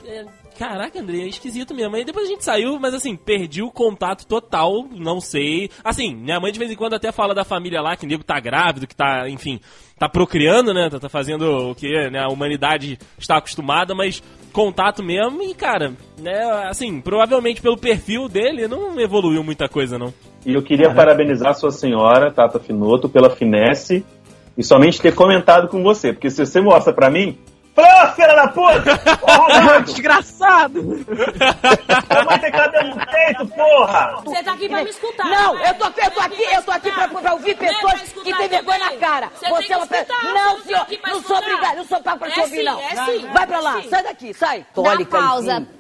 é, 0.07 0.25
caraca, 0.59 1.01
André, 1.01 1.18
é 1.18 1.29
esquisito 1.29 1.73
mesmo. 1.73 1.94
Aí 1.94 2.05
depois 2.05 2.27
a 2.27 2.31
gente 2.31 2.44
saiu, 2.44 2.79
mas 2.81 2.92
assim, 2.92 3.14
perdi 3.14 3.62
o 3.62 3.71
contato 3.71 4.27
total, 4.27 4.87
não 4.90 5.21
sei. 5.21 5.71
Assim, 5.85 6.14
minha 6.16 6.40
mãe 6.40 6.51
de 6.51 6.59
vez 6.59 6.71
em 6.71 6.75
quando 6.75 6.94
até 6.94 7.12
fala 7.12 7.35
da 7.35 7.44
família 7.44 7.81
lá, 7.81 7.97
que 7.97 8.05
o 8.05 8.09
nego 8.09 8.25
tá 8.25 8.40
grávido, 8.40 8.87
que 8.87 8.97
tá, 8.97 9.29
enfim, 9.29 9.61
tá 9.97 10.09
procriando, 10.09 10.75
né? 10.75 10.90
Tá, 10.90 10.99
tá 10.99 11.09
fazendo 11.09 11.71
o 11.71 11.75
que 11.75 12.11
né, 12.11 12.18
a 12.18 12.29
humanidade 12.29 12.99
está 13.16 13.37
acostumada, 13.37 13.94
mas 13.94 14.21
contato 14.53 15.03
mesmo 15.03 15.40
e, 15.42 15.55
cara, 15.55 15.92
né, 16.18 16.42
assim, 16.68 17.01
provavelmente 17.01 17.62
pelo 17.62 17.77
perfil 17.77 18.29
dele 18.29 18.66
não 18.66 18.99
evoluiu 18.99 19.44
muita 19.44 19.68
coisa, 19.68 19.97
não. 19.97 20.12
E 20.44 20.55
eu 20.55 20.62
queria 20.62 20.92
parabenizar 20.92 21.51
a 21.51 21.55
sua 21.55 21.71
senhora, 21.71 22.33
Tata 22.33 22.59
Finoto, 22.59 23.09
pela 23.09 23.31
finesse 23.31 24.05
e 24.57 24.64
somente 24.64 25.01
ter 25.01 25.14
comentado 25.14 25.68
com 25.68 25.83
você. 25.85 26.12
Porque 26.12 26.31
se 26.31 26.44
você 26.44 26.61
mostra 26.61 26.92
pra 26.92 27.09
mim, 27.09 27.38
fala, 27.79 28.05
ô 28.05 28.14
filha 28.14 28.35
da 28.35 28.49
puta! 28.49 29.01
Ô! 29.23 29.81
Desgraçado! 29.87 30.79
Eu 30.79 32.25
vou 32.25 32.38
ter 32.38 32.51
cabelo 32.51 32.88
no 32.95 33.07
peito, 33.07 33.47
porra! 33.49 34.21
Você 34.25 34.43
tá 34.43 34.53
aqui 34.53 34.69
pra 34.69 34.85
me 34.85 34.91
escutar. 34.91 35.25
Não, 35.27 35.55
né? 35.55 35.71
eu 35.71 35.75
tô 35.75 35.85
aqui, 35.85 36.01
eu 36.01 36.11
tô 36.11 36.21
aqui, 36.21 36.43
eu 36.43 36.62
tô 36.62 36.71
aqui 36.71 36.93
pra, 36.93 37.09
pra 37.09 37.33
ouvir 37.33 37.57
pessoas 37.57 38.12
que 38.12 38.35
têm 38.35 38.49
vergonha 38.49 38.79
na 38.79 38.93
cara. 38.97 39.31
Você 39.35 39.73
é 39.73 39.77
uma 39.77 39.87
pessoa. 39.87 40.23
Não, 40.23 40.61
senhor, 40.62 40.87
não 41.07 41.23
sou 41.23 41.37
obrigada, 41.38 41.77
não 41.77 41.85
sou 41.85 42.03
pago 42.03 42.19
pra 42.19 42.31
te 42.31 42.41
É 42.41 42.43
ouvir, 42.43 42.62
não. 42.64 42.81
é 42.81 43.05
sim, 43.05 43.29
Vai 43.33 43.47
pra 43.47 43.61
lá, 43.61 43.79
é 43.79 43.83
sai 43.83 44.03
daqui, 44.03 44.35
sai. 44.35 44.67
Dá 44.75 45.05
pausa. 45.07 45.78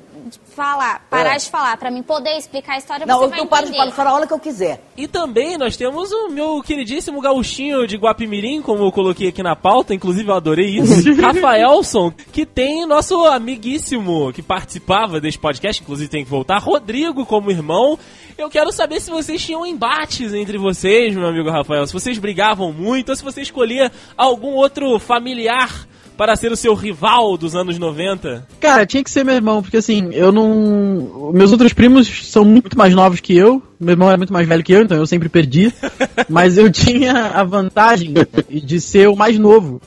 Falar, 0.54 1.06
parar 1.08 1.34
É. 1.34 1.38
de 1.38 1.48
falar, 1.50 1.76
pra 1.76 1.90
mim 1.90 2.02
poder 2.02 2.36
explicar 2.36 2.74
a 2.74 2.78
história, 2.78 3.06
Não, 3.06 3.18
você 3.18 3.24
eu 3.24 3.28
vai 3.30 3.38
não 3.38 3.46
paro 3.46 3.66
de 3.70 3.92
falar 3.92 4.10
a 4.10 4.14
hora 4.14 4.26
que 4.26 4.32
eu 4.32 4.38
quiser. 4.38 4.82
E 4.96 5.06
também 5.06 5.56
nós 5.56 5.76
temos 5.76 6.10
o 6.12 6.28
meu 6.28 6.62
queridíssimo 6.62 7.20
gauchinho 7.20 7.86
de 7.86 7.96
Guapimirim, 7.96 8.60
como 8.62 8.84
eu 8.84 8.92
coloquei 8.92 9.28
aqui 9.28 9.42
na 9.42 9.54
pauta, 9.56 9.94
inclusive 9.94 10.28
eu 10.30 10.34
adorei 10.34 10.66
isso, 10.78 11.12
Rafaelson, 11.20 12.12
que 12.32 12.44
tem 12.44 12.84
nosso 12.86 13.24
amiguíssimo 13.24 14.32
que 14.32 14.42
participava 14.42 15.20
desse 15.20 15.38
podcast, 15.38 15.82
inclusive 15.82 16.08
tem 16.10 16.24
que 16.24 16.30
voltar, 16.30 16.58
Rodrigo 16.58 17.24
como 17.26 17.50
irmão. 17.50 17.98
Eu 18.36 18.48
quero 18.48 18.70
saber 18.72 19.00
se 19.00 19.10
vocês 19.10 19.44
tinham 19.44 19.66
embates 19.66 20.32
entre 20.32 20.58
vocês, 20.58 21.14
meu 21.14 21.26
amigo 21.26 21.50
Rafael, 21.50 21.86
se 21.86 21.92
vocês 21.92 22.18
brigavam 22.18 22.72
muito, 22.72 23.08
ou 23.10 23.16
se 23.16 23.24
você 23.24 23.42
escolhia 23.42 23.90
algum 24.16 24.54
outro 24.54 24.98
familiar 24.98 25.86
para 26.18 26.34
ser 26.34 26.50
o 26.50 26.56
seu 26.56 26.74
rival 26.74 27.38
dos 27.38 27.54
anos 27.54 27.78
90. 27.78 28.44
Cara, 28.60 28.84
tinha 28.84 29.04
que 29.04 29.10
ser 29.10 29.24
meu 29.24 29.36
irmão, 29.36 29.62
porque 29.62 29.76
assim, 29.76 30.10
eu 30.12 30.32
não. 30.32 31.30
Meus 31.32 31.52
outros 31.52 31.72
primos 31.72 32.08
são 32.28 32.44
muito 32.44 32.76
mais 32.76 32.92
novos 32.92 33.20
que 33.20 33.36
eu. 33.36 33.62
Meu 33.78 33.92
irmão 33.92 34.10
é 34.10 34.16
muito 34.16 34.32
mais 34.32 34.46
velho 34.46 34.64
que 34.64 34.72
eu, 34.72 34.82
então 34.82 34.98
eu 34.98 35.06
sempre 35.06 35.28
perdi. 35.28 35.72
Mas 36.28 36.58
eu 36.58 36.70
tinha 36.72 37.28
a 37.28 37.44
vantagem 37.44 38.12
de 38.50 38.80
ser 38.80 39.08
o 39.08 39.14
mais 39.14 39.38
novo. 39.38 39.80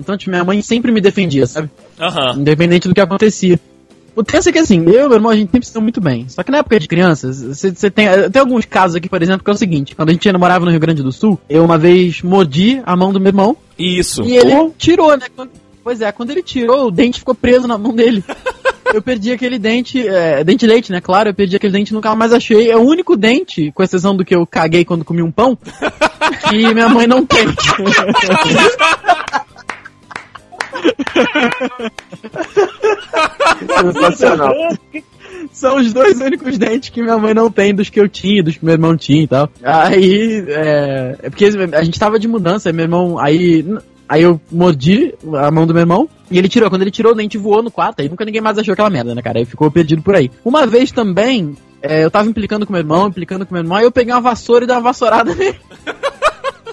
Então, 0.00 0.16
tipo, 0.16 0.30
minha 0.30 0.44
mãe 0.44 0.62
sempre 0.62 0.90
me 0.90 1.02
defendia, 1.02 1.46
sabe? 1.46 1.68
Aham. 2.00 2.38
Independente 2.38 2.88
do 2.88 2.94
que 2.94 3.00
acontecia. 3.00 3.60
O 4.16 4.24
tenso 4.24 4.48
é 4.48 4.52
que 4.52 4.58
assim, 4.58 4.82
eu 4.86 5.04
e 5.06 5.08
meu 5.08 5.12
irmão 5.14 5.30
a 5.30 5.36
gente 5.36 5.50
sempre 5.50 5.66
se 5.66 5.72
deu 5.72 5.80
muito 5.82 6.00
bem. 6.00 6.28
Só 6.28 6.42
que 6.42 6.50
na 6.50 6.58
época 6.58 6.80
de 6.80 6.88
crianças, 6.88 7.40
você 7.42 7.90
tem. 7.90 8.06
Tem 8.30 8.40
alguns 8.40 8.64
casos 8.64 8.96
aqui, 8.96 9.08
por 9.08 9.22
exemplo, 9.22 9.44
que 9.44 9.50
é 9.50 9.54
o 9.54 9.56
seguinte: 9.56 9.94
quando 9.94 10.08
a 10.08 10.12
gente 10.12 10.28
ainda 10.28 10.38
morava 10.38 10.64
no 10.64 10.70
Rio 10.70 10.80
Grande 10.80 11.02
do 11.02 11.12
Sul, 11.12 11.38
eu 11.48 11.64
uma 11.64 11.78
vez 11.78 12.22
mordi 12.22 12.82
a 12.84 12.96
mão 12.96 13.12
do 13.12 13.20
meu 13.20 13.28
irmão 13.30 13.56
Isso. 13.78 14.22
e 14.24 14.36
ele 14.36 14.70
tirou, 14.76 15.16
né? 15.16 15.26
Quando- 15.34 15.50
pois 15.84 16.00
é, 16.00 16.10
quando 16.10 16.30
ele 16.30 16.42
tirou, 16.42 16.88
o 16.88 16.90
dente 16.90 17.20
ficou 17.20 17.34
preso 17.34 17.66
na 17.68 17.78
mão 17.78 17.94
dele. 17.94 18.24
Eu 18.94 19.02
perdi 19.02 19.32
aquele 19.32 19.58
dente, 19.58 20.08
é, 20.08 20.42
dente 20.42 20.60
de 20.60 20.66
leite, 20.66 20.90
né? 20.90 20.98
Claro, 20.98 21.28
eu 21.28 21.34
perdi 21.34 21.54
aquele 21.54 21.74
dente 21.74 21.90
e 21.90 21.94
nunca 21.94 22.14
mais 22.14 22.32
achei. 22.32 22.70
É 22.70 22.76
o 22.76 22.80
único 22.80 23.18
dente, 23.18 23.70
com 23.72 23.82
exceção 23.82 24.16
do 24.16 24.24
que 24.24 24.34
eu 24.34 24.46
caguei 24.46 24.82
quando 24.82 25.04
comi 25.04 25.22
um 25.22 25.30
pão, 25.30 25.58
que 26.48 26.72
minha 26.72 26.88
mãe 26.88 27.06
não 27.06 27.22
tem. 27.26 27.44
Sensacional. 33.92 34.54
São 35.52 35.76
os 35.76 35.92
dois 35.92 36.20
únicos 36.20 36.58
dentes 36.58 36.88
que 36.90 37.02
minha 37.02 37.18
mãe 37.18 37.34
não 37.34 37.50
tem 37.50 37.74
dos 37.74 37.88
que 37.88 38.00
eu 38.00 38.08
tinha, 38.08 38.42
dos 38.42 38.56
que 38.56 38.64
meu 38.64 38.74
irmão 38.74 38.96
tinha 38.96 39.22
e 39.22 39.26
tal. 39.26 39.48
Aí, 39.62 40.44
é, 40.48 41.16
é 41.22 41.30
porque 41.30 41.46
a 41.72 41.82
gente 41.82 41.98
tava 41.98 42.18
de 42.18 42.28
mudança, 42.28 42.72
meu 42.72 42.84
irmão, 42.84 43.18
aí, 43.18 43.64
aí 44.08 44.22
eu 44.22 44.40
mordi 44.50 45.14
a 45.34 45.50
mão 45.50 45.66
do 45.66 45.74
meu 45.74 45.82
irmão 45.82 46.08
e 46.30 46.38
ele 46.38 46.48
tirou. 46.48 46.70
Quando 46.70 46.82
ele 46.82 46.90
tirou, 46.90 47.12
o 47.12 47.14
dente 47.14 47.38
voou 47.38 47.62
no 47.62 47.70
quarto, 47.70 48.00
aí 48.00 48.08
nunca 48.08 48.24
ninguém 48.24 48.40
mais 48.40 48.58
achou 48.58 48.72
aquela 48.72 48.90
merda, 48.90 49.14
né, 49.14 49.22
cara? 49.22 49.38
Aí 49.38 49.44
ficou 49.44 49.70
perdido 49.70 50.02
por 50.02 50.14
aí. 50.14 50.30
Uma 50.44 50.66
vez 50.66 50.92
também, 50.92 51.56
é, 51.82 52.04
eu 52.04 52.10
tava 52.10 52.28
implicando 52.28 52.66
com 52.66 52.72
meu 52.72 52.80
irmão, 52.80 53.08
implicando 53.08 53.46
com 53.46 53.54
meu 53.54 53.62
irmão, 53.62 53.78
aí 53.78 53.84
eu 53.84 53.92
peguei 53.92 54.12
uma 54.12 54.20
vassoura 54.20 54.64
e 54.64 54.66
dei 54.66 54.76
uma 54.76 54.82
vassourada 54.82 55.34
nele. 55.34 55.58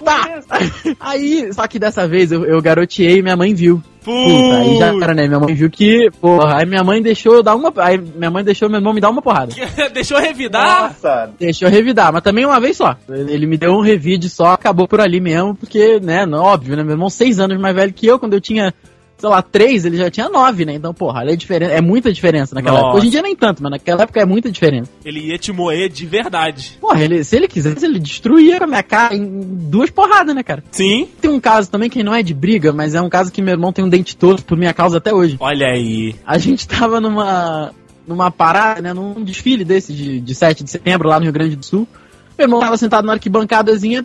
Pá! 0.06 0.40
Aí, 1.00 1.52
só 1.52 1.66
que 1.66 1.80
dessa 1.80 2.06
vez 2.06 2.30
eu, 2.30 2.44
eu 2.44 2.62
garoteei 2.62 3.18
e 3.18 3.22
minha 3.22 3.36
mãe 3.36 3.52
viu. 3.52 3.82
Puta, 4.04 4.58
aí 4.58 4.76
já 4.78 4.86
era, 4.86 5.14
né? 5.14 5.26
Minha 5.26 5.40
mãe 5.40 5.52
viu 5.52 5.68
que, 5.68 6.08
porra, 6.20 6.58
aí 6.58 6.64
minha 6.64 6.84
mãe 6.84 7.02
deixou 7.02 7.34
eu 7.34 7.42
dar 7.42 7.56
uma. 7.56 7.72
Aí 7.78 7.98
minha 7.98 8.30
mãe 8.30 8.44
deixou 8.44 8.68
meu 8.68 8.78
irmão 8.78 8.94
me 8.94 9.00
dar 9.00 9.10
uma 9.10 9.20
porrada. 9.20 9.52
Deixou 9.92 10.16
revidar? 10.20 10.82
Nossa, 10.82 11.32
Deixou 11.36 11.68
revidar, 11.68 12.12
mas 12.12 12.22
também 12.22 12.46
uma 12.46 12.60
vez 12.60 12.76
só. 12.76 12.96
Ele 13.08 13.46
me 13.46 13.56
deu 13.56 13.72
um 13.72 13.80
revide 13.80 14.28
só, 14.28 14.52
acabou 14.52 14.86
por 14.86 15.00
ali 15.00 15.20
mesmo, 15.20 15.56
porque, 15.56 15.98
né, 15.98 16.24
óbvio, 16.24 16.76
né? 16.76 16.84
Meu 16.84 16.92
irmão, 16.92 17.10
seis 17.10 17.40
anos 17.40 17.60
mais 17.60 17.74
velho 17.74 17.92
que 17.92 18.06
eu, 18.06 18.16
quando 18.16 18.34
eu 18.34 18.40
tinha, 18.40 18.72
sei 19.18 19.28
lá, 19.28 19.40
três, 19.40 19.84
ele 19.84 19.96
já 19.96 20.10
tinha 20.10 20.28
nove, 20.28 20.64
né? 20.64 20.74
Então, 20.74 20.92
porra, 20.92 21.24
é, 21.24 21.36
diferen 21.36 21.70
é 21.70 21.80
muita 21.80 22.12
diferença 22.12 22.54
naquela 22.54 22.74
Nossa. 22.74 22.86
época. 22.86 22.98
Hoje 22.98 23.06
em 23.08 23.10
dia 23.10 23.22
nem 23.22 23.34
tanto, 23.34 23.62
mas 23.62 23.70
naquela 23.70 24.02
época 24.02 24.20
é 24.20 24.26
muita 24.26 24.50
diferença. 24.50 24.90
Ele 25.04 25.20
ia 25.20 25.38
te 25.38 25.52
moer 25.52 25.88
de 25.88 26.06
verdade. 26.06 26.76
Porra, 26.80 27.02
ele, 27.02 27.24
se 27.24 27.36
ele 27.36 27.48
quisesse, 27.48 27.84
ele 27.84 27.98
destruía 27.98 28.58
a 28.58 28.66
minha 28.66 28.82
cara 28.82 29.14
em 29.14 29.26
duas 29.70 29.90
porradas, 29.90 30.34
né, 30.34 30.42
cara? 30.42 30.62
Sim. 30.70 31.08
Tem 31.20 31.30
um 31.30 31.40
caso 31.40 31.70
também 31.70 31.88
que 31.88 32.02
não 32.02 32.14
é 32.14 32.22
de 32.22 32.34
briga, 32.34 32.72
mas 32.72 32.94
é 32.94 33.00
um 33.00 33.08
caso 33.08 33.32
que 33.32 33.40
meu 33.40 33.54
irmão 33.54 33.72
tem 33.72 33.84
um 33.84 33.88
dente 33.88 34.16
torto 34.16 34.44
por 34.44 34.56
minha 34.56 34.74
causa 34.74 34.98
até 34.98 35.14
hoje. 35.14 35.36
Olha 35.40 35.68
aí. 35.68 36.14
A 36.26 36.36
gente 36.36 36.68
tava 36.68 37.00
numa, 37.00 37.72
numa 38.06 38.30
parada, 38.30 38.82
né, 38.82 38.92
num 38.92 39.24
desfile 39.24 39.64
desse 39.64 39.92
de, 39.92 40.20
de 40.20 40.34
7 40.34 40.62
de 40.62 40.70
setembro 40.70 41.08
lá 41.08 41.18
no 41.18 41.24
Rio 41.24 41.32
Grande 41.32 41.56
do 41.56 41.64
Sul. 41.64 41.88
Meu 42.36 42.44
irmão 42.44 42.60
tava 42.60 42.76
sentado 42.76 43.06
na 43.06 43.14
arquibancadazinha 43.14 44.04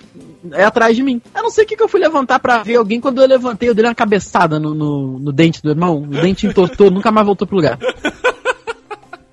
é 0.51 0.63
atrás 0.63 0.95
de 0.95 1.03
mim. 1.03 1.21
Eu 1.35 1.43
não 1.43 1.49
sei 1.51 1.63
o 1.63 1.67
que, 1.67 1.75
que 1.75 1.83
eu 1.83 1.87
fui 1.87 1.99
levantar 1.99 2.39
pra 2.39 2.63
ver 2.63 2.75
alguém. 2.77 2.99
Quando 2.99 3.21
eu 3.21 3.27
levantei, 3.27 3.69
eu 3.69 3.73
dei 3.75 3.85
uma 3.85 3.95
cabeçada 3.95 4.59
no, 4.59 4.73
no, 4.73 5.19
no 5.19 5.31
dente 5.31 5.61
do 5.61 5.69
irmão. 5.69 6.01
O 6.01 6.07
dente 6.07 6.47
entortou, 6.47 6.89
nunca 6.91 7.11
mais 7.11 7.25
voltou 7.25 7.47
pro 7.47 7.57
lugar. 7.57 7.77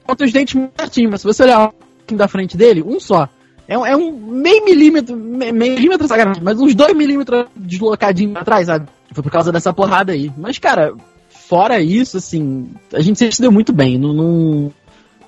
Conta 0.05 0.25
os 0.25 0.33
dentes 0.33 0.59
certinho, 0.79 1.11
mas 1.11 1.21
se 1.21 1.27
você 1.27 1.43
olhar 1.43 1.73
um 2.11 2.17
da 2.17 2.27
frente 2.29 2.57
dele, 2.57 2.83
um 2.83 2.99
só. 2.99 3.29
É, 3.67 3.77
um- 3.77 3.85
é 3.85 3.95
um 3.95 4.11
meio 4.13 4.65
milímetro, 4.65 5.15
me- 5.15 5.53
meio 5.53 5.75
milímetro 5.75 6.09
sacanagem, 6.09 6.43
mas 6.43 6.59
uns 6.59 6.75
dois 6.75 6.97
milímetros 6.97 7.45
deslocadinho 7.55 8.33
pra 8.33 8.45
trás, 8.45 8.67
sabe? 8.67 8.87
Foi 9.13 9.23
por 9.23 9.31
causa 9.31 9.53
dessa 9.53 9.73
porrada 9.73 10.13
aí. 10.13 10.33
Mas, 10.39 10.59
cara, 10.59 10.95
fora 11.29 11.79
isso, 11.81 12.17
assim, 12.17 12.71
a 12.95 13.01
gente 13.01 13.31
se 13.35 13.43
deu 13.43 13.53
muito 13.53 13.71
bem. 13.73 13.99
Não, 13.99 14.15
não- 14.15 14.73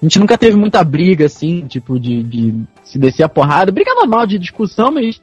a 0.01 0.05
gente 0.07 0.18
nunca 0.18 0.39
teve 0.39 0.57
muita 0.57 0.83
briga, 0.83 1.26
assim, 1.26 1.66
tipo, 1.66 2.01
de, 2.01 2.22
de 2.22 2.55
se 2.83 2.99
descer 2.99 3.22
a 3.24 3.28
porrada. 3.28 3.70
Briga 3.70 3.95
normal 3.95 4.26
de 4.26 4.39
discussão, 4.39 4.91
mas 4.91 5.20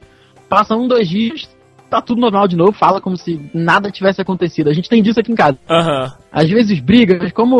passa 0.48 0.74
um, 0.76 0.88
dois 0.88 1.08
dias, 1.08 1.48
tá 1.88 2.00
tudo 2.00 2.20
normal 2.20 2.46
de 2.46 2.56
novo, 2.56 2.72
fala 2.72 3.00
como 3.00 3.16
se 3.16 3.40
nada 3.52 3.90
tivesse 3.90 4.20
acontecido. 4.20 4.68
A 4.68 4.72
gente 4.72 4.88
tem 4.88 5.02
disso 5.02 5.20
aqui 5.20 5.32
em 5.32 5.36
casa. 5.36 5.58
Aham. 5.68 6.12
Às 6.30 6.48
vezes 6.48 6.80
briga, 6.80 7.18
mas 7.20 7.32
como, 7.32 7.58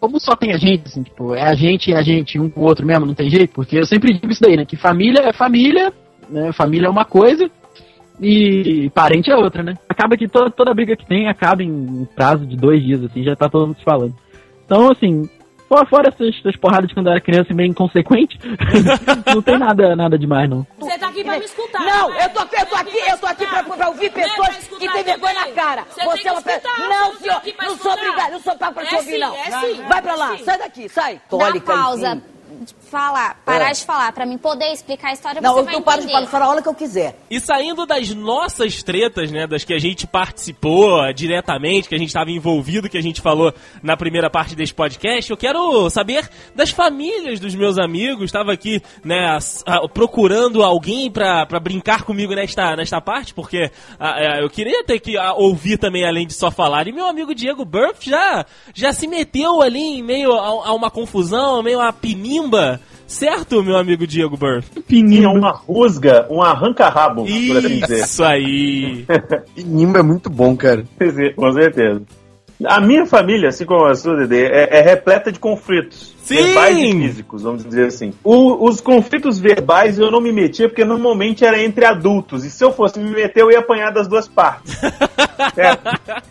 como 0.00 0.20
só 0.20 0.34
tem 0.34 0.52
a 0.52 0.58
gente, 0.58 0.84
assim, 0.86 1.02
tipo, 1.02 1.34
é 1.34 1.42
a 1.42 1.54
gente 1.54 1.90
e 1.90 1.94
a 1.94 2.02
gente, 2.02 2.38
um 2.38 2.50
com 2.50 2.60
o 2.60 2.64
outro 2.64 2.86
mesmo, 2.86 3.06
não 3.06 3.14
tem 3.14 3.30
jeito, 3.30 3.52
porque 3.54 3.78
eu 3.78 3.86
sempre 3.86 4.12
digo 4.12 4.30
isso 4.30 4.42
daí, 4.42 4.56
né? 4.56 4.64
Que 4.64 4.76
família 4.76 5.20
é 5.20 5.32
família, 5.32 5.92
né? 6.28 6.52
Família 6.52 6.86
é 6.86 6.90
uma 6.90 7.04
coisa 7.04 7.50
e 8.20 8.90
parente 8.94 9.30
é 9.30 9.36
outra, 9.36 9.62
né? 9.62 9.74
Acaba 9.88 10.16
que 10.16 10.28
toda, 10.28 10.50
toda 10.50 10.74
briga 10.74 10.96
que 10.96 11.06
tem 11.06 11.28
acaba 11.28 11.62
em 11.62 11.70
um 11.70 12.04
prazo 12.04 12.46
de 12.46 12.56
dois 12.56 12.82
dias, 12.82 13.04
assim, 13.04 13.22
já 13.22 13.34
tá 13.34 13.48
todo 13.48 13.66
mundo 13.66 13.78
se 13.78 13.84
falando. 13.84 14.14
Então, 14.64 14.90
assim, 14.90 15.28
fora, 15.72 15.86
fora 15.86 16.08
essas, 16.08 16.36
essas 16.38 16.56
porradas 16.56 16.88
de 16.88 16.94
quando 16.94 17.06
eu 17.06 17.12
era 17.12 17.20
criança 17.20 17.50
e 17.50 17.54
meio 17.54 17.70
inconsequente, 17.70 18.38
não 19.34 19.40
tem 19.42 19.58
nada, 19.58 19.96
nada 19.96 20.18
demais, 20.18 20.48
não. 20.48 20.66
Você 20.78 20.98
tá 20.98 21.08
aqui 21.08 21.24
pra 21.24 21.38
me 21.38 21.44
escutar. 21.44 21.80
Não, 21.80 22.10
né? 22.10 22.24
eu 22.24 22.30
tô, 22.30 22.40
eu 22.40 22.66
tô 22.66 22.76
aqui, 22.76 22.98
eu 23.10 23.18
tô 23.18 23.26
aqui 23.26 23.46
pra, 23.46 23.62
pra 23.62 23.88
ouvir 23.88 24.10
pessoas 24.12 24.68
que 24.68 24.88
têm 24.92 25.02
vergonha 25.04 25.34
na 25.34 25.46
cara. 25.48 25.84
Você 25.90 26.04
Você 26.04 26.28
é 26.28 26.32
uma 26.32 26.42
pessoa. 26.42 26.74
Não, 26.78 27.12
tá 27.12 27.18
senhor, 27.18 27.40
pra 27.56 27.66
não 27.66 27.76
sou 27.78 27.92
obrigada, 27.92 28.30
não 28.32 28.40
sou 28.40 28.56
pago 28.56 28.74
pra 28.74 28.82
É 28.82 28.86
te 28.86 28.94
ouvir, 28.96 29.12
sim, 29.12 29.18
não. 29.18 29.34
é 29.34 29.50
sim, 29.50 29.82
Vai 29.88 30.02
pra 30.02 30.12
é 30.12 30.16
lá, 30.16 30.36
sim. 30.36 30.44
sai 30.44 30.58
daqui, 30.58 30.88
sai. 30.88 31.14
Dá 31.14 31.20
Tólica, 31.30 31.72
pausa. 31.72 32.08
enfim. 32.12 32.22
Falar, 32.92 33.40
parar 33.42 33.70
É. 33.70 33.72
de 33.72 33.86
falar, 33.86 34.12
pra 34.12 34.26
mim 34.26 34.36
poder 34.36 34.70
explicar 34.70 35.08
a 35.08 35.12
história, 35.14 35.40
Não, 35.40 35.54
você 35.54 35.60
eu 35.60 35.64
vai 35.64 35.72
não 35.72 35.82
paro 35.82 36.02
de 36.02 36.26
falar, 36.28 36.44
a 36.44 36.48
hora 36.50 36.60
que 36.60 36.68
eu 36.68 36.74
quiser. 36.74 37.18
E 37.30 37.40
saindo 37.40 37.86
das 37.86 38.10
nossas 38.14 38.82
tretas, 38.82 39.32
né, 39.32 39.46
das 39.46 39.64
que 39.64 39.72
a 39.72 39.78
gente 39.78 40.06
participou 40.06 41.10
diretamente, 41.14 41.88
que 41.88 41.94
a 41.94 41.98
gente 41.98 42.08
estava 42.08 42.30
envolvido, 42.30 42.90
que 42.90 42.98
a 42.98 43.02
gente 43.02 43.22
falou 43.22 43.50
na 43.82 43.96
primeira 43.96 44.28
parte 44.28 44.54
desse 44.54 44.74
podcast, 44.74 45.30
eu 45.30 45.38
quero 45.38 45.88
saber 45.88 46.28
das 46.54 46.68
famílias 46.68 47.40
dos 47.40 47.54
meus 47.54 47.78
amigos. 47.78 48.26
Estava 48.26 48.52
aqui, 48.52 48.82
né, 49.02 49.38
ah, 49.66 49.88
procurando 49.88 50.62
alguém 50.62 51.10
pra 51.10 51.46
pra 51.46 51.58
brincar 51.58 52.02
comigo 52.02 52.34
nesta, 52.34 52.76
nesta 52.76 53.00
parte, 53.00 53.32
porque 53.32 53.70
ah, 53.98 54.20
é, 54.20 54.44
eu 54.44 54.50
queria 54.50 54.84
ter 54.84 55.00
que 55.00 55.16
ah, 55.16 55.32
ouvir 55.32 55.78
também, 55.78 56.04
além 56.04 56.26
de 56.26 56.34
só 56.34 56.50
falar. 56.50 56.86
E 56.86 56.92
meu 56.92 57.06
amigo 57.06 57.34
Diego 57.34 57.64
Burff 57.64 58.10
já, 58.10 58.44
já 58.74 58.92
se 58.92 59.06
meteu 59.06 59.62
ali 59.62 59.80
em 59.98 60.02
meio 60.02 60.34
a, 60.34 60.68
a 60.68 60.74
uma 60.74 60.90
confusão, 60.90 61.62
meio 61.62 61.80
a 61.80 61.90
pinimba. 61.90 62.81
Certo, 63.12 63.62
meu 63.62 63.76
amigo 63.76 64.06
Diego 64.06 64.36
Burff? 64.38 64.68
tinha 64.88 65.28
uma 65.28 65.50
rusga, 65.52 66.26
um 66.30 66.40
arranca-rabo, 66.42 67.24
por 67.24 67.56
assim 67.58 67.78
dizer. 67.80 68.04
Isso 68.04 68.24
aí. 68.24 69.04
Nimbo 69.56 69.98
é 69.98 70.02
muito 70.02 70.30
bom, 70.30 70.56
cara. 70.56 70.84
Com 71.36 71.52
certeza. 71.52 72.02
A 72.64 72.80
minha 72.80 73.04
família, 73.04 73.48
assim 73.50 73.64
como 73.66 73.84
a 73.84 73.94
sua, 73.94 74.16
Dede, 74.16 74.44
é, 74.46 74.78
é 74.78 74.80
repleta 74.80 75.30
de 75.30 75.38
conflitos. 75.38 76.14
Sim! 76.22 76.36
Verbais 76.36 76.78
e 76.78 76.92
físicos, 76.92 77.42
vamos 77.42 77.64
dizer 77.64 77.86
assim. 77.86 78.12
O- 78.24 78.66
os 78.68 78.80
conflitos 78.80 79.38
verbais 79.38 79.98
eu 79.98 80.10
não 80.10 80.20
me 80.20 80.32
metia 80.32 80.68
porque 80.68 80.84
normalmente 80.84 81.44
era 81.44 81.62
entre 81.62 81.84
adultos. 81.84 82.44
E 82.44 82.50
se 82.50 82.64
eu 82.64 82.72
fosse 82.72 82.98
me 82.98 83.10
meter, 83.10 83.40
eu 83.42 83.50
ia 83.50 83.58
apanhar 83.58 83.90
das 83.90 84.08
duas 84.08 84.26
partes. 84.28 84.74
Certo? 85.54 86.22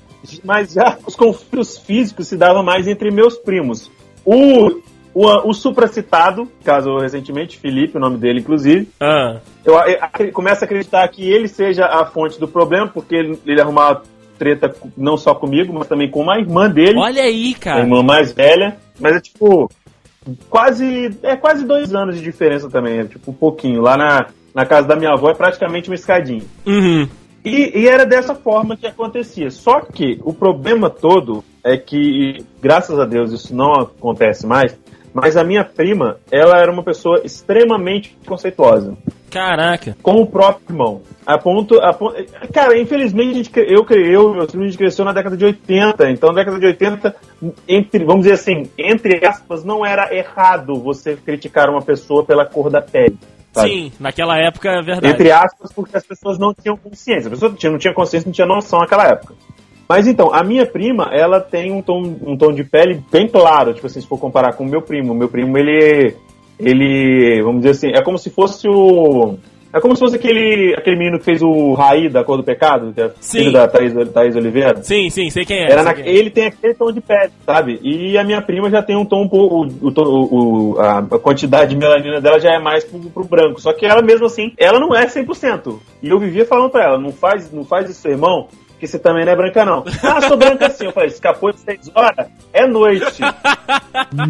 Mas 0.44 0.74
já 0.74 0.98
os 1.06 1.16
conflitos 1.16 1.78
físicos 1.78 2.28
se 2.28 2.38
davam 2.38 2.64
mais 2.64 2.88
entre 2.88 3.12
meus 3.12 3.36
primos. 3.38 3.92
O, 4.26 4.80
o, 5.14 5.50
o 5.50 5.54
supracitado, 5.54 6.48
caso 6.64 6.98
recentemente, 6.98 7.58
Felipe, 7.58 7.98
o 7.98 8.00
nome 8.00 8.18
dele, 8.18 8.40
inclusive, 8.40 8.88
Ah. 9.00 9.38
eu, 9.66 9.74
eu 9.74 9.98
acre- 10.02 10.32
começo 10.32 10.64
a 10.64 10.66
acreditar 10.66 11.08
que 11.10 11.30
ele 11.30 11.48
seja 11.48 11.86
a 11.86 12.06
fonte 12.06 12.40
do 12.40 12.48
problema, 12.48 12.88
porque 12.88 13.16
ele, 13.16 13.40
ele 13.46 13.62
arrumava 13.62 14.04
treta 14.38 14.74
não 14.98 15.18
só 15.18 15.36
comigo, 15.36 15.72
mas 15.74 15.88
também 15.88 16.10
com 16.10 16.22
uma 16.22 16.40
irmã 16.40 16.70
dele, 16.70 16.98
Olha 16.98 17.22
aí, 17.24 17.54
a 17.56 17.60
cara. 17.60 17.80
irmã 17.82 18.02
mais 18.02 18.32
velha. 18.32 18.78
Mas 19.00 19.16
é 19.18 19.20
tipo, 19.20 19.70
quase, 20.50 21.18
é 21.24 21.36
quase 21.36 21.66
dois 21.66 21.94
anos 21.94 22.16
de 22.16 22.22
diferença 22.24 22.70
também, 22.70 23.00
é 23.00 23.06
tipo 23.06 23.32
um 23.32 23.34
pouquinho. 23.34 23.82
Lá 23.82 23.98
na, 23.98 24.28
na 24.54 24.66
casa 24.66 24.88
da 24.88 24.96
minha 24.96 25.12
avó 25.12 25.30
é 25.30 25.34
praticamente 25.34 25.90
uma 25.90 25.96
escadinha. 25.96 26.44
Uhum. 26.66 27.08
E, 27.44 27.80
e 27.82 27.88
era 27.88 28.06
dessa 28.06 28.36
forma 28.36 28.78
que 28.78 28.86
acontecia. 28.86 29.50
Só 29.50 29.82
que 29.82 30.20
o 30.24 30.34
problema 30.34 30.90
todo 30.90 31.44
é 31.64 31.76
que, 31.78 32.44
graças 32.62 33.00
a 33.00 33.06
Deus, 33.06 33.32
isso 33.32 33.56
não 33.56 33.74
acontece 33.74 34.46
mais. 34.46 34.78
Mas 35.14 35.36
a 35.36 35.44
minha 35.44 35.64
prima, 35.64 36.18
ela 36.32 36.58
era 36.58 36.72
uma 36.72 36.84
pessoa 36.84 37.22
extremamente 37.24 38.18
conceituosa 38.26 38.96
Caraca. 39.30 39.96
com 40.02 40.22
o 40.22 40.26
próprio 40.28 40.66
irmão. 40.70 41.02
A 41.26 41.38
ponto, 41.38 41.80
a 41.82 41.94
ponto- 41.94 42.16
cara, 42.54 42.78
infelizmente 42.80 43.32
a 43.32 43.34
gente, 43.34 43.52
eu, 43.56 43.84
cre- 43.84 44.14
eu 44.14 44.34
meus 44.34 44.52
filhos, 44.52 44.66
a 44.66 44.70
gente 44.70 44.78
cresceu 44.78 45.06
na 45.06 45.14
década 45.14 45.36
de 45.38 45.46
80. 45.46 46.10
Então, 46.10 46.30
na 46.30 46.36
década 46.36 46.60
de 46.60 46.66
80, 46.66 47.16
entre, 47.68 48.04
vamos 48.06 48.22
dizer 48.24 48.34
assim, 48.36 48.70
entre 48.78 49.26
aspas, 49.26 49.64
não 49.64 49.86
era 49.86 50.14
errado 50.16 50.76
você 50.82 51.16
criticar 51.16 51.70
uma 51.70 51.82
pessoa 51.82 52.24
pela 52.24 52.46
cor 52.46 52.70
da 52.70 52.82
pele. 52.82 53.18
sabe? 53.54 53.70
Sim, 53.70 53.92
naquela 54.00 54.38
época 54.38 54.70
é 54.70 54.82
verdade. 54.82 55.14
Entre 55.14 55.30
aspas, 55.30 55.74
porque 55.74 55.98
as 55.98 56.06
pessoas 56.06 56.40
não 56.40 56.54
tinham 56.54 56.78
consciência. 56.78 57.28
A 57.28 57.32
pessoa 57.32 57.52
tinha- 57.54 57.70
não 57.72 57.78
tinha 57.80 57.94
consciência, 57.94 58.26
não 58.28 58.34
tinha 58.34 58.48
noção 58.48 58.80
naquela 58.80 59.06
época. 59.10 59.34
Mas 59.92 60.08
então, 60.08 60.34
a 60.34 60.42
minha 60.42 60.66
prima, 60.66 61.10
ela 61.12 61.42
tem 61.42 61.70
um 61.70 61.82
tom, 61.82 62.16
um 62.26 62.38
tom 62.38 62.54
de 62.54 62.64
pele 62.64 63.04
bem 63.12 63.28
claro, 63.28 63.74
tipo 63.74 63.88
assim, 63.88 64.00
se 64.00 64.08
for 64.08 64.18
comparar 64.18 64.54
com 64.54 64.64
o 64.64 64.68
meu 64.70 64.82
primo. 64.82 65.12
O 65.12 65.16
meu 65.16 65.28
primo, 65.28 65.58
ele. 65.58 66.16
Ele. 66.58 67.42
Vamos 67.44 67.62
dizer 67.62 67.72
assim, 67.72 67.88
é 67.94 68.02
como 68.02 68.18
se 68.18 68.30
fosse 68.30 68.70
o. 68.70 69.36
É 69.74 69.80
como 69.82 69.94
se 69.96 70.00
fosse 70.02 70.16
aquele, 70.18 70.74
aquele 70.78 70.98
menino 70.98 71.18
que 71.20 71.24
fez 71.26 71.42
o 71.42 71.74
Raí 71.74 72.10
da 72.10 72.24
Cor 72.26 72.36
do 72.38 72.44
Pecado, 72.44 72.92
que 72.94 73.02
é 73.02 73.10
Sim. 73.22 73.38
filho 73.40 73.52
da 73.54 73.68
Thaís, 73.70 73.94
Thaís 74.14 74.36
Oliveira. 74.36 74.84
Sim, 74.84 75.10
sim, 75.10 75.30
sei 75.30 75.46
quem 75.46 75.60
é. 75.60 75.72
Era 75.72 75.76
sei 75.76 75.84
na- 75.84 75.94
quem 75.94 76.04
é. 76.06 76.10
ele 76.10 76.30
tem 76.30 76.48
aquele 76.48 76.74
tom 76.74 76.92
de 76.92 77.00
pele, 77.00 77.32
sabe? 77.46 77.80
E 77.82 78.18
a 78.18 78.24
minha 78.24 78.42
prima 78.42 78.70
já 78.70 78.82
tem 78.84 78.98
um 78.98 79.06
tom 79.06 79.24
um 79.24 79.30
pouco. 79.30 79.66
O, 79.82 79.90
o, 80.76 80.80
a 80.80 81.02
quantidade 81.20 81.72
de 81.72 81.78
melanina 81.78 82.20
dela 82.20 82.38
já 82.40 82.54
é 82.54 82.60
mais 82.60 82.84
pro, 82.84 83.00
pro 83.00 83.24
branco. 83.24 83.62
Só 83.62 83.72
que 83.74 83.86
ela 83.86 84.02
mesmo 84.02 84.26
assim, 84.26 84.52
ela 84.58 84.78
não 84.80 84.94
é 84.94 85.06
100%. 85.06 85.80
E 86.04 86.10
eu 86.10 86.20
vivia 86.20 86.46
falando 86.46 86.70
pra 86.70 86.84
ela: 86.84 86.98
não 87.00 87.14
faz, 87.14 87.50
não 87.52 87.64
faz 87.64 87.90
isso, 87.90 88.06
irmão, 88.10 88.48
que 88.82 88.88
você 88.88 89.00
também 89.00 89.24
não 89.24 89.32
é 89.32 89.36
branca, 89.38 89.64
não. 89.64 89.86
Ah, 90.04 90.20
sou 90.28 90.36
branca 90.36 90.70
sim. 90.70 90.86
Eu 90.86 90.92
falei: 90.92 91.08
escapou 91.10 91.54
de 91.54 91.60
6 91.62 91.92
horas? 91.96 92.28
É 92.52 92.68
noite. 92.68 93.06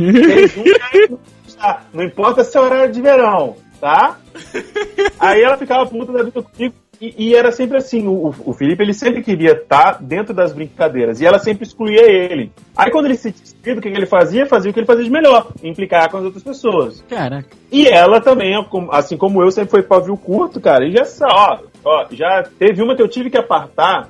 Seis, 0.06 0.56
já- 1.58 1.82
Não 1.94 2.04
importa 2.04 2.44
se 2.44 2.56
é 2.58 2.62
horário 2.62 2.92
de 2.92 3.02
verão. 3.02 3.56
tá? 3.80 4.18
Aí 5.20 5.42
ela 5.42 5.58
ficava 5.58 5.86
puta 5.88 6.12
da 6.12 6.24
vida 6.24 6.42
comigo. 6.42 6.76
E, 7.00 7.30
e 7.30 7.36
era 7.36 7.52
sempre 7.52 7.78
assim, 7.78 8.08
o, 8.08 8.32
o 8.46 8.54
Felipe 8.54 8.84
ele 8.84 8.94
sempre 8.94 9.24
queria 9.24 9.54
estar 9.54 9.98
dentro 10.00 10.36
das 10.36 10.54
brincadeiras 10.54 11.20
e 11.20 11.26
ela 11.26 11.40
sempre 11.40 11.64
excluía 11.66 12.04
ele. 12.04 12.52
Aí 12.78 12.92
quando 12.92 13.06
ele 13.06 13.16
se 13.18 13.32
despediu, 13.32 13.80
o 13.80 13.82
que, 13.82 13.90
que 13.90 13.98
ele 13.98 14.06
fazia? 14.06 14.46
Fazia 14.46 14.70
o 14.70 14.74
que 14.74 14.80
ele 14.82 14.86
fazia 14.86 15.04
de 15.06 15.10
melhor, 15.10 15.48
implicar 15.64 16.12
com 16.12 16.18
as 16.18 16.26
outras 16.26 16.44
pessoas. 16.44 17.04
Caraca. 17.10 17.48
E 17.72 17.88
ela 17.88 18.22
também, 18.22 18.54
assim 18.92 19.18
como 19.18 19.42
eu, 19.42 19.50
sempre 19.50 19.72
foi 19.72 19.82
pavio 19.82 20.16
curto, 20.16 20.62
cara. 20.62 20.86
E 20.86 20.92
já, 20.92 21.04
ó, 21.24 21.58
ó, 21.84 22.06
já 22.12 22.44
teve 22.60 22.84
uma 22.84 22.96
que 22.96 23.02
eu 23.02 23.08
tive 23.08 23.32
que 23.32 23.38
apartar, 23.40 24.08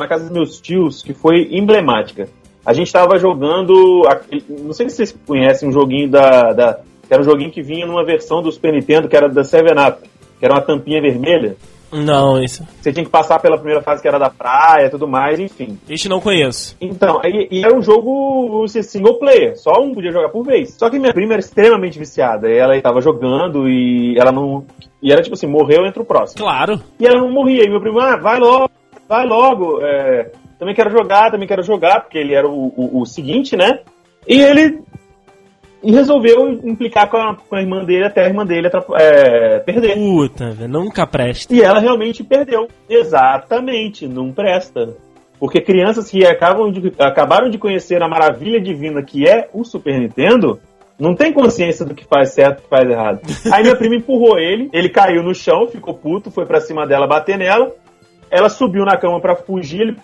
na 0.00 0.08
casa 0.08 0.24
dos 0.24 0.32
meus 0.32 0.60
tios, 0.60 1.02
que 1.02 1.12
foi 1.12 1.48
emblemática. 1.50 2.28
A 2.64 2.72
gente 2.72 2.92
tava 2.92 3.18
jogando, 3.18 4.02
não 4.48 4.72
sei 4.72 4.88
se 4.88 4.96
vocês 4.96 5.18
conhecem 5.26 5.68
um 5.68 5.72
joguinho 5.72 6.08
da, 6.08 6.52
da 6.52 6.80
que 7.06 7.12
era 7.12 7.20
um 7.20 7.24
joguinho 7.24 7.50
que 7.50 7.60
vinha 7.60 7.84
numa 7.84 8.04
versão 8.04 8.40
do 8.40 8.50
Super 8.52 8.72
Nintendo, 8.72 9.08
que 9.08 9.16
era 9.16 9.28
da 9.28 9.42
Seven 9.42 9.72
Up, 9.72 10.08
que 10.38 10.44
era 10.44 10.54
uma 10.54 10.62
tampinha 10.62 11.00
vermelha. 11.00 11.56
Não, 11.92 12.42
isso. 12.42 12.66
Você 12.80 12.90
tinha 12.90 13.04
que 13.04 13.10
passar 13.10 13.38
pela 13.38 13.58
primeira 13.58 13.82
fase 13.82 14.00
que 14.00 14.08
era 14.08 14.18
da 14.18 14.30
praia 14.30 14.88
tudo 14.88 15.06
mais, 15.06 15.38
enfim. 15.38 15.78
Este 15.88 16.08
não 16.08 16.20
conheço. 16.20 16.74
Então, 16.80 17.20
e, 17.22 17.48
e 17.50 17.64
era 17.64 17.76
um 17.76 17.82
jogo 17.82 18.64
assim, 18.64 18.82
single 18.82 19.18
player, 19.18 19.58
só 19.58 19.72
um 19.78 19.92
podia 19.92 20.10
jogar 20.10 20.30
por 20.30 20.42
vez. 20.42 20.74
Só 20.78 20.88
que 20.88 20.98
minha 20.98 21.12
prima 21.12 21.34
era 21.34 21.40
extremamente 21.40 21.98
viciada. 21.98 22.50
Ela 22.50 22.76
estava 22.76 23.00
jogando 23.02 23.68
e 23.68 24.16
ela 24.18 24.32
não. 24.32 24.64
E 25.02 25.12
era 25.12 25.20
tipo 25.20 25.34
assim, 25.34 25.46
morreu, 25.46 25.84
entra 25.84 26.02
o 26.02 26.06
próximo. 26.06 26.42
Claro. 26.42 26.80
E 26.98 27.06
ela 27.06 27.20
não 27.20 27.30
morria. 27.30 27.64
E 27.64 27.68
meu 27.68 27.80
primo, 27.80 28.00
ah, 28.00 28.16
vai 28.16 28.38
logo, 28.38 28.70
vai 29.12 29.26
logo. 29.26 29.80
É, 29.82 30.30
também 30.58 30.74
quero 30.74 30.90
jogar, 30.90 31.30
também 31.30 31.46
quero 31.46 31.62
jogar, 31.62 32.00
porque 32.00 32.16
ele 32.16 32.34
era 32.34 32.48
o, 32.48 32.72
o, 32.74 33.02
o 33.02 33.06
seguinte, 33.06 33.56
né? 33.56 33.80
E 34.26 34.40
ele 34.40 34.82
e 35.82 35.90
resolveu 35.90 36.48
implicar 36.64 37.10
com 37.10 37.16
a, 37.16 37.34
com 37.36 37.56
a 37.56 37.60
irmã 37.60 37.84
dele 37.84 38.06
até 38.06 38.24
a 38.24 38.28
irmã 38.28 38.46
dele 38.46 38.70
é, 38.94 39.58
perder. 39.58 39.96
Puta, 39.96 40.50
velho, 40.52 40.70
nunca 40.70 41.06
presta. 41.06 41.52
E 41.52 41.60
ela 41.60 41.80
realmente 41.80 42.22
perdeu. 42.22 42.68
Exatamente, 42.88 44.06
não 44.06 44.32
presta. 44.32 44.96
Porque 45.40 45.60
crianças 45.60 46.08
que 46.08 46.24
acabam 46.24 46.70
de, 46.70 46.92
acabaram 47.00 47.50
de 47.50 47.58
conhecer 47.58 48.00
a 48.00 48.08
maravilha 48.08 48.60
divina 48.60 49.02
que 49.02 49.28
é 49.28 49.48
o 49.52 49.64
Super 49.64 49.98
Nintendo, 49.98 50.60
não 50.96 51.16
tem 51.16 51.32
consciência 51.32 51.84
do 51.84 51.96
que 51.96 52.04
faz 52.04 52.32
certo 52.32 52.58
e 52.58 52.60
do 52.60 52.62
que 52.62 52.68
faz 52.68 52.88
errado. 52.88 53.20
Aí 53.52 53.64
minha 53.64 53.74
prima 53.74 53.96
empurrou 53.96 54.38
ele, 54.38 54.70
ele 54.72 54.88
caiu 54.88 55.24
no 55.24 55.34
chão, 55.34 55.66
ficou 55.66 55.94
puto, 55.94 56.30
foi 56.30 56.46
para 56.46 56.60
cima 56.60 56.86
dela 56.86 57.08
bater 57.08 57.36
nela. 57.36 57.72
Ela 58.32 58.48
subiu 58.48 58.82
na 58.86 58.96
cama 58.96 59.20
para 59.20 59.36
fugir, 59.36 59.82
ele 59.82 59.96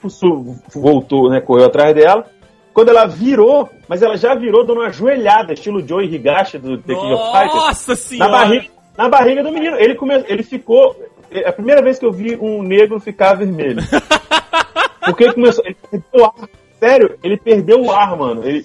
voltou, 0.75 1.31
né, 1.31 1.41
correu 1.41 1.65
atrás 1.65 1.95
dela. 1.95 2.27
Quando 2.75 2.91
ela 2.91 3.07
virou, 3.07 3.71
mas 3.89 4.03
ela 4.03 4.19
já 4.19 4.35
virou 4.35 4.67
dando 4.67 4.81
uma 4.81 4.93
joelhada, 4.93 5.55
estilo 5.55 5.85
Joey 5.85 6.15
Higashi 6.15 6.59
do 6.59 6.77
The 6.77 6.95
King 6.95 7.13
of 7.15 7.33
Fighters. 7.33 7.55
Nossa 7.55 7.97
senhora! 7.97 8.31
Na 8.31 8.39
barriga, 8.39 8.67
na 8.99 9.09
barriga 9.09 9.43
do 9.43 9.51
menino. 9.51 9.77
Ele, 9.77 9.95
come, 9.95 10.23
ele 10.29 10.43
ficou. 10.43 10.95
É 11.31 11.49
a 11.49 11.53
primeira 11.53 11.81
vez 11.81 11.99
que 11.99 12.05
eu 12.05 12.13
vi 12.13 12.37
um 12.37 12.63
negro 12.63 13.01
ficar 13.01 13.33
vermelho. 13.33 13.83
Porque 15.05 15.25
ele 15.25 15.33
começou. 15.33 15.65
Ele 15.65 15.77
perdeu 15.91 16.21
o 16.21 16.25
ar. 16.25 16.49
Sério, 16.79 17.19
ele 17.25 17.37
perdeu 17.39 17.81
o 17.81 17.91
ar, 17.91 18.15
mano. 18.15 18.47
Ele... 18.47 18.63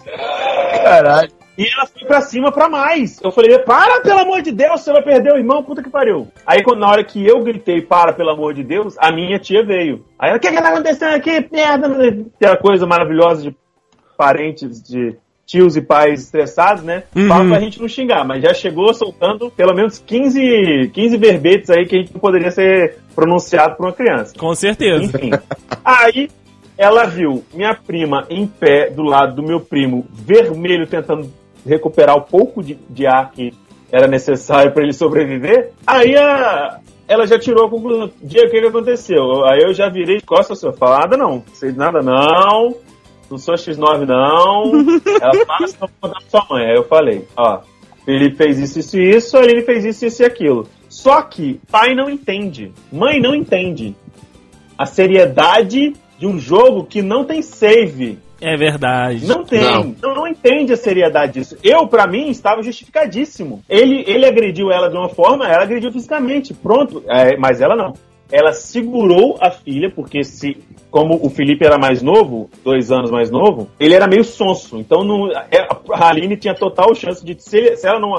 Caralho. 0.84 1.32
E 1.58 1.68
ela 1.72 1.86
foi 1.86 2.08
pra 2.08 2.22
cima 2.22 2.52
pra 2.52 2.68
mais. 2.68 3.22
Eu 3.22 3.32
falei, 3.32 3.58
para, 3.60 4.02
pelo 4.02 4.20
amor 4.20 4.42
de 4.42 4.52
Deus, 4.52 4.82
você 4.82 4.92
vai 4.92 5.04
perder 5.04 5.34
o 5.34 5.38
irmão, 5.38 5.64
puta 5.64 5.84
que 5.84 5.90
pariu. 5.90 6.28
Aí, 6.46 6.64
quando, 6.64 6.80
na 6.80 6.90
hora 6.90 7.04
que 7.04 7.26
eu 7.26 7.44
gritei, 7.44 7.82
para, 7.82 8.14
pelo 8.14 8.32
amor 8.32 8.54
de 8.54 8.64
Deus, 8.64 8.96
a 8.98 9.12
minha 9.12 9.38
tia 9.38 9.64
veio. 9.64 10.04
Aí 10.18 10.30
ela, 10.30 10.38
o 10.38 10.42
que 10.42 10.50
que 10.50 10.62
tá 10.62 10.70
acontecendo 10.70 11.14
aqui? 11.14 11.48
Merda, 11.52 11.88
aquela 12.36 12.58
coisa 12.58 12.88
maravilhosa 12.88 13.44
de 13.44 13.56
parentes 14.18 14.82
de 14.82 15.16
tios 15.46 15.76
e 15.76 15.82
pais 15.82 16.24
estressados, 16.24 16.84
né? 16.84 17.04
Uhum. 17.16 17.28
Fala 17.28 17.48
pra 17.50 17.60
gente 17.60 17.80
não 17.80 17.88
xingar, 17.88 18.26
mas 18.26 18.42
já 18.42 18.54
chegou 18.54 18.94
soltando 18.94 19.52
pelo 19.52 19.74
menos 19.74 20.00
15, 20.00 20.90
15 20.94 21.18
verbetes 21.18 21.70
aí 21.70 21.86
que 21.86 21.96
a 21.96 22.00
gente 22.00 22.14
não 22.14 22.20
poderia 22.20 22.50
ser 22.50 22.98
pronunciado 23.14 23.76
por 23.76 23.86
uma 23.86 23.94
criança. 23.94 24.34
Com 24.38 24.56
certeza. 24.56 25.04
Enfim. 25.04 25.32
aí 25.84 26.30
ela 26.78 27.06
viu 27.06 27.44
minha 27.54 27.76
prima 27.76 28.26
em 28.30 28.48
pé 28.48 28.90
do 28.90 29.04
lado 29.04 29.36
do 29.36 29.44
meu 29.44 29.60
primo, 29.60 30.06
vermelho, 30.12 30.88
tentando 30.88 31.32
recuperar 31.66 32.16
o 32.16 32.22
pouco 32.22 32.64
de, 32.64 32.76
de 32.90 33.06
ar 33.06 33.32
que 33.32 33.54
era 33.92 34.08
necessário 34.08 34.72
para 34.72 34.84
ele 34.84 34.94
sobreviver. 34.94 35.72
Aí 35.86 36.16
a, 36.18 36.80
ela 37.08 37.28
já 37.28 37.38
tirou 37.38 37.66
a 37.66 37.70
conclusão. 37.70 38.12
Dia, 38.22 38.48
o 38.48 38.50
que, 38.50 38.60
que 38.60 38.68
aconteceu? 38.68 39.46
Aí 39.46 39.62
eu 39.62 39.74
já 39.74 39.90
virei 39.90 40.18
de 40.18 40.26
costas, 40.26 40.60
sua 40.60 40.74
falada, 40.74 41.16
não. 41.16 41.36
Não 41.36 41.44
sei 41.54 41.72
nada, 41.72 42.02
não 42.02 42.76
não 43.34 43.38
sou 43.38 43.56
X9 43.56 44.06
não. 44.06 44.72
Ela 45.22 45.32
vou 45.80 45.90
contar 46.00 46.20
pra 46.20 46.30
sua 46.30 46.46
mãe. 46.50 46.68
Aí 46.68 46.76
eu 46.76 46.84
falei, 46.84 47.28
ó, 47.36 47.62
Felipe 48.06 48.38
fez 48.38 48.60
isso, 48.60 48.80
isso 48.80 48.98
e 48.98 49.16
isso, 49.16 49.38
Aline 49.38 49.64
fez 49.64 49.86
isso, 49.86 50.06
isso 50.06 50.22
e 50.22 50.26
aquilo. 50.26 50.68
Só 50.88 51.22
que 51.24 51.60
pai 51.72 51.96
não 51.96 52.10
entende, 52.10 52.72
mãe 52.92 53.20
não 53.20 53.34
entende 53.34 53.96
a 54.78 54.86
seriedade 54.86 55.94
de 56.20 56.28
um 56.28 56.38
jogo 56.38 56.86
que 56.86 57.02
não 57.02 57.26
tem 57.26 57.42
save. 57.42 58.20
É 58.44 58.58
verdade. 58.58 59.26
Não 59.26 59.46
tem. 59.46 59.62
Não. 59.62 59.96
Não, 60.02 60.16
não 60.16 60.28
entende 60.28 60.74
a 60.74 60.78
seriedade 60.78 61.34
disso. 61.34 61.58
Eu, 61.64 61.88
pra 61.88 62.06
mim, 62.06 62.30
estava 62.30 62.62
justificadíssimo. 62.62 63.64
Ele, 63.70 64.04
ele 64.06 64.26
agrediu 64.26 64.70
ela 64.70 64.90
de 64.90 64.98
uma 64.98 65.08
forma, 65.08 65.48
ela 65.48 65.64
agrediu 65.64 65.92
fisicamente. 65.94 66.54
Pronto. 66.54 67.02
É, 67.08 67.38
mas 67.38 67.62
ela 67.62 67.76
não. 67.76 67.94
Ela 68.30 68.52
segurou 68.52 69.38
a 69.40 69.50
filha, 69.50 69.90
porque 69.90 70.24
se 70.24 70.58
como 70.90 71.20
o 71.26 71.30
Felipe 71.30 71.66
era 71.66 71.78
mais 71.78 72.04
novo, 72.04 72.50
dois 72.64 72.92
anos 72.92 73.10
mais 73.10 73.32
novo, 73.32 73.68
ele 73.80 73.96
era 73.96 74.08
meio 74.08 74.24
sonso. 74.24 74.78
Então 74.78 75.04
não, 75.04 75.32
é, 75.32 75.68
a 75.92 76.10
Aline 76.10 76.38
tinha 76.38 76.54
total 76.54 76.94
chance 76.94 77.26
de, 77.26 77.36
se, 77.42 77.76
se 77.78 77.88
ela 77.88 78.00
não, 78.00 78.14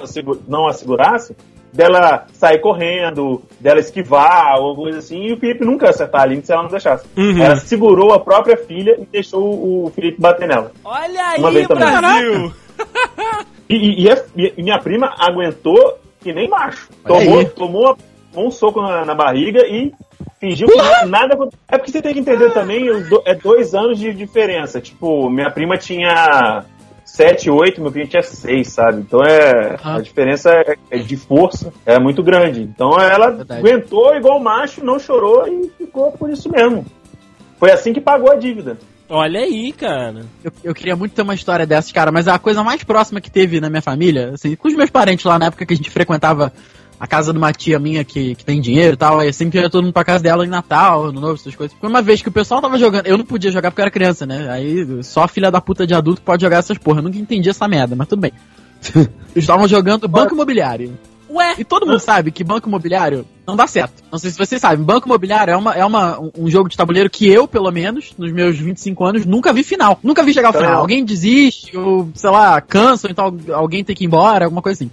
não 0.49 0.66
a 0.66 0.72
segurasse, 0.72 1.37
dela 1.75 2.27
sair 2.33 2.59
correndo, 2.61 3.43
dela 3.61 3.81
esquivar, 3.81 4.59
ou 4.61 4.77
coisa 4.77 4.99
assim, 4.99 5.25
e 5.27 5.33
o 5.33 5.37
Felipe 5.39 5.64
nunca 5.64 5.87
ia 5.87 5.91
acertar 5.91 6.20
a 6.20 6.25
Aline 6.25 6.43
se 6.45 6.53
ela 6.53 6.62
não 6.62 6.70
deixasse. 6.70 7.05
Uhum. 7.16 7.43
Ela 7.43 7.57
segurou 7.57 8.12
a 8.14 8.20
própria 8.20 8.57
filha 8.57 8.97
e 8.99 9.05
deixou 9.07 9.43
o 9.43 9.91
Felipe 9.95 10.20
bater 10.20 10.47
nela. 10.49 10.70
Olha 10.85 11.27
aí, 11.31 11.39
Uma 11.41 11.51
vez 11.51 11.66
também. 11.68 11.85
Brasil! 11.91 12.53
E, 13.66 13.77
e- 13.77 14.03
e 14.05 14.11
a- 14.11 14.25
e 14.37 14.62
minha 14.62 14.79
prima 14.79 15.14
aguentou 15.18 15.99
que 16.22 16.35
nem 16.35 16.47
macho. 16.49 16.89
Olha 17.05 17.18
Tomou, 17.25 17.39
aí. 17.39 17.45
tomou 17.47 17.99
um 18.37 18.51
soco 18.51 18.83
na, 18.83 19.07
na 19.07 19.14
barriga 19.14 19.66
e 19.66 19.91
fingiu 20.39 20.68
que 20.68 21.07
nada 21.07 21.33
aconteceu. 21.35 21.59
É 21.68 21.79
porque 21.79 21.91
você 21.91 22.03
tem 22.03 22.12
que 22.12 22.20
entender 22.20 22.51
também, 22.53 22.85
do- 23.05 23.22
é 23.25 23.35
dois 23.35 23.75
anos 23.75 23.99
de 23.99 24.12
diferença. 24.12 24.83
Tipo, 24.83 25.31
minha 25.31 25.51
prima 25.51 25.79
tinha 25.79 26.62
7, 27.15 27.49
8, 27.49 27.81
meu 27.81 27.93
primo 27.93 28.09
tinha 28.09 28.25
6, 28.25 28.67
sabe? 28.67 29.03
Então 29.03 29.23
é. 29.23 29.77
Ah. 29.85 29.99
A 29.99 30.01
diferença 30.01 30.51
é, 30.51 30.77
é 30.91 30.99
de 30.99 31.17
força 31.17 31.73
é 31.87 31.97
muito 31.97 32.25
grande. 32.25 32.61
Então 32.62 32.99
ela 32.99 33.31
Verdade. 33.31 33.61
aguentou 33.61 34.17
igual 34.17 34.41
macho, 34.41 34.85
não 34.85 34.99
chorou 34.99 35.47
e 35.47 35.71
ficou 35.79 36.11
por 36.11 36.29
isso 36.29 36.51
mesmo. 36.51 36.85
Foi 37.57 37.71
assim 37.71 37.93
que 37.93 38.01
pagou 38.01 38.33
a 38.33 38.35
dívida. 38.35 38.77
Olha 39.09 39.39
aí, 39.39 39.73
cara. 39.73 40.27
Eu, 40.43 40.51
eu 40.65 40.75
queria 40.75 40.97
muito 40.97 41.15
ter 41.15 41.23
uma 41.23 41.37
história 41.37 41.65
dessas, 41.65 41.93
cara, 41.93 42.11
mas 42.11 42.27
a 42.27 42.37
coisa 42.37 42.65
mais 42.65 42.83
próxima 42.83 43.21
que 43.21 43.31
teve 43.31 43.61
na 43.61 43.71
minha 43.71 43.83
família, 43.83 44.31
assim, 44.35 44.57
com 44.57 44.67
os 44.67 44.75
meus 44.75 44.91
parentes 44.91 45.25
lá 45.25 45.39
na 45.39 45.47
época 45.47 45.65
que 45.65 45.73
a 45.73 45.77
gente 45.77 45.91
frequentava 45.91 46.53
a 47.05 47.07
casa 47.07 47.32
de 47.32 47.38
uma 47.38 47.52
tia 47.52 47.78
minha 47.78 48.02
que, 48.02 48.34
que 48.34 48.44
tem 48.44 48.61
dinheiro 48.62 48.94
e 48.94 48.96
tal, 48.96 49.18
aí 49.20 49.30
sempre 49.32 49.61
ia 49.61 49.68
todo 49.68 49.82
mundo 49.84 49.92
pra 49.92 50.02
casa 50.05 50.24
dela 50.24 50.44
em 50.44 50.48
Natal, 50.48 51.05
Ano 51.05 51.20
Novo, 51.20 51.34
essas 51.34 51.55
coisas. 51.55 51.76
Foi 51.78 51.88
uma 51.88 52.00
vez 52.00 52.22
que 52.22 52.28
o 52.28 52.32
pessoal 52.32 52.62
tava 52.62 52.78
jogando, 52.78 53.07
eu 53.07 53.18
não 53.18 53.24
podia 53.26 53.50
jogar 53.50 53.70
porque 53.70 53.80
eu 53.82 53.84
era 53.84 53.90
criança, 53.90 54.24
né? 54.24 54.48
Aí 54.50 55.02
só 55.02 55.28
filha 55.28 55.50
da 55.50 55.61
puta 55.61 55.86
de 55.86 55.92
adulto 55.94 56.22
pode 56.22 56.40
jogar 56.42 56.57
essas 56.59 56.78
porra. 56.78 57.00
Eu 57.00 57.02
nunca 57.05 57.18
entendi 57.18 57.50
essa 57.50 57.68
merda, 57.68 57.94
mas 57.94 58.09
tudo 58.09 58.20
bem. 58.20 58.32
Eles 58.96 59.09
estavam 59.36 59.68
jogando 59.68 60.09
Banco 60.09 60.34
Imobiliário. 60.34 60.98
Ué, 61.30 61.55
E 61.59 61.64
todo 61.64 61.84
mundo 61.86 61.98
sabe 61.98 62.30
que 62.30 62.44
banco 62.44 62.68
imobiliário 62.68 63.26
não 63.46 63.57
dá 63.57 63.66
certo. 63.66 64.05
Não 64.12 64.18
sei 64.18 64.30
se 64.30 64.38
vocês 64.38 64.61
sabem, 64.61 64.84
banco 64.84 65.09
imobiliário 65.09 65.52
é, 65.52 65.57
uma, 65.57 65.74
é 65.74 65.84
uma, 65.84 66.20
um 66.38 66.48
jogo 66.48 66.68
de 66.68 66.76
tabuleiro 66.76 67.11
que 67.11 67.26
eu, 67.28 67.48
pelo 67.48 67.70
menos, 67.72 68.12
nos 68.16 68.30
meus 68.30 68.57
25 68.57 69.05
anos, 69.05 69.26
nunca 69.26 69.52
vi 69.52 69.64
final. 69.64 69.98
Nunca 70.02 70.22
vi 70.22 70.32
chegar 70.32 70.48
ao 70.48 70.52
Então- 70.55 70.62
final. 70.62 70.80
Alguém 70.80 71.05
desiste, 71.05 71.76
ou, 71.76 72.09
sei 72.14 72.30
lá, 72.30 72.61
cansa, 72.61 73.09
ou 73.09 73.11
então 73.11 73.36
alguém 73.52 73.82
tem 73.82 73.96
que 73.96 74.05
ir 74.05 74.07
embora, 74.07 74.44
alguma 74.44 74.62
coisa 74.62 74.84
assim. 74.84 74.90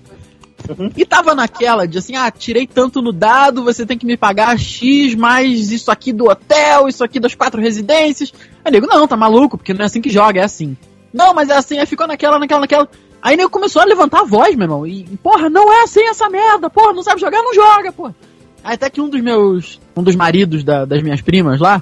E 0.96 1.06
tava 1.06 1.34
naquela 1.36 1.88
de 1.88 1.98
assim, 1.98 2.16
ah, 2.16 2.30
tirei 2.32 2.66
tanto 2.68 3.02
no 3.02 3.12
dado, 3.12 3.64
você 3.64 3.86
tem 3.86 3.98
que 3.98 4.06
me 4.06 4.18
pagar 4.18 4.58
X 4.60 5.16
mais 5.16 5.72
isso 5.72 5.92
aqui 5.92 6.12
do 6.14 6.30
hotel, 6.30 6.88
isso 6.88 7.04
aqui 7.04 7.20
das 7.20 7.36
quatro 7.36 7.62
residências. 7.62 8.34
Aí 8.64 8.72
nego, 8.72 8.88
não, 8.88 9.08
tá 9.08 9.16
maluco, 9.18 9.58
porque 9.58 9.74
não 9.74 9.82
é 9.82 9.86
assim 9.86 10.02
que 10.02 10.10
joga, 10.10 10.40
é 10.40 10.44
assim. 10.44 10.78
Não, 11.14 11.34
mas 11.34 11.50
é 11.50 11.58
assim, 11.58 11.78
aí 11.80 11.86
ficou 11.86 12.08
naquela, 12.08 12.40
naquela, 12.40 12.62
naquela. 12.62 12.90
Aí 13.22 13.36
nego 13.36 13.50
começou 13.50 13.82
a 13.82 13.86
levantar 13.86 14.22
a 14.22 14.26
voz, 14.26 14.56
meu 14.56 14.66
irmão. 14.66 14.88
E, 14.88 15.04
porra, 15.22 15.50
não 15.50 15.72
é 15.72 15.84
assim 15.84 16.04
essa 16.08 16.30
merda, 16.30 16.70
porra, 16.70 16.94
não 16.94 17.04
sabe 17.04 17.22
jogar, 17.22 17.42
não 17.44 17.54
joga, 17.54 17.92
porra. 17.92 18.16
Aí 18.64 18.76
até 18.76 18.90
que 18.90 19.02
um 19.02 19.10
dos 19.10 19.22
meus. 19.22 19.80
Um 19.96 20.04
dos 20.04 20.16
maridos 20.16 20.64
da- 20.64 20.86
das 20.86 21.02
minhas 21.04 21.22
primas 21.22 21.60
lá, 21.60 21.82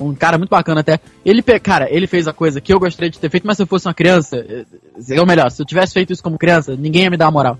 um 0.00 0.14
cara 0.14 0.38
muito 0.38 0.50
bacana 0.50 0.80
até, 0.80 0.98
ele, 1.24 1.42
cara, 1.42 1.88
ele 1.90 2.06
fez 2.06 2.26
a 2.26 2.32
coisa 2.32 2.60
que 2.60 2.72
eu 2.72 2.80
gostaria 2.80 3.10
de 3.10 3.18
ter 3.18 3.30
feito, 3.30 3.46
mas 3.46 3.56
se 3.56 3.62
eu 3.62 3.66
fosse 3.66 3.86
uma 3.86 3.94
criança, 3.94 4.36
eh, 4.38 5.20
ou 5.20 5.26
melhor, 5.26 5.50
se 5.50 5.60
eu 5.62 5.66
tivesse 5.66 5.92
feito 5.92 6.12
isso 6.12 6.22
como 6.22 6.38
criança, 6.38 6.74
ninguém 6.76 7.02
ia 7.04 7.10
me 7.10 7.16
dar 7.16 7.26
a 7.26 7.30
moral. 7.30 7.58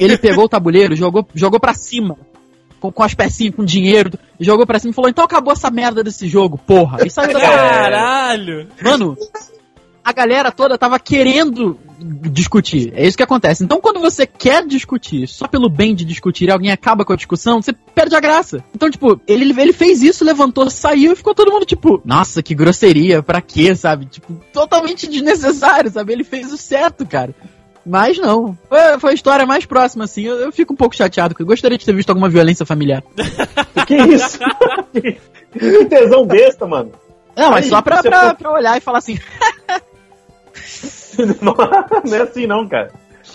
Ele 0.00 0.16
pegou 0.16 0.44
o 0.44 0.48
tabuleiro, 0.48 0.94
jogou, 0.96 1.26
jogou 1.34 1.60
pra 1.60 1.74
cima. 1.74 2.16
Com, 2.80 2.90
com 2.90 3.02
as 3.02 3.12
pecinhas, 3.12 3.54
com 3.54 3.64
dinheiro, 3.64 4.18
jogou 4.38 4.66
pra 4.66 4.78
cima 4.78 4.90
e 4.90 4.94
falou: 4.94 5.10
então 5.10 5.24
acabou 5.24 5.52
essa 5.52 5.70
merda 5.70 6.02
desse 6.02 6.26
jogo, 6.26 6.56
porra. 6.56 7.06
E 7.06 7.10
saiu 7.10 7.34
da 7.34 7.40
caralho! 7.40 8.68
Mano, 8.82 9.18
a 10.04 10.12
galera 10.12 10.50
toda 10.50 10.78
tava 10.78 10.98
querendo 10.98 11.78
discutir. 12.32 12.92
É 12.94 13.06
isso 13.06 13.16
que 13.16 13.22
acontece. 13.22 13.62
Então, 13.62 13.80
quando 13.80 14.00
você 14.00 14.26
quer 14.26 14.66
discutir 14.66 15.28
só 15.28 15.46
pelo 15.46 15.68
bem 15.68 15.94
de 15.94 16.04
discutir 16.04 16.48
e 16.48 16.50
alguém 16.50 16.70
acaba 16.70 17.04
com 17.04 17.12
a 17.12 17.16
discussão, 17.16 17.60
você 17.60 17.72
perde 17.72 18.16
a 18.16 18.20
graça. 18.20 18.64
Então, 18.74 18.90
tipo, 18.90 19.20
ele, 19.26 19.54
ele 19.60 19.72
fez 19.72 20.02
isso, 20.02 20.24
levantou, 20.24 20.70
saiu 20.70 21.12
e 21.12 21.16
ficou 21.16 21.34
todo 21.34 21.52
mundo 21.52 21.66
tipo, 21.66 22.00
nossa, 22.04 22.42
que 22.42 22.54
grosseria, 22.54 23.22
pra 23.22 23.40
quê, 23.40 23.74
sabe? 23.74 24.06
Tipo, 24.06 24.34
totalmente 24.52 25.06
desnecessário, 25.06 25.90
sabe? 25.90 26.12
Ele 26.12 26.24
fez 26.24 26.52
o 26.52 26.56
certo, 26.56 27.06
cara. 27.06 27.34
Mas 27.90 28.16
não. 28.18 28.56
Foi, 28.68 28.98
foi 29.00 29.10
a 29.10 29.14
história 29.14 29.44
mais 29.44 29.66
próxima, 29.66 30.04
assim. 30.04 30.22
Eu, 30.22 30.36
eu 30.36 30.52
fico 30.52 30.72
um 30.72 30.76
pouco 30.76 30.94
chateado, 30.94 31.30
porque 31.34 31.42
eu 31.42 31.46
gostaria 31.46 31.76
de 31.76 31.84
ter 31.84 31.92
visto 31.92 32.10
alguma 32.10 32.28
violência 32.28 32.64
familiar. 32.64 33.02
Que 33.86 33.96
isso? 33.96 34.38
que 35.52 35.84
tesão 35.86 36.24
besta, 36.24 36.64
mano. 36.64 36.92
Não, 37.36 37.50
mas 37.50 37.64
Aí, 37.64 37.70
só 37.70 37.82
pra, 37.82 38.00
pra, 38.02 38.28
for- 38.28 38.36
pra 38.36 38.52
olhar 38.52 38.76
e 38.76 38.80
falar 38.80 38.98
assim. 38.98 39.18
não 41.42 42.14
é 42.14 42.22
assim 42.22 42.46
não, 42.46 42.68
cara. 42.68 42.92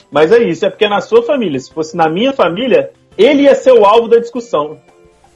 Mas 0.09 0.31
é 0.31 0.41
isso, 0.43 0.65
é 0.65 0.69
porque 0.69 0.87
na 0.87 1.01
sua 1.01 1.23
família, 1.23 1.59
se 1.59 1.73
fosse 1.73 1.97
na 1.97 2.07
minha 2.09 2.31
família, 2.31 2.91
ele 3.17 3.43
ia 3.43 3.55
ser 3.55 3.73
o 3.73 3.83
alvo 3.85 4.07
da 4.07 4.17
discussão. 4.19 4.79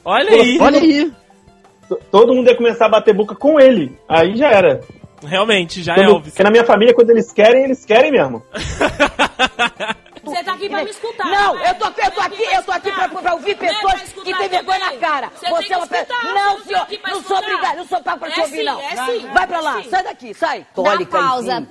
Olha 0.04 0.30
aí. 0.30 0.58
Olha 0.58 0.78
aí. 0.80 1.12
Todo 2.10 2.32
mundo 2.34 2.48
ia 2.48 2.56
começar 2.56 2.86
a 2.86 2.90
bater 2.90 3.12
boca 3.14 3.34
com 3.34 3.60
ele. 3.60 3.92
Aí 4.08 4.36
já 4.36 4.48
era. 4.48 4.80
Realmente, 5.22 5.82
já 5.82 5.92
é 5.92 5.96
Quando- 5.96 6.10
Elvis. 6.10 6.30
porque 6.32 6.42
na 6.42 6.50
minha 6.50 6.64
família, 6.64 6.94
quando 6.94 7.10
eles 7.10 7.32
querem, 7.32 7.64
eles 7.64 7.84
querem 7.84 8.10
mesmo. 8.10 8.42
Você 10.22 10.44
tá 10.44 10.52
aqui 10.52 10.68
pra 10.68 10.84
me 10.84 10.90
escutar. 10.90 11.24
Não, 11.24 11.56
eu 11.58 11.74
tô, 11.76 11.86
eu 11.86 12.10
tô 12.10 12.20
aqui, 12.20 12.42
eu 12.54 12.62
tô 12.62 12.72
aqui 12.72 12.92
pra, 12.92 13.08
pra 13.08 13.32
ouvir 13.34 13.56
pessoas 13.56 14.02
que 14.12 14.34
têm 14.34 14.48
vergonha 14.48 14.78
na 14.78 14.92
cara. 14.98 15.30
Você 15.34 15.72
é 15.72 15.76
uma 15.76 15.86
pessoa. 15.86 16.22
Não, 16.22 16.58
eu 16.58 16.64
senhor, 16.64 16.86
pra 17.02 17.12
não 17.14 17.22
sou 17.22 17.38
obrigada, 17.38 17.76
não 17.76 17.86
sou 17.86 18.02
pago 18.02 18.18
pra 18.20 18.30
te 18.30 18.38
É 18.40 18.42
ouvir, 18.42 18.56
sim, 18.58 18.64
não. 18.64 18.80
é 18.80 18.96
sim. 19.06 19.26
Vai 19.32 19.46
pra 19.46 19.60
lá, 19.60 19.80
É 19.80 19.82
sai 19.84 20.02
daqui, 20.04 20.34
sai. 20.34 20.66
Dá 20.76 21.06
pausa. 21.06 21.66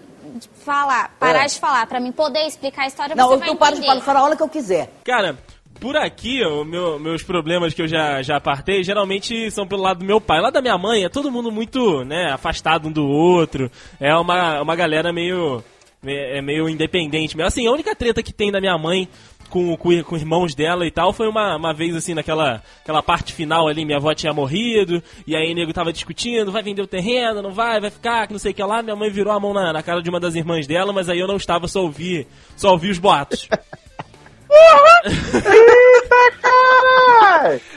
Falar, 0.63 1.11
parar 1.19 1.43
É. 1.43 1.47
de 1.47 1.59
falar, 1.59 1.85
pra 1.87 1.99
mim 1.99 2.11
poder 2.11 2.45
explicar 2.45 2.83
a 2.83 2.87
história, 2.87 3.15
Não, 3.15 3.27
você 3.29 3.35
eu 3.35 3.39
vai 3.39 3.47
não 3.49 3.55
paro 3.55 3.75
de 3.79 4.01
falar 4.05 4.19
a 4.19 4.23
hora 4.23 4.35
que 4.35 4.43
eu 4.43 4.49
quiser. 4.49 4.89
Cara, 5.05 5.37
por 5.79 5.95
aqui, 5.95 6.43
o 6.45 6.63
meu- 6.63 6.99
meus 6.99 7.23
problemas 7.23 7.73
que 7.73 7.81
eu 7.81 7.87
já, 7.87 8.21
já 8.21 8.37
apartei, 8.37 8.83
geralmente 8.83 9.49
são 9.51 9.67
pelo 9.67 9.81
lado 9.81 9.99
do 9.99 10.05
meu 10.05 10.19
pai. 10.19 10.41
Lá 10.41 10.49
da 10.49 10.61
minha 10.61 10.77
mãe, 10.77 11.03
é 11.03 11.09
todo 11.09 11.31
mundo 11.31 11.51
muito, 11.51 12.03
né, 12.03 12.31
afastado 12.31 12.87
um 12.87 12.91
do 12.91 13.07
outro. 13.07 13.71
É 13.99 14.13
uma, 14.15 14.61
uma 14.61 14.75
galera 14.75 15.11
meio, 15.13 15.63
é 16.03 16.41
meio 16.41 16.67
independente. 16.69 17.39
Assim, 17.41 17.67
a 17.67 17.71
única 17.71 17.95
treta 17.95 18.21
que 18.21 18.33
tem 18.33 18.51
da 18.51 18.59
minha 18.59 18.77
mãe 18.77 19.07
com, 19.49 19.75
com, 19.77 20.03
com 20.03 20.15
irmãos 20.15 20.53
dela 20.53 20.85
e 20.85 20.91
tal 20.91 21.11
foi 21.11 21.27
uma, 21.27 21.55
uma 21.55 21.73
vez, 21.73 21.95
assim, 21.95 22.13
naquela 22.13 22.61
aquela 22.83 23.01
parte 23.01 23.33
final 23.33 23.67
ali, 23.67 23.83
minha 23.83 23.97
avó 23.97 24.13
tinha 24.13 24.31
morrido, 24.31 25.01
e 25.25 25.35
aí 25.35 25.51
o 25.51 25.55
nego 25.55 25.73
tava 25.73 25.91
discutindo, 25.91 26.51
vai 26.51 26.61
vender 26.61 26.83
o 26.83 26.87
terreno, 26.87 27.41
não 27.41 27.51
vai, 27.51 27.79
vai 27.79 27.89
ficar, 27.89 28.27
que 28.27 28.33
não 28.33 28.39
sei 28.39 28.51
o 28.51 28.53
que 28.53 28.63
lá. 28.63 28.83
Minha 28.83 28.95
mãe 28.95 29.09
virou 29.09 29.33
a 29.33 29.39
mão 29.39 29.53
na, 29.53 29.73
na 29.73 29.81
cara 29.81 30.01
de 30.03 30.09
uma 30.09 30.19
das 30.19 30.35
irmãs 30.35 30.67
dela, 30.67 30.93
mas 30.93 31.09
aí 31.09 31.19
eu 31.19 31.27
não 31.27 31.37
estava, 31.37 31.67
só 31.67 31.81
ouvi, 31.81 32.27
só 32.55 32.71
ouvi 32.71 32.89
os 32.91 32.99
boatos. 32.99 33.47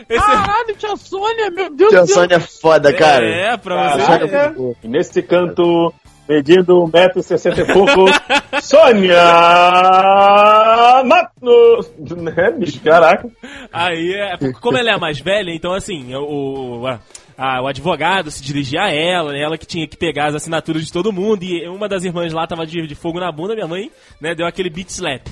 Esse- 0.09 0.27
Caralho, 0.27 0.77
tia 0.77 0.97
Sônia, 0.97 1.51
meu 1.51 1.71
Deus 1.75 1.91
Tia 1.91 2.01
do 2.01 2.07
céu. 2.07 2.17
Sônia 2.23 2.37
é 2.37 2.41
foda, 2.41 2.93
cara. 2.93 3.25
É, 3.27 3.57
pra 3.57 3.97
você. 3.97 4.13
É 4.85 4.89
nesse 4.89 5.23
canto, 5.23 5.93
medindo 6.29 6.75
1,60m 6.85 7.59
e 7.59 7.73
pouco, 7.73 8.05
Sônia 8.63 9.23
Matos! 11.05 11.93
Né, 11.99 12.51
bicho? 12.59 12.81
Caraca. 12.81 13.29
Aí, 13.73 14.13
é, 14.15 14.37
como 14.61 14.77
ela 14.79 14.91
é 14.91 14.95
a 14.95 14.99
mais 14.99 15.21
velha, 15.21 15.51
então 15.55 15.73
assim, 15.73 16.15
o, 16.15 16.81
o, 16.81 16.87
a- 16.87 17.01
a- 17.39 17.63
o 17.63 17.67
advogado 17.67 18.31
se 18.31 18.43
dirigia 18.43 18.83
a 18.83 18.93
ela, 18.93 19.37
ela 19.37 19.57
que 19.57 19.67
tinha 19.67 19.87
que 19.89 19.97
pegar 19.97 20.27
as 20.27 20.35
assinaturas 20.35 20.85
de 20.85 20.93
todo 20.93 21.13
mundo, 21.13 21.43
e 21.45 21.67
uma 21.69 21.89
das 21.89 22.05
irmãs 22.05 22.33
lá 22.33 22.47
tava 22.47 22.67
de, 22.67 22.87
de 22.87 22.95
fogo 22.95 23.19
na 23.21 23.31
bunda, 23.33 23.55
minha 23.55 23.69
mãe, 23.69 23.91
né, 24.21 24.35
deu 24.35 24.47
aquele 24.47 24.69
beat 24.71 24.89
slap. 24.91 25.27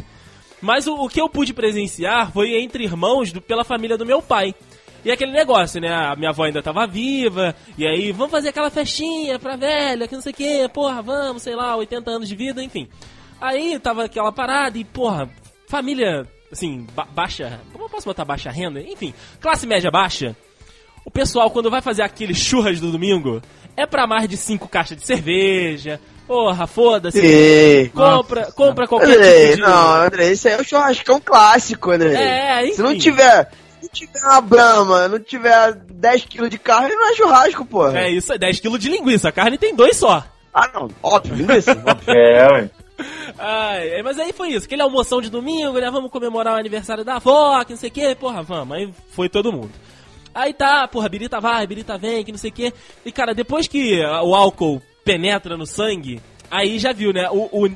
Mas 0.60 0.86
o, 0.86 0.94
o 0.94 1.08
que 1.08 1.20
eu 1.20 1.28
pude 1.28 1.52
presenciar 1.54 2.32
foi 2.32 2.60
entre 2.60 2.84
irmãos 2.84 3.32
do- 3.32 3.40
pela 3.40 3.64
família 3.64 3.96
do 3.96 4.04
meu 4.06 4.20
pai. 4.20 4.54
E 5.04 5.10
aquele 5.10 5.32
negócio, 5.32 5.80
né? 5.80 5.88
A 5.88 6.14
minha 6.14 6.28
avó 6.30 6.44
ainda 6.44 6.62
tava 6.62 6.86
viva, 6.86 7.54
e 7.78 7.86
aí, 7.86 8.12
vamos 8.12 8.30
fazer 8.30 8.50
aquela 8.50 8.68
festinha 8.70 9.38
pra 9.38 9.56
velha, 9.56 10.06
que 10.06 10.14
não 10.14 10.20
sei 10.22 10.32
o 10.32 10.34
que, 10.34 10.68
porra, 10.68 11.00
vamos, 11.00 11.42
sei 11.42 11.56
lá, 11.56 11.74
80 11.76 12.10
anos 12.10 12.28
de 12.28 12.36
vida, 12.36 12.62
enfim. 12.62 12.86
Aí 13.40 13.78
tava 13.78 14.04
aquela 14.04 14.30
parada 14.30 14.76
e, 14.76 14.84
porra, 14.84 15.30
família, 15.66 16.26
assim, 16.52 16.86
ba- 16.94 17.06
baixa. 17.10 17.58
Como 17.72 17.84
eu 17.84 17.88
posso 17.88 18.04
botar 18.04 18.26
baixa 18.26 18.50
renda? 18.50 18.80
Enfim, 18.82 19.14
classe 19.40 19.66
média 19.66 19.90
baixa. 19.90 20.36
O 21.06 21.10
pessoal, 21.10 21.50
quando 21.50 21.70
vai 21.70 21.80
fazer 21.80 22.02
aquele 22.02 22.34
churras 22.34 22.78
do 22.78 22.92
domingo, 22.92 23.40
é 23.74 23.86
pra 23.86 24.06
mais 24.06 24.28
de 24.28 24.36
cinco 24.36 24.68
caixas 24.68 24.98
de 24.98 25.06
cerveja. 25.06 25.98
Porra, 26.30 26.64
foda-se. 26.64 27.90
Compra, 27.92 28.52
compra 28.52 28.86
qualquer 28.86 29.16
André, 29.16 29.46
tipo 29.46 29.56
de... 29.56 29.62
não, 29.62 29.94
André, 29.94 30.30
isso 30.30 30.46
aí 30.46 30.54
é 30.54 30.60
o 30.60 30.64
churrascão 30.64 31.20
clássico, 31.20 31.90
André. 31.90 32.14
É, 32.14 32.66
enfim. 32.66 32.74
Se 32.76 32.82
não 32.82 32.96
tiver, 32.96 33.50
se 33.80 33.82
não 33.82 33.88
tiver 33.88 34.20
uma 34.22 34.40
brama, 34.40 35.08
não 35.08 35.18
tiver 35.18 35.72
10kg 35.74 36.48
de 36.48 36.56
carne, 36.56 36.94
não 36.94 37.10
é 37.10 37.16
churrasco, 37.16 37.64
pô. 37.64 37.88
É 37.88 38.08
isso, 38.12 38.32
é 38.32 38.38
10kg 38.38 38.78
de 38.78 38.90
linguiça. 38.90 39.28
A 39.28 39.32
carne 39.32 39.58
tem 39.58 39.74
dois 39.74 39.96
só. 39.96 40.22
Ah, 40.54 40.70
não, 40.72 40.88
óbvio, 41.02 41.34
linguiça. 41.34 41.72
óbvio. 41.72 42.14
É, 42.14 42.52
ué. 42.52 42.70
Ai, 43.36 43.88
é, 43.94 44.02
mas 44.04 44.16
aí 44.20 44.32
foi 44.32 44.50
isso. 44.50 44.66
Aquele 44.66 44.82
almoção 44.82 45.20
de 45.20 45.30
domingo, 45.30 45.80
né? 45.80 45.90
Vamos 45.90 46.12
comemorar 46.12 46.54
o 46.54 46.60
aniversário 46.60 47.04
da 47.04 47.16
avó, 47.16 47.64
que 47.64 47.72
não 47.72 47.78
sei 47.80 47.88
o 47.88 47.92
que. 47.92 48.14
Porra, 48.14 48.44
vamos. 48.44 48.76
Aí 48.76 48.88
foi 49.16 49.28
todo 49.28 49.52
mundo. 49.52 49.72
Aí 50.32 50.54
tá, 50.54 50.86
porra, 50.86 51.08
birita 51.08 51.40
vai, 51.40 51.66
birita 51.66 51.98
vem, 51.98 52.22
que 52.22 52.30
não 52.30 52.38
sei 52.38 52.50
o 52.50 52.54
que. 52.54 52.72
E 53.04 53.10
cara, 53.10 53.34
depois 53.34 53.66
que 53.66 54.00
o 54.00 54.32
álcool 54.32 54.80
penetra 55.10 55.56
no 55.56 55.66
sangue, 55.66 56.20
aí 56.50 56.78
já 56.78 56.92
viu, 56.92 57.12
né? 57.12 57.28
O, 57.30 57.48
o, 57.52 57.66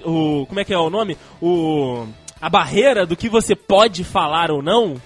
o- 0.43 0.47
como 0.47 0.61
é 0.61 0.65
que 0.65 0.73
é 0.73 0.79
o 0.79 0.89
nome? 0.91 1.17
O 1.41 2.07
a 2.41 2.49
barreira 2.49 3.05
do 3.07 3.17
que 3.17 3.29
você 3.29 3.57
pode 3.57 4.05
falar 4.05 4.51
ou 4.51 4.63
não, 4.63 5.01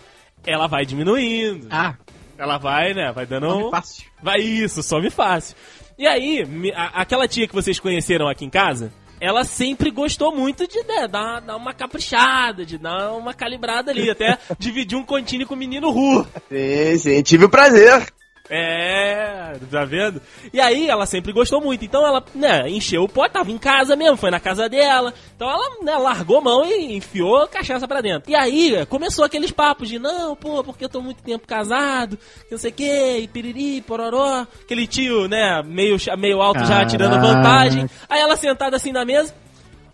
ela 0.47 0.67
vai 0.67 0.85
diminuindo. 0.85 1.69
Ah, 1.71 1.95
Ela 2.37 2.59
vai, 2.59 2.93
né? 2.95 3.11
Vai 3.13 3.27
dando 3.27 3.47
nome 3.49 3.65
um- 3.65 3.71
fácil. 3.71 4.05
Vai 4.23 4.39
isso, 4.41 4.83
some 4.83 5.09
fácil. 5.11 5.57
E 5.99 6.07
aí, 6.07 6.45
me- 6.45 6.73
a- 6.73 6.93
aquela 7.01 7.27
tia 7.29 7.47
que 7.49 7.55
vocês 7.55 7.79
conheceram 7.81 8.29
aqui 8.29 8.45
em 8.45 8.51
casa, 8.51 8.93
ela 9.21 9.45
sempre 9.45 9.91
gostou 9.91 10.35
muito 10.35 10.67
de 10.69 10.81
né, 10.85 11.09
dar, 11.09 11.41
dar 11.41 11.57
uma 11.57 11.73
caprichada, 11.75 12.65
de 12.67 12.77
dar 12.79 13.13
uma 13.13 13.33
calibrada 13.35 13.91
ali, 13.91 14.09
até 14.11 14.37
dividir 14.59 14.97
um 14.97 15.05
continho 15.05 15.47
com 15.47 15.55
o 15.55 15.57
menino 15.57 15.91
Ru. 15.91 16.27
Sim, 16.49 16.99
sim, 16.99 17.23
tive 17.23 17.45
o 17.47 17.49
prazer. 17.49 18.07
É, 18.51 19.57
tá 19.71 19.85
vendo? 19.85 20.23
E 20.53 20.61
aí 20.61 20.89
ela 20.89 21.05
sempre 21.05 21.33
gostou 21.33 21.61
muito, 21.61 21.85
então 21.85 22.07
ela, 22.07 22.25
né, 22.35 22.69
encheu 22.69 23.03
o 23.03 23.09
pote, 23.09 23.35
tava 23.35 23.51
em 23.51 23.59
casa 23.59 23.95
mesmo, 23.95 24.17
foi 24.17 24.31
na 24.31 24.41
casa 24.41 24.69
dela. 24.69 25.13
Então 25.37 25.49
ela, 25.49 25.83
né, 25.83 25.97
largou 25.97 26.39
a 26.39 26.41
mão 26.41 26.65
e 26.65 26.97
enfiou 26.97 27.43
a 27.43 27.49
cachaça 27.49 27.87
pra 27.87 28.01
dentro. 28.01 28.31
E 28.31 28.35
aí 28.35 28.87
começou 28.87 29.25
aqueles 29.25 29.51
papos 29.51 29.89
de, 29.89 29.99
não, 29.99 30.35
pô, 30.35 30.65
porque 30.65 30.85
eu 30.85 30.89
tô 30.89 31.01
muito 31.01 31.23
tempo 31.23 31.47
casado, 31.47 32.17
que 32.17 32.53
não 32.53 32.59
sei 32.59 32.71
o 32.71 32.75
que, 32.75 33.19
e 33.19 33.29
piriri, 33.29 33.83
pororó. 33.83 34.47
Aquele 34.63 34.87
tio, 34.87 35.29
né, 35.29 35.63
meio, 35.65 35.97
meio 36.17 36.41
alto 36.41 36.65
já 36.65 36.87
tirando 36.87 37.21
Caraca. 37.21 37.35
vantagem. 37.35 37.91
Aí 38.09 38.21
ela 38.21 38.37
sentada 38.37 38.77
assim 38.77 38.93
na 38.93 39.05
mesa, 39.05 39.35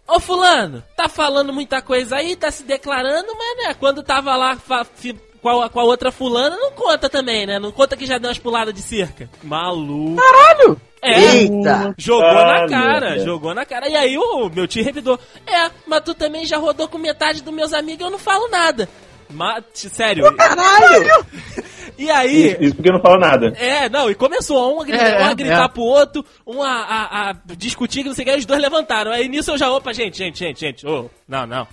Ô 0.07 0.21
fulano, 0.21 0.85
tá 0.95 1.09
falando 1.09 1.51
muita 1.51 1.81
coisa 1.81 2.17
aí, 2.17 2.37
tá 2.37 2.51
se 2.51 2.63
declarando, 2.63 3.27
mas 3.39 3.67
né, 3.67 3.75
quando 3.75 4.03
tava 4.03 4.37
lá 4.37 4.55
com 5.45 5.61
a, 5.61 5.69
com 5.69 5.79
a 5.79 5.85
outra 5.85 6.11
fulana, 6.11 6.57
não 6.57 6.71
conta 6.71 7.07
também, 7.11 7.45
né? 7.45 7.59
Não 7.59 7.71
conta 7.71 7.99
que 7.99 8.07
já 8.07 8.17
deu 8.17 8.31
umas 8.31 8.39
puladas 8.39 8.73
de 8.73 8.81
cerca. 8.81 9.29
Maluco. 9.43 10.17
Caralho! 10.17 10.81
É, 11.03 11.21
Eita. 11.21 11.95
jogou 11.99 12.27
Ah, 12.27 12.63
na 12.63 12.67
cara, 12.67 13.19
jogou 13.19 13.55
na 13.55 13.67
cara. 13.67 13.87
E 13.91 13.95
aí 13.95 14.17
o 14.17 14.49
meu 14.49 14.67
tio 14.67 14.83
revidou. 14.83 15.21
É, 15.47 15.71
mas 15.87 16.01
tu 16.01 16.15
também 16.15 16.47
já 16.47 16.57
rodou 16.57 16.89
com 16.89 16.97
metade 16.97 17.43
dos 17.43 17.53
meus 17.53 17.75
amigos 17.75 18.01
e 18.01 18.05
eu 18.05 18.11
não 18.11 18.19
falo 18.19 18.49
nada. 18.49 18.89
Mas, 19.31 19.65
sério. 19.75 20.35
Caralho! 20.37 21.27
E 21.97 22.11
aí, 22.11 22.49
Isso, 22.53 22.63
isso 22.65 22.75
porque 22.75 22.91
não 22.91 23.01
falo 23.01 23.19
nada. 23.21 23.53
é, 23.57 23.89
não, 23.89 24.11
e 24.11 24.15
começou 24.17 24.77
um 24.77 24.81
a 24.81 24.85
gritar, 24.85 25.07
É, 25.07 25.23
um 25.23 25.27
a 25.27 25.31
é, 25.31 25.35
gritar 25.35 25.65
é. 25.65 25.69
pro 25.69 25.83
outro, 25.83 26.25
um 26.45 26.61
a, 26.61 26.69
a, 26.73 27.31
a 27.31 27.35
discutir 27.57 28.03
que 28.03 28.09
não 28.09 28.15
sei 28.17 28.23
o 28.23 28.27
que, 28.27 28.31
aí 28.33 28.39
os 28.41 28.47
dois 28.47 28.61
levantaram. 28.61 29.13
Aí 29.13 29.29
nisso 29.29 29.53
eu 29.53 29.59
já, 29.59 29.71
opa, 29.71 29.93
gente, 29.93 30.19
gente, 30.19 30.39
gente, 30.39 30.59
gente, 30.61 30.87
ô, 30.87 31.09
não, 31.29 31.47
não. 31.47 31.67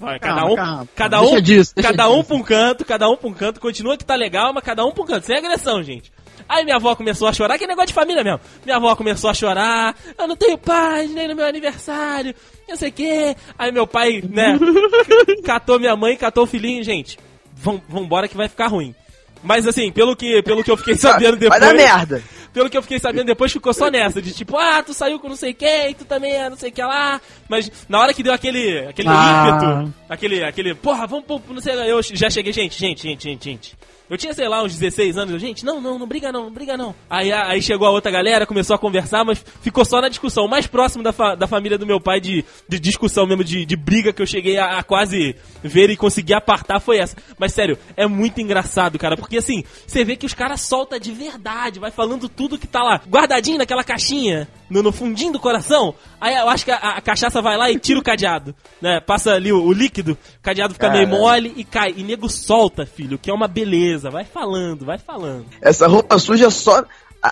Vai, 0.00 0.18
cada 0.18 0.36
Calma, 0.36 0.52
um, 0.52 0.56
calma. 0.56 0.88
cada 0.96 1.20
um, 1.20 1.40
disso, 1.42 1.74
cada 1.74 2.08
um 2.08 2.24
pra 2.24 2.36
um 2.36 2.42
canto, 2.42 2.84
cada 2.86 3.06
um 3.10 3.16
pra 3.18 3.28
um 3.28 3.34
canto, 3.34 3.60
continua 3.60 3.98
que 3.98 4.04
tá 4.06 4.14
legal, 4.14 4.54
mas 4.54 4.64
cada 4.64 4.82
um 4.86 4.90
pra 4.90 5.02
um 5.02 5.06
canto, 5.06 5.26
sem 5.26 5.36
agressão, 5.36 5.82
gente. 5.82 6.10
Aí 6.48 6.64
minha 6.64 6.76
avó 6.76 6.94
começou 6.96 7.28
a 7.28 7.32
chorar, 7.34 7.58
que 7.58 7.64
é 7.64 7.66
negócio 7.66 7.88
de 7.88 7.92
família 7.94 8.24
mesmo. 8.24 8.40
Minha 8.64 8.78
avó 8.78 8.96
começou 8.96 9.28
a 9.28 9.34
chorar, 9.34 9.94
eu 10.16 10.26
não 10.26 10.36
tenho 10.36 10.56
paz 10.56 11.10
nem 11.10 11.28
no 11.28 11.36
meu 11.36 11.44
aniversário, 11.44 12.34
não 12.68 12.76
sei 12.76 12.88
o 12.90 12.92
que. 12.92 13.36
Aí 13.58 13.72
meu 13.72 13.86
pai, 13.86 14.22
né, 14.28 14.58
catou 15.44 15.78
minha 15.78 15.96
mãe, 15.96 16.16
catou 16.16 16.44
o 16.44 16.46
filhinho, 16.46 16.82
gente. 16.84 17.18
Vambora 17.88 18.28
que 18.28 18.36
vai 18.36 18.48
ficar 18.48 18.68
ruim. 18.68 18.94
Mas 19.42 19.66
assim, 19.66 19.90
pelo 19.92 20.16
que, 20.16 20.42
pelo 20.42 20.62
que 20.64 20.70
eu 20.70 20.76
fiquei 20.76 20.94
sabendo 20.98 21.36
depois. 21.36 21.60
Vai 21.60 21.68
dar 21.68 21.74
merda. 21.74 22.22
Pelo 22.52 22.68
que 22.70 22.76
eu 22.76 22.82
fiquei 22.82 22.98
sabendo 22.98 23.26
depois, 23.26 23.52
ficou 23.52 23.72
só 23.74 23.90
nessa, 23.90 24.20
de 24.22 24.32
tipo, 24.32 24.56
ah, 24.56 24.82
tu 24.82 24.92
saiu 24.94 25.20
com 25.20 25.28
não 25.28 25.36
sei 25.36 25.52
quem, 25.52 25.94
tu 25.94 26.04
também 26.04 26.32
é 26.32 26.48
não 26.48 26.56
sei 26.56 26.70
o 26.70 26.72
que 26.72 26.82
lá. 26.82 27.20
Mas 27.48 27.70
na 27.88 28.00
hora 28.00 28.12
que 28.14 28.22
deu 28.22 28.32
aquele, 28.32 28.80
aquele 28.86 29.08
Ah. 29.08 29.48
ímpeto, 29.48 29.94
aquele, 30.08 30.42
aquele, 30.42 30.74
porra, 30.74 31.06
vamos 31.06 31.26
pro, 31.26 31.40
não 31.50 31.60
sei, 31.60 31.74
eu 31.74 32.00
já 32.02 32.30
cheguei, 32.30 32.52
gente, 32.52 32.76
gente, 32.78 33.02
gente, 33.02 33.22
gente, 33.24 33.44
gente. 33.44 33.78
Eu 34.10 34.16
tinha, 34.16 34.32
sei 34.32 34.48
lá, 34.48 34.62
uns 34.62 34.74
16 34.76 35.18
anos. 35.18 35.34
Eu, 35.34 35.38
gente, 35.38 35.64
não, 35.64 35.80
não, 35.80 35.98
não 35.98 36.06
briga 36.06 36.32
não, 36.32 36.44
não 36.44 36.50
briga 36.52 36.76
não. 36.76 36.94
Aí, 37.10 37.30
aí 37.32 37.60
chegou 37.60 37.86
a 37.86 37.90
outra 37.90 38.10
galera, 38.10 38.46
começou 38.46 38.74
a 38.74 38.78
conversar, 38.78 39.24
mas 39.24 39.44
ficou 39.60 39.84
só 39.84 40.00
na 40.00 40.08
discussão. 40.08 40.44
O 40.46 40.48
mais 40.48 40.66
próximo 40.66 41.02
da, 41.02 41.12
fa- 41.12 41.34
da 41.34 41.46
família 41.46 41.76
do 41.76 41.86
meu 41.86 42.00
pai 42.00 42.20
de, 42.20 42.44
de 42.68 42.78
discussão 42.80 43.26
mesmo, 43.26 43.44
de, 43.44 43.66
de 43.66 43.76
briga 43.76 44.12
que 44.12 44.22
eu 44.22 44.26
cheguei 44.26 44.56
a, 44.56 44.78
a 44.78 44.82
quase 44.82 45.36
ver 45.62 45.90
e 45.90 45.96
conseguir 45.96 46.34
apartar 46.34 46.80
foi 46.80 46.98
essa. 46.98 47.16
Mas 47.38 47.52
sério, 47.52 47.78
é 47.96 48.06
muito 48.06 48.40
engraçado, 48.40 48.98
cara, 48.98 49.16
porque 49.16 49.36
assim, 49.38 49.62
você 49.86 50.04
vê 50.04 50.16
que 50.16 50.24
os 50.26 50.32
caras 50.34 50.60
soltam 50.62 50.98
de 50.98 51.12
verdade, 51.12 51.78
vai 51.78 51.90
falando 51.90 52.28
tudo 52.28 52.58
que 52.58 52.66
tá 52.66 52.82
lá, 52.82 53.00
guardadinho 53.08 53.58
naquela 53.58 53.84
caixinha, 53.84 54.48
no, 54.70 54.82
no 54.82 54.92
fundinho 54.92 55.32
do 55.32 55.38
coração. 55.40 55.94
Aí 56.20 56.34
eu 56.34 56.48
acho 56.48 56.64
que 56.64 56.70
a, 56.70 56.76
a 56.76 57.00
cachaça 57.00 57.42
vai 57.42 57.56
lá 57.56 57.70
e 57.70 57.78
tira 57.78 58.00
o 58.00 58.02
cadeado, 58.02 58.54
né? 58.80 59.00
Passa 59.00 59.32
ali 59.32 59.52
o, 59.52 59.62
o 59.62 59.72
líquido, 59.72 60.12
o 60.38 60.42
cadeado 60.42 60.72
fica 60.74 60.88
meio 60.90 61.04
Caralho. 61.04 61.22
mole 61.22 61.52
e 61.56 61.64
cai. 61.64 61.92
E 61.96 62.02
nego 62.02 62.28
solta, 62.28 62.86
filho, 62.86 63.18
que 63.18 63.30
é 63.30 63.34
uma 63.34 63.46
beleza. 63.48 63.97
Vai 64.02 64.24
falando, 64.24 64.84
vai 64.84 64.98
falando. 64.98 65.46
Essa 65.60 65.86
roupa 65.86 66.18
suja 66.18 66.50
só. 66.50 66.84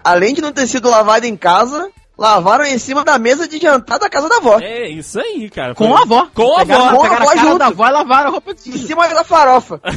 Além 0.04 0.34
de 0.34 0.40
não 0.42 0.52
ter 0.52 0.66
sido 0.66 0.90
lavada 0.90 1.26
em 1.26 1.36
casa, 1.36 1.90
lavaram 2.18 2.64
em 2.64 2.78
cima 2.78 3.04
da 3.04 3.18
mesa 3.18 3.46
de 3.46 3.58
jantar 3.58 3.98
da 3.98 4.08
casa 4.08 4.28
da 4.28 4.36
avó. 4.38 4.58
É 4.60 4.88
isso 4.88 5.20
aí, 5.20 5.48
cara. 5.48 5.74
Com 5.74 5.88
Foi- 5.88 5.98
a 5.98 6.02
avó. 6.02 6.28
Com 6.34 6.54
a 6.56 6.58
Pegaram, 6.58 6.86
avó. 6.88 6.96
Com 6.98 7.04
a 7.06 7.16
avó 7.16 7.30
a 7.30 7.36
junto. 7.36 7.58
da 7.58 7.66
avó 7.66 7.86
e 7.86 7.90
lavaram 7.92 8.28
a 8.28 8.32
roupa 8.32 8.54
de 8.54 8.70
Em 8.70 8.78
cima 8.78 9.06
da 9.08 9.22
farofa. 9.24 9.80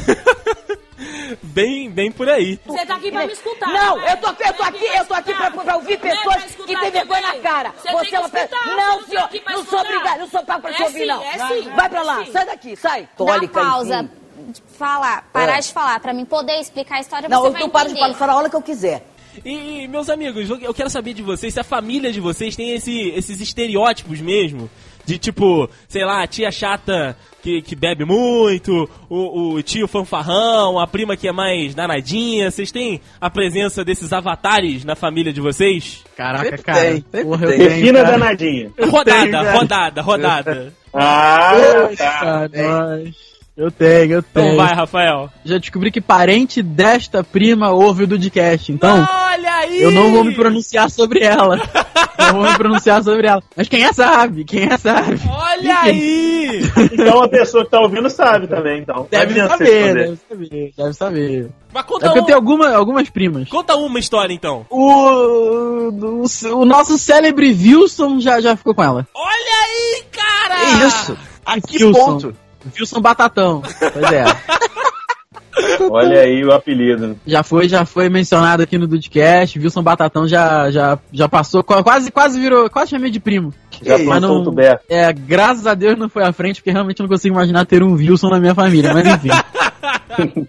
Bem, 1.42 1.90
bem 1.90 2.12
por 2.12 2.28
aí. 2.28 2.58
Você 2.66 2.84
tá 2.84 2.96
aqui 2.96 3.10
pra 3.10 3.26
me 3.26 3.32
escutar. 3.32 3.68
Não, 3.68 3.96
né? 3.96 4.12
eu 4.12 4.16
tô 4.18 4.26
aqui, 4.26 4.42
eu 4.46 4.52
tô 4.52 4.62
aqui, 4.62 4.84
eu 4.84 5.04
tô 5.06 5.14
aqui 5.14 5.34
pra, 5.34 5.50
pra 5.50 5.76
ouvir 5.76 5.98
pessoas 5.98 6.44
que 6.66 6.76
têm 6.78 6.90
vergonha 6.90 7.20
na 7.22 7.34
cara. 7.36 7.72
Você 7.82 7.90
Você 7.92 8.16
é 8.16 8.20
uma 8.20 8.28
pessoa. 8.28 8.60
Não, 8.66 9.02
senhor, 9.06 9.28
pra 9.42 9.52
não 9.54 9.64
sou 9.64 9.80
obrigada, 9.80 10.18
não 10.18 10.28
sou 10.28 10.44
pago 10.44 10.60
pra 10.60 10.72
te 10.74 10.82
É 10.82 10.84
ouvir, 10.84 10.98
sim, 11.00 11.06
não. 11.06 11.22
é 11.22 11.38
sim, 11.48 11.70
Vai 11.74 11.88
pra 11.88 12.02
lá, 12.02 12.24
sai 12.30 12.44
daqui, 12.46 12.76
sai. 12.76 13.02
Dá 13.02 13.08
Tólica, 13.16 13.60
pausa. 13.60 13.96
enfim. 14.02 14.10
De 14.50 14.62
Falar, 14.78 15.28
parar 15.32 15.60
de 15.60 15.72
falar, 15.72 16.00
pra 16.00 16.12
mim 16.12 16.24
poder 16.24 16.58
explicar 16.60 16.96
a 16.96 17.00
história, 17.00 17.28
Não, 17.28 17.40
você 17.42 17.48
eu 17.48 17.52
vai 17.52 17.60
não 17.62 17.68
paro 17.70 17.88
de 17.92 17.98
falar, 17.98 18.14
fala 18.14 18.32
a 18.32 18.36
hora 18.36 18.50
que 18.50 18.56
eu 18.56 18.62
quiser. 18.62 19.06
E, 19.44 19.86
meus 19.88 20.10
amigos, 20.10 20.50
eu- 20.50 20.58
eu 20.58 20.74
quero 20.74 20.90
saber 20.90 21.14
de 21.14 21.22
vocês 21.22 21.54
se 21.54 21.60
a 21.60 21.64
família 21.64 22.10
de 22.12 22.20
vocês 22.20 22.56
tem 22.56 22.72
esse- 22.74 23.10
esses 23.10 23.40
estereótipos 23.40 24.20
mesmo. 24.20 24.68
De 25.06 25.18
tipo, 25.18 25.68
sei 25.88 26.04
lá, 26.04 26.22
a 26.22 26.26
tia 26.26 26.50
chata 26.52 27.16
que, 27.42 27.62
que 27.62 27.74
bebe 27.74 28.04
muito, 28.04 28.88
o, 29.08 29.54
o 29.54 29.62
tio 29.62 29.88
fanfarrão, 29.88 30.78
a 30.78 30.86
prima 30.86 31.16
que 31.16 31.26
é 31.26 31.32
mais 31.32 31.74
danadinha. 31.74 32.50
Vocês 32.50 32.70
têm 32.70 33.00
a 33.20 33.30
presença 33.30 33.82
desses 33.84 34.12
avatares 34.12 34.84
na 34.84 34.94
família 34.94 35.32
de 35.32 35.40
vocês? 35.40 36.04
Caraca, 36.16 36.44
Sempre 36.44 36.62
cara. 36.62 36.80
tem, 36.80 36.92
sempre 36.96 37.24
Porra, 37.24 37.44
eu 37.46 37.50
tem. 37.50 37.58
Defina 37.58 38.02
cara. 38.02 38.10
danadinha. 38.18 38.70
Rodada, 38.88 39.52
rodada, 39.52 40.02
rodada. 40.02 40.74
Ah, 40.92 41.52
tá. 41.96 42.48
Nós. 42.52 43.29
Eu 43.60 43.70
tenho, 43.70 44.12
eu 44.14 44.18
Então 44.20 44.42
tenho. 44.42 44.56
vai, 44.56 44.74
Rafael. 44.74 45.30
Já 45.44 45.58
descobri 45.58 45.90
que 45.90 46.00
parente 46.00 46.62
desta 46.62 47.22
prima 47.22 47.70
ouve 47.70 48.04
o 48.04 48.06
Dudcast, 48.06 48.72
então 48.72 49.06
Olha 49.06 49.54
aí! 49.56 49.82
eu 49.82 49.90
não 49.90 50.10
vou 50.12 50.24
me 50.24 50.34
pronunciar 50.34 50.90
sobre 50.90 51.20
ela. 51.20 51.56
não 52.18 52.32
vou 52.40 52.50
me 52.50 52.56
pronunciar 52.56 53.02
sobre 53.04 53.26
ela. 53.26 53.42
Mas 53.54 53.68
quem 53.68 53.84
é 53.84 53.92
sabe, 53.92 54.44
quem 54.44 54.64
é 54.64 54.78
sabe. 54.78 55.20
Olha 55.28 55.72
Enfim. 55.90 55.90
aí! 55.90 56.62
Então 56.90 57.22
a 57.22 57.28
pessoa 57.28 57.62
que 57.64 57.70
tá 57.70 57.80
ouvindo 57.80 58.08
sabe 58.08 58.46
também, 58.46 58.80
então. 58.80 59.06
Deve 59.10 59.34
saber, 59.46 59.94
deve 59.94 60.18
saber, 60.26 60.72
deve 60.74 60.92
saber. 60.94 61.50
Mas 61.72 61.84
É 61.84 61.86
conta, 61.86 62.06
porque 62.06 62.18
eu 62.18 62.22
um, 62.22 62.26
tenho 62.26 62.38
alguma, 62.38 62.70
algumas 62.74 63.10
primas. 63.10 63.46
conta 63.48 63.76
uma 63.76 63.98
história 63.98 64.32
então. 64.32 64.64
O, 64.70 65.90
o, 65.90 66.24
o 66.56 66.64
nosso 66.64 66.96
célebre 66.98 67.48
Wilson 67.52 68.20
já, 68.20 68.40
já 68.40 68.56
ficou 68.56 68.74
com 68.74 68.82
ela. 68.82 69.06
Olha 69.14 69.30
aí, 69.66 70.02
cara! 70.10 70.56
Que 70.56 70.86
isso? 70.86 71.18
A 71.44 71.60
que 71.60 71.84
Wilson. 71.84 71.92
ponto? 72.06 72.36
Wilson 72.78 73.00
Batatão. 73.00 73.62
Pois 73.62 74.12
é. 74.12 74.24
Olha 75.90 76.20
aí 76.20 76.44
o 76.44 76.52
apelido. 76.52 77.18
já 77.26 77.42
foi, 77.42 77.68
já 77.68 77.84
foi 77.84 78.08
mencionado 78.08 78.62
aqui 78.62 78.78
no 78.78 78.86
Dudcast. 78.86 79.58
Wilson 79.58 79.82
Batatão 79.82 80.26
já, 80.26 80.70
já, 80.70 80.98
já 81.12 81.28
passou, 81.28 81.62
qua- 81.62 81.82
quase, 81.82 82.10
quase 82.10 82.38
virou, 82.40 82.70
quase 82.70 82.90
chamei 82.92 83.10
de 83.10 83.20
primo. 83.20 83.52
Já 83.82 83.98
Ei, 83.98 84.04
Mas 84.06 84.20
passou 84.20 84.36
não- 84.36 84.42
o 84.42 84.44
tuberto. 84.44 84.84
É, 84.88 85.12
graças 85.12 85.66
a 85.66 85.74
Deus 85.74 85.98
não 85.98 86.08
foi 86.08 86.22
à 86.22 86.32
frente, 86.32 86.56
porque 86.60 86.70
realmente 86.70 87.00
não 87.00 87.08
consigo 87.08 87.34
imaginar 87.34 87.64
ter 87.66 87.82
um 87.82 87.94
Wilson 87.94 88.28
na 88.30 88.40
minha 88.40 88.54
família, 88.54 88.92
mas 88.94 89.06
enfim. 89.06 89.28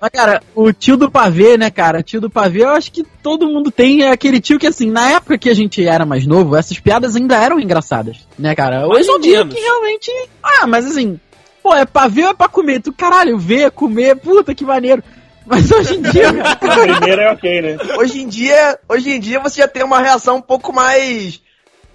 mas, 0.00 0.10
cara, 0.10 0.42
o 0.54 0.72
tio 0.72 0.96
do 0.96 1.10
pavê, 1.10 1.58
né, 1.58 1.70
cara? 1.70 2.02
Tio 2.02 2.20
do 2.20 2.30
pavê, 2.30 2.62
eu 2.62 2.70
acho 2.70 2.90
que 2.90 3.04
todo 3.22 3.46
mundo 3.46 3.70
tem 3.70 4.02
é 4.02 4.10
aquele 4.10 4.40
tio 4.40 4.58
que, 4.58 4.66
assim, 4.66 4.90
na 4.90 5.10
época 5.10 5.36
que 5.36 5.50
a 5.50 5.54
gente 5.54 5.86
era 5.86 6.06
mais 6.06 6.26
novo, 6.26 6.56
essas 6.56 6.80
piadas 6.80 7.16
ainda 7.16 7.36
eram 7.36 7.60
engraçadas, 7.60 8.26
né, 8.38 8.54
cara? 8.54 8.86
Mais 8.86 9.06
Hoje 9.06 9.18
em 9.18 9.20
dia 9.20 9.38
menos. 9.44 9.54
que 9.54 9.60
realmente. 9.60 10.10
Ah, 10.42 10.66
mas 10.66 10.86
assim, 10.86 11.20
pô, 11.62 11.74
é 11.74 11.84
pavê 11.84 12.24
ou 12.24 12.30
é 12.30 12.34
pra 12.34 12.48
comer? 12.48 12.80
Tu, 12.80 12.92
caralho, 12.92 13.38
ver, 13.38 13.70
comer, 13.72 14.16
puta 14.16 14.54
que 14.54 14.64
maneiro. 14.64 15.02
Mas 15.46 15.70
hoje 15.70 15.96
em 15.96 16.02
dia, 16.02 16.32
primeira 16.58 17.22
é 17.22 17.32
ok, 17.32 17.62
né? 17.62 17.78
Hoje 17.98 18.22
em 18.22 18.28
dia, 18.28 18.78
hoje 18.88 19.10
em 19.10 19.20
dia 19.20 19.40
você 19.40 19.60
já 19.60 19.68
tem 19.68 19.82
uma 19.82 20.00
reação 20.00 20.36
um 20.36 20.42
pouco 20.42 20.72
mais 20.72 21.40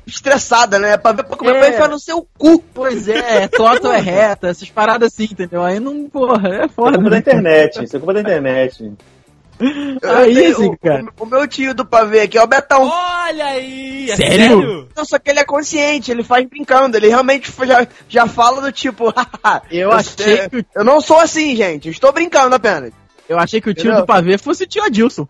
estressada, 0.08 0.78
né? 0.80 0.98
Pra 0.98 1.12
ver 1.12 1.24
pra 1.24 1.36
comer 1.38 1.56
É. 1.56 1.60
pra 1.60 1.70
enfiar 1.70 1.90
no 1.90 2.00
seu 2.00 2.28
cu. 2.38 2.60
Pois 2.74 3.08
é, 3.08 3.44
é 3.44 3.48
torta 3.48 3.88
ou 3.88 3.94
é 3.94 4.00
reta, 4.00 4.48
essas 4.48 4.70
paradas 4.70 5.14
assim, 5.14 5.24
entendeu? 5.32 5.64
Aí 5.64 5.80
não, 5.80 6.08
porra, 6.10 6.48
é 6.50 6.52
Isso 6.56 6.64
é 6.64 6.68
foda. 6.70 6.94
culpa 6.94 7.10
da 7.10 7.16
né? 7.16 7.18
internet. 7.20 7.84
Isso 7.84 7.96
é 7.96 8.00
culpa 8.00 8.14
da 8.14 8.22
internet. 8.22 8.94
Aí, 10.04 10.46
assim, 10.48 10.66
o- 10.68 10.78
cara. 10.78 11.06
O, 11.18 11.24
o 11.24 11.26
meu 11.26 11.48
tio 11.48 11.74
do 11.74 11.86
pavê 11.86 12.22
aqui 12.22 12.38
é 12.38 12.44
o 12.44 12.48
Betão. 12.48 12.84
Olha 12.90 13.46
aí! 13.46 14.12
É 14.12 14.16
Sério? 14.16 14.38
sério? 14.60 14.90
Não, 14.96 15.06
só 15.06 15.18
que 15.18 15.30
ele 15.30 15.40
é 15.40 15.46
consciente, 15.46 16.12
ele 16.12 16.24
faz 16.24 16.46
brincando, 16.46 16.98
ele 16.98 17.08
realmente 17.08 17.52
já, 17.66 17.88
já 18.10 18.28
fala 18.28 18.62
do 18.62 18.72
tipo, 18.72 19.14
Eu 19.72 19.92
achei 19.94 20.50
que 20.50 20.58
o- 20.58 20.66
eu 20.76 20.84
não 20.84 21.00
sou 21.00 21.20
assim, 21.20 21.56
gente, 21.56 21.88
eu 21.88 21.92
estou 21.92 22.12
brincando 22.12 22.54
apenas. 22.54 22.92
Eu 23.30 23.40
achei 23.40 23.60
que 23.62 23.70
o 23.70 23.74
tio 23.74 23.84
Entendeu? 23.86 24.02
do 24.02 24.06
pavê 24.06 24.38
fosse 24.38 24.66
o 24.66 24.68
tio 24.68 24.84
Adilson. 24.84 25.26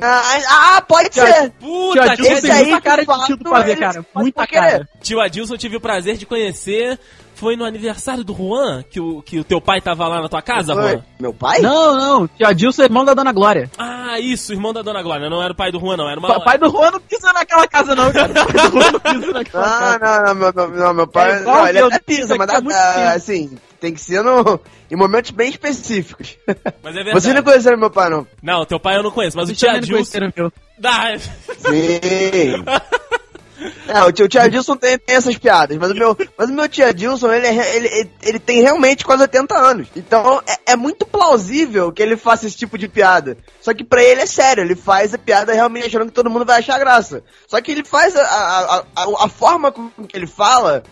Ah, 0.00 0.76
ah, 0.76 0.82
pode 0.82 1.08
Tio- 1.10 1.24
ser. 1.26 1.50
Tio 1.50 1.52
Puta, 1.60 2.02
Adilson 2.12 2.32
esse 2.32 2.42
tem 2.42 2.50
aí, 2.52 2.62
muita 2.64 2.80
cara 2.80 3.04
de 3.04 3.26
tio 3.26 3.36
do 3.36 3.44
pavê, 3.44 3.76
cara. 3.76 4.06
Muita 4.14 4.46
cara. 4.46 4.88
Tio 5.00 5.20
Adilson, 5.20 5.54
eu 5.54 5.58
tive 5.58 5.76
o 5.76 5.80
prazer 5.80 6.16
de 6.16 6.26
conhecer. 6.26 6.98
Foi 7.34 7.56
no 7.56 7.64
aniversário 7.64 8.22
do 8.22 8.32
Juan, 8.34 8.82
que 8.88 9.00
o, 9.00 9.20
que 9.22 9.38
o 9.40 9.44
teu 9.44 9.60
pai 9.60 9.80
tava 9.80 10.06
lá 10.06 10.22
na 10.22 10.28
tua 10.28 10.40
casa, 10.40 10.72
Juan? 10.72 11.02
Meu 11.20 11.34
pai? 11.34 11.60
Não, 11.60 11.96
não, 11.96 12.28
tio 12.28 12.46
Adilson 12.46 12.82
é 12.82 12.84
irmão 12.84 13.04
da 13.04 13.12
Dona 13.12 13.32
Glória. 13.32 13.70
Ah, 13.76 14.18
isso, 14.20 14.52
irmão 14.52 14.72
da 14.72 14.82
Dona 14.82 15.02
Glória. 15.02 15.28
Não 15.28 15.42
era 15.42 15.52
o 15.52 15.56
pai 15.56 15.72
do 15.72 15.80
Juan, 15.80 15.96
não. 15.96 16.08
Era 16.08 16.18
uma. 16.20 16.38
O 16.38 16.44
pai 16.44 16.56
do 16.58 16.70
Juan 16.70 16.92
não 16.92 17.00
pisa 17.00 17.32
naquela 17.32 17.66
casa, 17.66 17.94
não, 17.94 18.12
cara. 18.12 18.30
O 18.32 18.34
pai 18.34 18.70
do 18.70 18.78
Juan 18.80 18.92
não 18.92 19.00
pisa 19.00 19.32
naquela 19.32 19.64
Ah, 19.66 19.98
casa. 19.98 20.34
não, 20.34 20.52
não, 20.52 20.68
não, 20.68 20.94
meu 20.94 21.06
pai. 21.06 21.32
É 21.32 21.40
igual 21.40 21.56
não, 21.56 21.66
ele 21.68 21.78
até 21.80 21.98
pisa, 21.98 22.36
mas 22.36 22.48
há 22.48 22.52
dá- 22.54 22.60
muito 22.60 22.76
tempo. 22.76 23.08
assim, 23.16 23.58
tem 23.80 23.92
que 23.92 24.00
ser 24.00 24.22
no, 24.22 24.60
em 24.90 24.96
momentos 24.96 25.30
bem 25.32 25.50
específicos. 25.50 26.36
Mas 26.46 26.92
é 26.96 27.02
verdade. 27.02 27.12
Vocês 27.20 27.34
não 27.34 27.42
conheceram 27.42 27.78
meu 27.78 27.90
pai, 27.90 28.08
não? 28.10 28.26
Não, 28.42 28.64
teu 28.64 28.78
pai 28.78 28.96
eu 28.96 29.02
não 29.02 29.10
conheço, 29.10 29.36
mas 29.36 29.50
o 29.50 29.54
tio 29.54 29.68
não 29.68 29.76
Adilson. 29.76 29.92
conheceram 29.94 30.32
meu. 30.36 30.52
Dá. 30.78 31.18
Sim. 31.18 32.64
É, 33.86 34.02
o 34.02 34.12
tio, 34.12 34.26
o 34.26 34.42
Adilson 34.42 34.76
tem, 34.76 34.98
tem 34.98 35.16
essas 35.16 35.36
piadas, 35.38 35.76
mas 35.76 35.90
o 35.90 35.94
meu, 35.94 36.16
mas 36.36 36.50
o 36.50 36.52
meu 36.52 36.68
tio 36.68 36.86
Adilson, 36.86 37.32
ele, 37.32 37.46
é 37.46 37.76
ele, 37.76 37.88
ele, 37.88 38.10
ele 38.22 38.38
tem 38.38 38.60
realmente 38.62 39.04
quase 39.04 39.22
80 39.22 39.56
anos. 39.56 39.88
Então, 39.94 40.42
é, 40.46 40.72
é 40.72 40.76
muito 40.76 41.06
plausível 41.06 41.92
que 41.92 42.02
ele 42.02 42.16
faça 42.16 42.46
esse 42.46 42.56
tipo 42.56 42.76
de 42.76 42.88
piada. 42.88 43.36
Só 43.60 43.72
que 43.72 43.84
pra 43.84 44.02
ele 44.02 44.22
é 44.22 44.26
sério, 44.26 44.62
ele 44.62 44.74
faz 44.74 45.14
a 45.14 45.18
piada 45.18 45.52
realmente 45.52 45.86
achando 45.86 46.06
que 46.06 46.12
todo 46.12 46.30
mundo 46.30 46.44
vai 46.44 46.58
achar 46.58 46.78
graça. 46.78 47.22
Só 47.46 47.60
que 47.60 47.72
ele 47.72 47.84
faz 47.84 48.16
a, 48.16 48.22
a, 48.22 48.84
a, 48.96 49.24
a, 49.24 49.28
forma 49.28 49.70
com 49.70 49.90
que 50.06 50.16
ele 50.16 50.26
fala, 50.26 50.82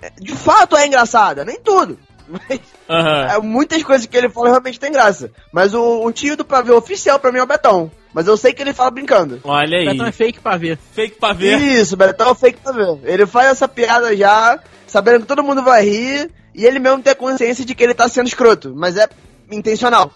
é, 0.00 0.10
de 0.18 0.34
fato 0.34 0.76
é 0.76 0.86
engraçada, 0.86 1.44
nem 1.44 1.60
tudo. 1.60 1.98
Mas 2.28 2.60
é, 2.88 3.38
muitas 3.38 3.82
coisas 3.82 4.06
que 4.06 4.16
ele 4.16 4.28
fala 4.28 4.48
realmente 4.48 4.80
tem 4.80 4.90
graça. 4.90 5.30
Mas 5.52 5.74
o, 5.74 6.04
o 6.04 6.12
tio 6.12 6.36
do 6.36 6.44
pavê 6.44 6.72
oficial 6.72 7.18
pra 7.18 7.30
mim 7.30 7.38
é 7.38 7.42
o 7.42 7.46
Betão. 7.46 7.90
Mas 8.16 8.26
eu 8.26 8.34
sei 8.38 8.54
que 8.54 8.62
ele 8.62 8.72
fala 8.72 8.90
brincando. 8.90 9.42
Olha 9.44 9.76
aí. 9.76 9.84
Betão 9.84 10.06
é 10.06 10.10
fake 10.10 10.40
pra 10.40 10.56
ver. 10.56 10.78
Fake 10.92 11.18
pra 11.20 11.34
ver. 11.34 11.60
Isso, 11.60 11.98
Betão 11.98 12.30
é 12.30 12.34
fake 12.34 12.58
pra 12.62 12.72
ver. 12.72 12.98
Ele 13.04 13.26
faz 13.26 13.48
essa 13.50 13.68
piada 13.68 14.16
já, 14.16 14.58
sabendo 14.86 15.20
que 15.20 15.26
todo 15.26 15.42
mundo 15.44 15.62
vai 15.62 15.84
rir, 15.84 16.30
e 16.54 16.64
ele 16.64 16.78
mesmo 16.78 17.02
tem 17.02 17.12
a 17.12 17.14
consciência 17.14 17.62
de 17.62 17.74
que 17.74 17.84
ele 17.84 17.92
tá 17.92 18.08
sendo 18.08 18.26
escroto, 18.26 18.72
mas 18.74 18.96
é 18.96 19.06
intencional. 19.52 20.10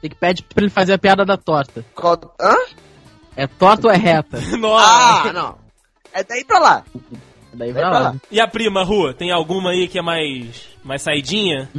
Tem 0.00 0.10
que 0.10 0.16
pedir 0.16 0.42
pra 0.42 0.60
ele 0.64 0.70
fazer 0.72 0.94
a 0.94 0.98
piada 0.98 1.24
da 1.24 1.36
torta. 1.36 1.84
Qual- 1.94 2.34
Hã? 2.40 2.56
É 3.36 3.46
torta 3.46 3.86
ou 3.86 3.92
é 3.92 3.96
reta? 3.96 4.40
Nossa. 4.58 5.28
Ah, 5.28 5.32
não. 5.32 5.56
É 6.12 6.24
daí 6.24 6.44
pra 6.44 6.58
lá. 6.58 6.84
Daí 7.56 7.72
vai 7.72 7.82
pra 7.82 7.90
lá. 7.90 7.98
lá. 8.00 8.14
E 8.30 8.40
a 8.40 8.46
prima, 8.46 8.84
Rua? 8.84 9.14
Tem 9.14 9.30
alguma 9.32 9.70
aí 9.70 9.88
que 9.88 9.98
é 9.98 10.02
mais. 10.02 10.62
mais 10.84 11.02
saidinha? 11.02 11.68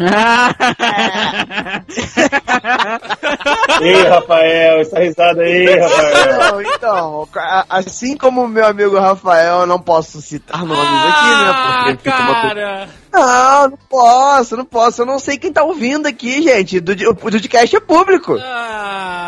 Ei, 3.82 4.04
Rafael, 4.08 4.80
essa 4.82 5.00
risada 5.00 5.42
aí, 5.42 5.80
Rafael. 5.80 6.62
Então, 6.62 7.28
assim 7.70 8.18
como 8.18 8.44
o 8.44 8.48
meu 8.48 8.66
amigo 8.66 9.00
Rafael, 9.00 9.62
eu 9.62 9.68
não 9.68 9.80
posso 9.80 10.22
citar 10.22 10.66
nomes 10.66 10.80
aqui, 10.84 11.30
né? 11.30 11.52
Ah, 11.54 11.84
Porque 11.88 12.10
fica 12.10 12.22
uma 12.22 12.42
coisa- 12.42 12.56
cara! 12.56 12.90
Não, 13.14 13.70
não 13.70 13.78
posso, 13.90 14.58
não 14.58 14.66
posso. 14.66 15.02
Eu 15.02 15.06
não 15.06 15.18
sei 15.20 15.38
quem 15.38 15.52
tá 15.52 15.64
ouvindo 15.64 16.06
aqui, 16.08 16.42
gente. 16.44 16.80
Do, 16.80 16.92
o 17.10 17.16
podcast 17.16 17.76
é 17.76 17.80
público. 17.80 18.38
Ah, 18.40 19.27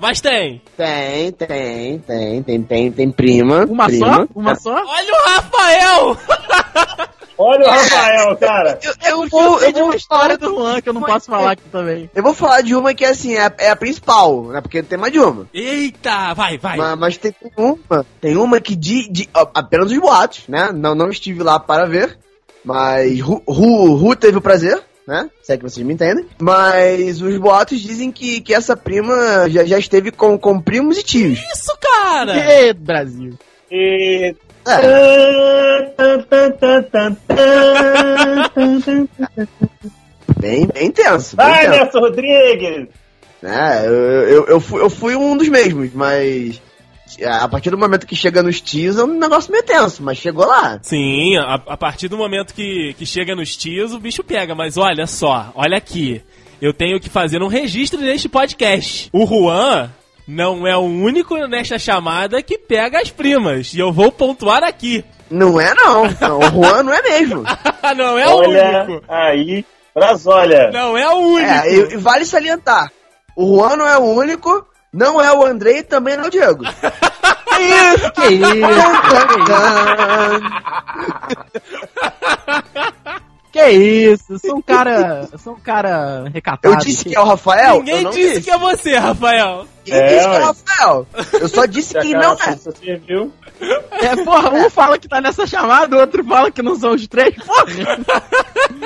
mas 0.00 0.20
tem! 0.20 0.62
Tem, 0.76 1.32
tem, 1.32 1.98
tem, 1.98 2.42
tem, 2.42 2.62
tem, 2.62 2.92
tem 2.92 3.10
prima. 3.10 3.64
Uma 3.66 3.86
prima. 3.86 4.16
só? 4.16 4.26
Uma 4.34 4.54
só? 4.54 4.74
Olha 4.74 5.12
o 5.12 5.28
Rafael! 5.28 6.16
Olha 7.40 7.66
o 7.66 7.70
Rafael, 7.70 8.36
cara. 8.36 8.80
Eu, 8.82 8.94
eu 9.10 9.28
vou, 9.28 9.60
eu 9.60 9.72
de 9.72 9.78
uma 9.78 9.86
vou 9.86 9.94
história 9.94 10.36
do 10.36 10.56
Juan 10.56 10.80
que 10.80 10.88
eu 10.88 10.92
não 10.92 11.02
posso 11.02 11.26
falar 11.26 11.52
aqui 11.52 11.62
também. 11.70 12.10
Eu 12.12 12.22
vou 12.22 12.34
falar 12.34 12.62
de 12.62 12.74
uma 12.74 12.92
que 12.92 13.04
assim, 13.04 13.36
é, 13.36 13.48
é 13.58 13.70
a 13.70 13.76
principal, 13.76 14.46
né? 14.46 14.60
Porque 14.60 14.82
tem 14.82 14.98
mais 14.98 15.12
de 15.12 15.20
uma. 15.20 15.46
Eita, 15.54 16.34
vai, 16.34 16.58
vai. 16.58 16.76
Mas, 16.76 16.98
mas 16.98 17.16
tem 17.16 17.32
uma, 17.56 18.04
tem 18.20 18.36
uma 18.36 18.60
que 18.60 18.74
de, 18.74 19.08
de 19.08 19.28
ó, 19.32 19.46
apenas 19.54 19.92
os 19.92 19.98
boatos, 19.98 20.42
né? 20.48 20.72
Não, 20.74 20.96
não 20.96 21.10
estive 21.10 21.44
lá 21.44 21.60
para 21.60 21.86
ver, 21.86 22.18
mas 22.64 23.20
Ru, 23.20 23.40
Ru, 23.46 23.94
Ru 23.94 24.16
teve 24.16 24.38
o 24.38 24.42
prazer, 24.42 24.82
né? 25.08 25.30
Se 25.42 25.54
é 25.54 25.56
que 25.56 25.62
vocês 25.62 25.84
me 25.86 25.94
entendem. 25.94 26.26
Mas 26.38 27.22
os 27.22 27.38
boatos 27.38 27.80
dizem 27.80 28.12
que, 28.12 28.42
que 28.42 28.52
essa 28.52 28.76
prima 28.76 29.48
já, 29.48 29.64
já 29.64 29.78
esteve 29.78 30.12
com, 30.12 30.38
com 30.38 30.60
primos 30.60 30.98
e 30.98 31.02
tios. 31.02 31.38
Isso, 31.50 31.74
cara! 31.80 32.36
Ê, 32.36 32.74
Brasil. 32.74 33.32
E... 33.70 34.36
É, 34.66 34.82
bem, 40.38 40.66
bem 40.66 40.90
tenso. 40.90 41.34
Bem 41.36 41.46
Vai. 41.46 41.68
Nelson 41.68 42.00
Rodrigues! 42.00 42.88
É, 43.42 43.86
eu, 43.86 43.92
eu, 43.92 44.46
eu, 44.46 44.60
fui, 44.60 44.82
eu 44.82 44.90
fui 44.90 45.16
um 45.16 45.38
dos 45.38 45.48
mesmos, 45.48 45.90
mas 45.94 46.60
a 47.24 47.48
partir 47.48 47.70
do 47.70 47.78
momento 47.78 48.06
que 48.06 48.14
chega 48.16 48.42
nos 48.42 48.60
tios 48.60 48.98
é 48.98 49.04
um 49.04 49.18
negócio 49.18 49.50
meio 49.50 49.64
tenso, 49.64 50.02
mas 50.02 50.18
chegou 50.18 50.46
lá. 50.46 50.78
Sim, 50.82 51.36
a, 51.38 51.54
a 51.54 51.76
partir 51.76 52.08
do 52.08 52.16
momento 52.16 52.54
que, 52.54 52.94
que 52.98 53.06
chega 53.06 53.34
nos 53.34 53.56
tios, 53.56 53.92
o 53.92 54.00
bicho 54.00 54.22
pega. 54.24 54.54
Mas 54.54 54.76
olha 54.76 55.06
só, 55.06 55.50
olha 55.54 55.76
aqui. 55.76 56.22
Eu 56.60 56.72
tenho 56.74 56.98
que 56.98 57.08
fazer 57.08 57.42
um 57.42 57.46
registro 57.46 58.00
neste 58.00 58.28
podcast. 58.28 59.08
O 59.12 59.24
Juan 59.26 59.90
não 60.26 60.66
é 60.66 60.76
o 60.76 60.80
único 60.80 61.36
nesta 61.46 61.78
chamada 61.78 62.42
que 62.42 62.58
pega 62.58 63.00
as 63.00 63.10
primas. 63.10 63.72
E 63.72 63.78
eu 63.78 63.92
vou 63.92 64.10
pontuar 64.12 64.62
aqui. 64.64 65.04
Não 65.30 65.60
é 65.60 65.74
não, 65.74 66.04
não 66.20 66.38
o 66.38 66.50
Juan 66.50 66.82
não 66.82 66.92
é 66.92 67.02
mesmo. 67.02 67.42
não 67.96 68.18
é 68.18 68.26
Olha 68.26 68.84
o 68.84 68.86
único. 68.86 69.04
aí, 69.08 69.64
Brasólia. 69.94 70.70
Não 70.70 70.96
é 70.96 71.08
o 71.08 71.18
único. 71.18 71.50
É, 71.50 71.72
e, 71.72 71.94
e 71.94 71.96
vale 71.96 72.24
salientar, 72.24 72.90
o 73.36 73.56
Juan 73.56 73.76
não 73.76 73.86
é 73.86 73.98
o 73.98 74.04
único, 74.04 74.66
não 74.92 75.20
é 75.20 75.32
o 75.32 75.44
Andrei 75.44 75.78
e 75.78 75.82
também 75.82 76.16
não 76.16 76.24
é 76.24 76.28
o 76.28 76.30
Diego. 76.30 76.64
Que 77.58 77.64
isso, 77.64 78.12
que 78.12 78.26
isso. 78.34 78.54
Que 83.50 83.68
isso, 83.70 84.32
eu 84.34 84.38
sou 84.38 84.56
um 84.58 84.62
cara. 84.62 85.28
Eu 85.32 85.38
sou 85.38 85.54
um 85.54 85.60
cara 85.60 86.28
recatado. 86.32 86.74
Eu 86.74 86.78
disse 86.78 87.04
que 87.04 87.16
é 87.16 87.20
o 87.20 87.24
Rafael? 87.24 87.76
eu 87.76 87.78
Ninguém 87.78 88.02
não 88.02 88.10
disse 88.10 88.42
que 88.42 88.50
é 88.50 88.58
você, 88.58 88.96
Rafael. 88.96 89.66
Quem 89.84 89.94
É, 89.94 90.06
disse 90.06 90.28
que 90.28 90.36
é 90.36 90.38
o 90.38 90.44
Rafael? 90.44 91.06
Eu 91.32 91.48
só 91.48 91.66
disse 91.66 91.98
que 91.98 92.12
não 92.12 92.34
é. 92.34 92.54
Você 92.54 92.70
serviu. 92.72 93.32
É, 93.90 94.14
porra, 94.22 94.50
um 94.50 94.70
fala 94.70 94.98
que 94.98 95.08
tá 95.08 95.20
nessa 95.20 95.46
chamada, 95.46 95.96
o 95.96 96.00
outro 96.00 96.22
fala 96.24 96.50
que 96.50 96.62
não 96.62 96.76
são 96.76 96.92
os 96.92 97.08
três, 97.08 97.34
porra. 97.34 97.64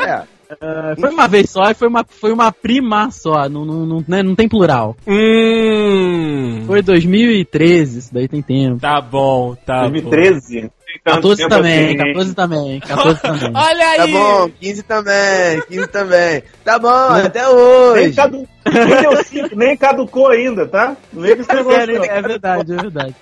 É. 0.06 0.22
É, 0.60 0.94
foi 1.00 1.10
uma 1.10 1.26
vez 1.28 1.50
só 1.50 1.70
e 1.70 1.74
foi 1.74 1.88
uma, 1.88 2.04
foi 2.08 2.32
uma 2.32 2.52
prima 2.52 3.10
só, 3.10 3.48
não, 3.48 3.64
não, 3.64 3.86
não, 3.86 4.04
né, 4.06 4.22
não 4.22 4.34
tem 4.34 4.48
plural. 4.48 4.96
Hum. 5.06 6.64
Foi 6.66 6.82
2013, 6.82 7.98
isso 7.98 8.12
daí 8.14 8.28
tem 8.28 8.42
tempo. 8.42 8.80
Tá 8.80 9.00
bom, 9.00 9.54
tá 9.66 9.88
2013. 9.88 10.70
14 11.04 11.48
também, 11.48 11.86
Assim, 11.86 11.96
14 11.96 12.34
também, 12.34 12.80
14 12.80 13.20
também. 13.22 13.50
bom. 13.52 13.58
Olha 13.58 13.86
aí. 13.88 13.96
Tá 13.96 14.06
bom, 14.06 14.50
15 14.60 14.82
também, 14.82 15.62
15 15.68 15.86
também. 15.88 16.42
Tá 16.64 16.78
bom, 16.78 16.88
até 16.88 17.42
Nem, 17.46 17.54
hoje. 17.54 18.12
cadu... 18.14 18.48
nem 18.66 19.00
deu 19.00 19.24
cinco, 19.24 19.56
nem 19.56 19.76
caducou 19.76 20.28
ainda, 20.28 20.66
tá? 20.66 20.94
Não 21.12 21.22
vem 21.22 21.34
com 21.36 21.42
esse 21.42 21.50
É, 21.50 21.54
negócio, 21.54 21.86
não. 21.94 22.04
é 22.04 22.22
verdade, 22.22 22.72
é 22.72 22.76
verdade. 22.76 23.14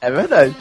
É 0.00 0.10
verdade. 0.10 0.56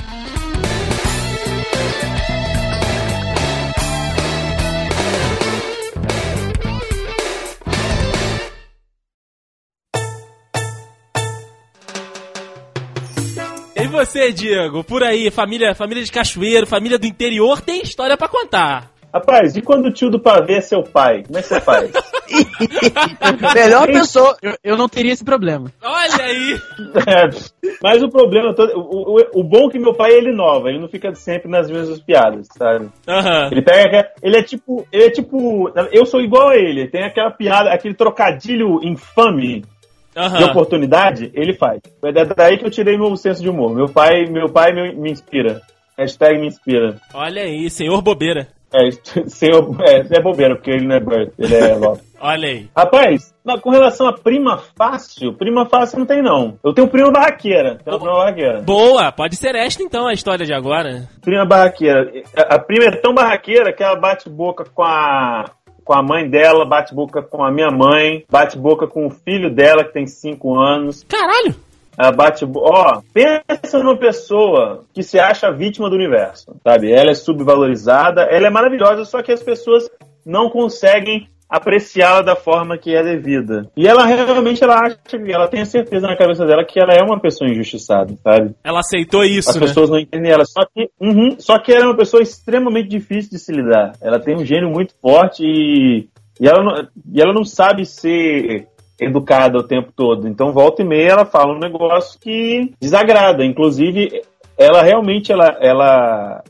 Você, 14.00 14.32
Diego? 14.32 14.84
Por 14.84 15.04
aí, 15.04 15.30
família, 15.30 15.76
família 15.76 16.04
de 16.04 16.12
cachoeiro, 16.12 16.66
família 16.66 16.97
do 16.97 17.06
interior, 17.06 17.60
tem 17.60 17.82
história 17.82 18.16
pra 18.16 18.30
contar. 18.30 18.91
Rapaz, 19.14 19.58
e 19.58 19.62
quando 19.62 19.88
o 19.88 19.91
tio 19.91 20.10
do 20.10 20.20
pavê 20.20 20.58
é 20.58 20.62
seu 20.62 20.84
pai? 20.84 21.24
Como 21.24 21.38
é 21.38 21.41
que 21.41 21.47
você 21.47 21.60
faz? 21.60 21.91
Melhor 23.56 23.88
pessoa. 23.88 24.38
Eu, 24.39 24.54
eu 24.64 24.78
não 24.78 24.88
teria 24.88 25.12
esse 25.12 25.26
problema. 25.26 25.72
Olha 25.84 26.24
aí. 26.24 26.60
É, 27.08 27.72
Mas 27.82 28.04
o 28.04 28.10
problema 28.10 28.54
todo. 28.54 28.72
O, 28.78 29.18
o, 29.18 29.41
o 29.41 29.43
bom 29.43 29.68
é 29.68 29.72
que 29.72 29.80
meu 29.80 29.95
pai 29.95 30.12
ele 30.12 30.32
inova, 30.32 30.70
ele 30.70 30.80
não 30.80 30.88
fica 30.88 31.14
sempre 31.16 31.50
nas 31.50 31.72
mesmas 31.72 32.00
piadas, 32.00 32.47
sabe? 32.56 32.88
Aham. 33.08 33.50
Ele 33.52 33.64
pega. 33.64 34.12
Ele 34.22 34.38
é 34.38 34.43
tipo. 34.43 34.86
Ele 34.93 35.06
é 35.06 35.10
tipo. 35.10 35.72
Eu 35.91 36.06
sou 36.06 36.22
igual 36.22 36.50
a 36.50 36.56
ele. 36.56 36.88
Tem 36.88 37.04
aquela 37.04 37.32
piada, 37.32 37.72
aquele 37.72 37.95
trocadilho 37.95 38.80
infame 38.84 39.66
de 40.14 40.20
Aham. 40.20 40.45
oportunidade, 40.51 41.32
ele 41.34 41.53
faz. 41.53 41.80
É 42.03 42.26
daí 42.26 42.57
que 42.57 42.66
eu 42.66 42.72
tirei 42.72 42.97
meu 42.97 43.16
senso 43.16 43.41
de 43.41 43.49
humor. 43.49 43.74
Meu 43.76 43.88
pai, 43.88 44.26
meu 44.26 44.49
pai 44.49 44.72
me, 44.74 44.93
me 44.95 45.12
inspira. 45.12 45.62
Hashtag 45.97 46.39
me 46.39 46.47
inspira. 46.47 46.95
Olha 47.14 47.41
aí, 47.43 47.70
senhor 47.70 48.01
bobeira. 48.01 48.47
É, 48.74 48.89
senhor, 49.28 49.76
é, 49.82 50.18
é 50.18 50.22
bobeira, 50.22 50.55
porque 50.55 50.70
ele 50.72 50.86
não 50.88 50.95
é 50.95 50.99
Bert, 50.99 51.32
ele 51.39 51.55
é 51.55 51.76
Lopes. 51.76 52.07
Olha 52.22 52.47
aí. 52.49 52.70
Rapaz, 52.76 53.34
na- 53.43 53.57
com 53.57 53.70
relação 53.70 54.05
a 54.07 54.14
prima 54.14 54.60
fácil, 54.78 55.34
prima 55.34 55.66
fácil 55.66 55.99
não 55.99 56.05
tem 56.05 56.22
não. 56.22 56.57
Eu 56.64 56.74
tenho 56.74 56.88
prima 56.88 57.10
barraqueira. 57.12 57.80
Tenho 57.84 57.97
prima 57.97 58.14
barraqueira. 58.14 58.62
Boa, 58.62 59.12
pode 59.12 59.36
ser 59.38 59.55
esta 59.55 59.82
então 59.82 60.05
a 60.05 60.14
história 60.14 60.45
de 60.45 60.53
agora. 60.53 61.07
Prima 61.22 61.45
barraqueira. 61.45 62.12
A, 62.38 62.55
a 62.55 62.60
prima 62.60 62.86
é 62.86 62.91
tão 62.97 63.14
barraqueira 63.14 63.74
que 63.74 63.82
ela 63.82 63.97
bate 63.99 64.30
boca 64.30 64.66
com 64.66 64.84
a 64.84 65.45
com 65.89 65.93
a 65.95 66.03
mãe 66.03 66.29
dela, 66.29 66.65
bate 66.65 66.93
boca 66.93 67.19
com 67.19 67.43
a 67.43 67.51
minha 67.51 67.71
mãe, 67.71 68.23
bate 68.29 68.55
boca 68.55 68.85
com 68.85 69.07
o 69.07 69.09
filho 69.09 69.51
dela 69.51 69.83
que 69.83 69.91
tem 69.91 70.05
5 70.05 70.55
anos. 70.55 71.03
Caralho! 71.09 71.55
Ela 71.97 72.11
bate. 72.11 72.45
Ó, 72.45 73.01
pensa 73.11 73.79
numa 73.79 73.97
pessoa 73.97 74.83
que 74.93 75.01
se 75.01 75.19
acha 75.19 75.51
vítima 75.51 75.89
do 75.89 75.95
universo, 75.95 76.55
sabe? 76.63 76.91
Ela 76.91 77.09
é 77.09 77.15
subvalorizada, 77.15 78.21
ela 78.21 78.45
é 78.45 78.49
maravilhosa, 78.51 79.03
só 79.03 79.23
que 79.23 79.31
as 79.31 79.41
pessoas 79.41 79.89
não 80.23 80.51
conseguem 80.51 81.27
apreciá-la 81.50 82.22
da 82.22 82.36
forma 82.36 82.78
que 82.78 82.95
é 82.95 83.02
devida. 83.02 83.70
E 83.76 83.88
ela 83.88 84.06
realmente 84.06 84.64
ela 84.64 84.76
acha 84.76 84.97
que 84.97 85.32
ela 85.32 85.47
tem 85.47 85.62
a 85.62 85.66
certeza 85.66 86.06
na 86.06 86.16
cabeça 86.16 86.45
dela 86.45 86.64
que 86.64 86.80
ela 86.80 86.93
é 86.93 87.02
uma 87.02 87.20
pessoa 87.20 87.50
injustiçada, 87.50 88.14
sabe? 88.24 88.54
Ela 88.64 88.80
aceitou 88.80 89.24
isso, 89.24 89.50
As 89.50 89.56
né? 89.56 89.62
pessoas 89.62 89.89
não 89.89 89.97
entendem 89.97 90.32
ela. 90.32 90.45
Só 90.45 90.62
que, 90.66 90.89
uhum, 91.02 91.36
só 91.39 91.58
que 91.58 91.74
ela 91.74 91.86
é 91.86 91.88
uma 91.88 91.97
pessoa 91.97 92.22
extremamente 92.22 92.88
difícil 92.88 93.32
de 93.32 93.39
se 93.39 93.52
lidar. 93.52 93.93
Ela 94.00 94.20
tem 94.20 94.36
um 94.36 94.45
gênio 94.45 94.70
muito 94.70 94.93
forte 95.02 95.43
e, 95.43 96.08
e, 96.39 96.47
ela, 96.47 96.64
não, 96.64 96.88
e 97.12 97.20
ela 97.20 97.34
não 97.34 97.43
sabe 97.43 97.84
ser 97.84 98.68
educada 99.00 99.58
o 99.58 99.64
tempo 99.64 99.91
todo. 99.95 100.28
Então, 100.28 100.52
volta 100.52 100.84
e 100.84 100.86
meia, 100.86 101.12
ela 101.12 101.26
fala 101.26 101.56
um 101.56 101.60
negócio 101.60 102.20
que 102.20 102.72
desagrada. 102.80 103.43
Inclusive, 103.43 104.22
ela 104.56 104.84
realmente 104.84 105.32
ela, 105.32 105.58
ela 105.60 106.43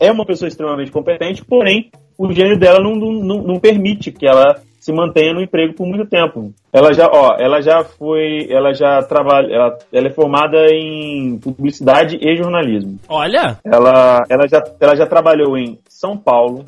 é 0.00 0.10
uma 0.10 0.26
pessoa 0.26 0.48
extremamente 0.48 0.90
competente, 0.90 1.44
porém, 1.44 1.90
o 2.18 2.32
gênio 2.32 2.58
dela 2.58 2.80
não, 2.80 2.94
não, 2.94 3.42
não, 3.42 3.60
permite 3.60 4.12
que 4.12 4.26
ela 4.26 4.60
se 4.78 4.92
mantenha 4.92 5.32
no 5.32 5.40
emprego 5.40 5.74
por 5.74 5.86
muito 5.86 6.06
tempo. 6.06 6.52
Ela 6.72 6.92
já, 6.92 7.06
ó, 7.06 7.36
ela 7.38 7.60
já 7.60 7.82
foi, 7.82 8.46
ela 8.50 8.72
já 8.74 9.02
trabalha, 9.02 9.52
ela, 9.52 9.78
ela 9.92 10.08
é 10.08 10.12
formada 10.12 10.66
em 10.70 11.38
publicidade 11.38 12.18
e 12.20 12.36
jornalismo. 12.36 12.98
Olha! 13.08 13.58
Ela, 13.64 14.22
ela, 14.28 14.46
já, 14.46 14.62
ela 14.78 14.94
já 14.94 15.06
trabalhou 15.06 15.56
em 15.56 15.78
São 15.88 16.16
Paulo, 16.16 16.64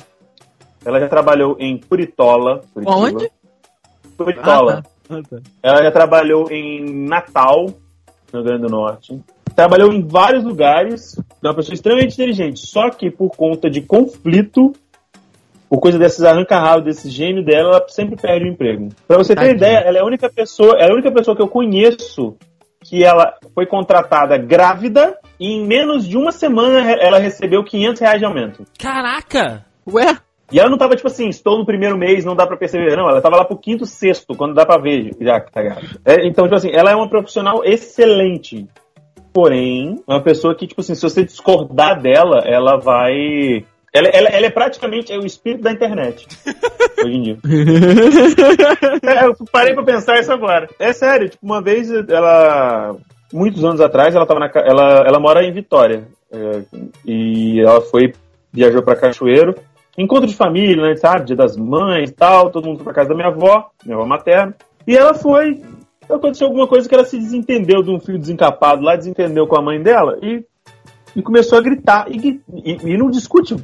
ela 0.83 0.99
já 0.99 1.07
trabalhou 1.07 1.57
em 1.59 1.77
Curitola. 1.77 2.61
Curitiba. 2.73 2.97
Onde? 2.97 3.31
Curitola. 4.17 4.83
Ah, 5.09 5.21
tá. 5.29 5.37
Ela 5.61 5.83
já 5.83 5.91
trabalhou 5.91 6.51
em 6.51 7.07
Natal, 7.07 7.65
no 8.31 8.39
Rio 8.39 8.43
Grande 8.43 8.61
do 8.63 8.69
Norte. 8.69 9.19
Trabalhou 9.55 9.91
em 9.91 10.05
vários 10.05 10.43
lugares. 10.43 11.17
É 11.43 11.47
uma 11.47 11.55
pessoa 11.55 11.73
extremamente 11.73 12.13
inteligente. 12.13 12.59
Só 12.59 12.89
que 12.89 13.09
por 13.11 13.29
conta 13.35 13.69
de 13.69 13.81
conflito, 13.81 14.73
por 15.69 15.79
coisa 15.79 15.99
desses 15.99 16.23
arranca-rabo, 16.23 16.85
desse 16.85 17.09
gênio 17.09 17.43
dela, 17.43 17.77
ela 17.77 17.85
sempre 17.87 18.15
perde 18.15 18.45
o 18.45 18.51
emprego. 18.51 18.89
Pra 19.07 19.17
você 19.17 19.35
ter 19.35 19.41
Tadinha. 19.41 19.55
ideia, 19.55 19.77
ela 19.79 19.97
é 19.97 20.01
a 20.01 20.05
única 20.05 20.29
pessoa, 20.29 20.73
ela 20.77 20.89
é 20.89 20.91
a 20.91 20.93
única 20.93 21.11
pessoa 21.11 21.35
que 21.35 21.41
eu 21.41 21.47
conheço 21.47 22.37
que 22.83 23.03
ela 23.03 23.33
foi 23.53 23.65
contratada 23.65 24.37
grávida 24.37 25.17
e 25.39 25.51
em 25.51 25.65
menos 25.65 26.07
de 26.07 26.17
uma 26.17 26.31
semana 26.31 26.91
ela 26.91 27.19
recebeu 27.19 27.63
500 27.63 28.01
reais 28.01 28.19
de 28.19 28.25
aumento. 28.25 28.63
Caraca! 28.79 29.65
Ué? 29.91 30.17
E 30.51 30.59
ela 30.59 30.69
não 30.69 30.77
tava 30.77 30.95
tipo 30.95 31.07
assim, 31.07 31.27
estou 31.27 31.57
no 31.57 31.65
primeiro 31.65 31.97
mês, 31.97 32.23
não 32.23 32.35
dá 32.35 32.47
pra 32.47 32.55
perceber. 32.55 32.95
Não, 32.95 33.09
ela 33.09 33.21
tava 33.21 33.35
lá 33.35 33.43
pro 33.43 33.57
quinto, 33.57 33.85
sexto, 33.85 34.33
quando 34.35 34.53
dá 34.53 34.65
pra 34.65 34.77
ver 34.77 35.11
já 35.19 35.41
que 35.41 35.51
tá 35.51 35.61
grávida. 35.61 35.99
É, 36.05 36.25
então, 36.25 36.45
tipo 36.45 36.55
assim, 36.55 36.71
ela 36.71 36.91
é 36.91 36.95
uma 36.95 37.09
profissional 37.09 37.63
excelente. 37.65 38.65
Porém, 39.33 40.01
é 40.07 40.13
uma 40.13 40.23
pessoa 40.23 40.55
que, 40.55 40.65
tipo 40.65 40.79
assim, 40.79 40.95
se 40.95 41.01
você 41.01 41.23
discordar 41.23 42.01
dela, 42.01 42.41
ela 42.45 42.77
vai. 42.77 43.65
Ela, 43.97 44.07
ela, 44.09 44.29
ela 44.29 44.45
é 44.45 44.49
praticamente 44.49 45.11
é 45.11 45.17
o 45.17 45.25
espírito 45.25 45.63
da 45.63 45.71
internet. 45.71 46.27
hoje 47.03 47.15
em 47.15 47.21
dia. 47.21 47.37
É, 49.03 49.25
eu 49.25 49.35
parei 49.51 49.73
pra 49.73 49.83
pensar 49.83 50.19
isso 50.19 50.31
agora. 50.31 50.69
É 50.79 50.93
sério, 50.93 51.29
tipo, 51.29 51.45
uma 51.45 51.61
vez 51.61 51.89
ela. 51.91 52.95
Muitos 53.33 53.63
anos 53.63 53.81
atrás, 53.81 54.15
ela 54.15 54.25
tava 54.25 54.39
na. 54.39 54.51
Ela, 54.55 55.03
ela 55.05 55.19
mora 55.19 55.43
em 55.43 55.51
Vitória. 55.51 56.07
é, 56.31 56.61
e 57.05 57.59
ela 57.61 57.81
foi. 57.81 58.13
Viajou 58.53 58.81
pra 58.81 58.95
Cachoeiro. 58.95 59.55
encontro 59.97 60.27
de 60.27 60.35
família, 60.35 60.81
né, 60.81 60.95
sabe? 60.95 61.25
Dia 61.25 61.35
das 61.35 61.57
mães 61.57 62.09
e 62.09 62.13
tal, 62.13 62.49
todo 62.49 62.65
mundo 62.65 62.77
foi 62.77 62.85
pra 62.85 62.93
casa 62.93 63.09
da 63.09 63.15
minha 63.15 63.27
avó, 63.27 63.69
minha 63.83 63.97
avó 63.97 64.05
materna. 64.05 64.55
E 64.87 64.95
ela 64.95 65.13
foi. 65.13 65.61
Aconteceu 66.09 66.47
alguma 66.47 66.67
coisa 66.67 66.87
que 66.87 66.95
ela 66.95 67.03
se 67.03 67.17
desentendeu 67.17 67.83
de 67.83 67.91
um 67.91 67.99
filho 67.99 68.17
desencapado 68.17 68.81
lá, 68.81 68.95
desentendeu 68.95 69.45
com 69.45 69.57
a 69.57 69.61
mãe 69.61 69.81
dela 69.81 70.17
e, 70.21 70.41
e 71.17 71.21
começou 71.23 71.57
a 71.57 71.61
gritar. 71.61 72.05
E, 72.09 72.39
e, 72.63 72.77
e 72.93 72.97
não 72.97 73.09
discute 73.09 73.55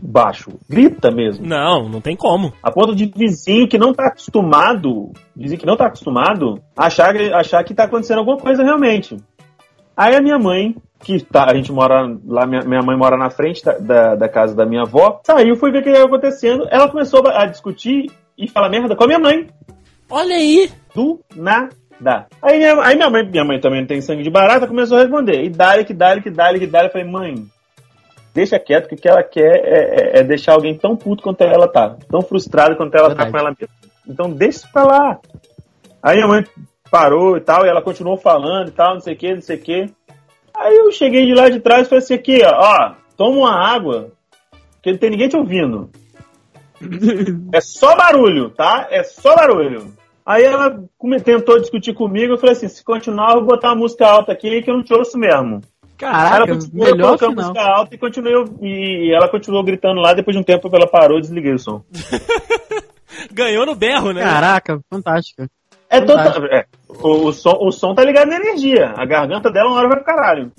baixo, 0.00 0.50
grita 0.68 1.10
mesmo. 1.10 1.46
Não, 1.46 1.88
não 1.88 2.02
tem 2.02 2.14
como. 2.14 2.52
A 2.62 2.70
ponto 2.70 2.94
de 2.94 3.06
vizinho 3.06 3.66
que 3.66 3.78
não 3.78 3.94
tá 3.94 4.08
acostumado, 4.08 5.10
vizinho 5.34 5.58
que 5.58 5.66
não 5.66 5.76
tá 5.76 5.86
acostumado, 5.86 6.60
achar, 6.76 7.16
achar 7.34 7.64
que 7.64 7.74
tá 7.74 7.84
acontecendo 7.84 8.18
alguma 8.18 8.36
coisa 8.36 8.62
realmente. 8.62 9.16
Aí 9.96 10.14
a 10.14 10.20
minha 10.20 10.38
mãe, 10.38 10.76
que 11.00 11.18
tá, 11.20 11.46
a 11.50 11.54
gente 11.54 11.72
mora 11.72 12.06
lá, 12.26 12.46
minha, 12.46 12.60
minha 12.60 12.82
mãe 12.82 12.96
mora 12.96 13.16
na 13.16 13.30
frente 13.30 13.64
da, 13.64 13.78
da, 13.78 14.14
da 14.14 14.28
casa 14.28 14.54
da 14.54 14.66
minha 14.66 14.82
avó, 14.82 15.20
saiu, 15.24 15.56
foi 15.56 15.72
ver 15.72 15.78
o 15.78 15.82
que 15.82 15.88
estava 15.88 16.06
acontecendo. 16.06 16.68
Ela 16.70 16.90
começou 16.90 17.26
a 17.26 17.46
discutir 17.46 18.10
e 18.36 18.46
falar 18.46 18.68
merda 18.68 18.94
com 18.94 19.04
a 19.04 19.06
minha 19.06 19.18
mãe. 19.18 19.48
Olha 20.10 20.36
aí! 20.36 20.70
Do 20.94 21.20
nada. 21.34 21.70
Aí 22.40 22.58
minha, 22.58 22.80
aí 22.82 22.96
minha 22.96 23.10
mãe, 23.10 23.24
minha 23.24 23.44
mãe 23.44 23.60
também 23.60 23.80
não 23.80 23.88
tem 23.88 24.00
sangue 24.00 24.22
de 24.22 24.30
barata, 24.30 24.66
começou 24.66 24.98
a 24.98 25.00
responder. 25.00 25.44
E 25.44 25.50
dá 25.50 25.82
que 25.82 25.92
dá 25.92 26.20
que 26.20 26.30
dá 26.30 26.52
que 26.56 26.66
dá 26.66 26.84
Eu 26.84 26.90
falei, 26.90 27.06
mãe, 27.06 27.44
deixa 28.32 28.58
quieto, 28.58 28.88
que 28.88 28.94
o 28.94 28.98
que 28.98 29.08
ela 29.08 29.22
quer 29.22 29.56
é, 29.64 30.18
é, 30.18 30.20
é, 30.20 30.22
deixar 30.22 30.52
alguém 30.52 30.76
tão 30.76 30.96
puto 30.96 31.22
quanto 31.22 31.42
ela 31.42 31.66
tá. 31.68 31.96
Tão 32.08 32.22
frustrada 32.22 32.76
quanto 32.76 32.94
ela 32.94 33.08
Verdade. 33.08 33.32
tá 33.32 33.38
com 33.38 33.44
ela 33.44 33.54
mesma. 33.58 33.74
Então 34.06 34.30
deixa 34.30 34.58
isso 34.58 34.72
pra 34.72 34.84
lá. 34.84 35.18
Aí 36.02 36.16
minha 36.16 36.28
mãe 36.28 36.44
parou 36.90 37.36
e 37.36 37.40
tal, 37.40 37.66
e 37.66 37.68
ela 37.68 37.82
continuou 37.82 38.16
falando 38.16 38.68
e 38.68 38.72
tal, 38.72 38.94
não 38.94 39.00
sei 39.00 39.14
o 39.14 39.16
que, 39.16 39.34
não 39.34 39.42
sei 39.42 39.56
o 39.56 39.60
que. 39.60 39.86
Aí 40.56 40.76
eu 40.76 40.90
cheguei 40.90 41.26
de 41.26 41.34
lá 41.34 41.48
de 41.48 41.60
trás 41.60 41.86
e 41.86 41.90
falei 41.90 42.02
assim, 42.02 42.14
aqui, 42.14 42.40
ó, 42.44 42.50
ó, 42.52 42.94
toma 43.16 43.36
uma 43.36 43.54
água, 43.54 44.12
que 44.82 44.90
não 44.90 44.98
tem 44.98 45.10
ninguém 45.10 45.28
te 45.28 45.36
ouvindo. 45.36 45.90
é 47.52 47.60
só 47.60 47.96
barulho, 47.96 48.50
tá? 48.50 48.88
É 48.90 49.02
só 49.02 49.34
barulho. 49.34 49.97
Aí 50.28 50.44
ela 50.44 50.78
tentou 51.24 51.58
discutir 51.58 51.94
comigo, 51.94 52.34
eu 52.34 52.36
falei 52.36 52.52
assim, 52.52 52.68
se 52.68 52.84
continuar, 52.84 53.30
eu 53.30 53.36
vou 53.38 53.46
botar 53.46 53.68
uma 53.68 53.76
música 53.76 54.06
alta 54.06 54.30
aqui 54.30 54.60
que 54.60 54.70
eu 54.70 54.76
não 54.76 54.84
te 54.84 54.92
ouço 54.92 55.16
mesmo. 55.16 55.62
Caraca, 55.96 56.50
ela 56.50 56.58
melhor 56.70 57.18
final. 57.18 57.34
música 57.34 57.62
alta 57.62 57.94
e, 57.94 57.98
continuou, 57.98 58.44
e 58.60 59.10
ela 59.10 59.26
continuou 59.30 59.64
gritando 59.64 60.02
lá, 60.02 60.12
depois 60.12 60.36
de 60.36 60.40
um 60.42 60.44
tempo 60.44 60.68
ela 60.70 60.86
parou 60.86 61.16
e 61.16 61.22
desliguei 61.22 61.54
o 61.54 61.58
som. 61.58 61.82
Ganhou 63.32 63.64
no 63.64 63.74
berro, 63.74 64.12
né? 64.12 64.22
Caraca, 64.22 64.78
fantástica. 64.92 65.48
É 65.88 66.02
total. 66.02 66.44
É, 66.52 66.66
o, 66.86 67.28
o, 67.28 67.32
som, 67.32 67.56
o 67.62 67.72
som 67.72 67.94
tá 67.94 68.04
ligado 68.04 68.28
na 68.28 68.36
energia. 68.36 68.92
A 68.98 69.06
garganta 69.06 69.50
dela 69.50 69.70
uma 69.70 69.78
hora 69.78 69.88
vai 69.88 69.96
pro 69.96 70.04
caralho. 70.04 70.52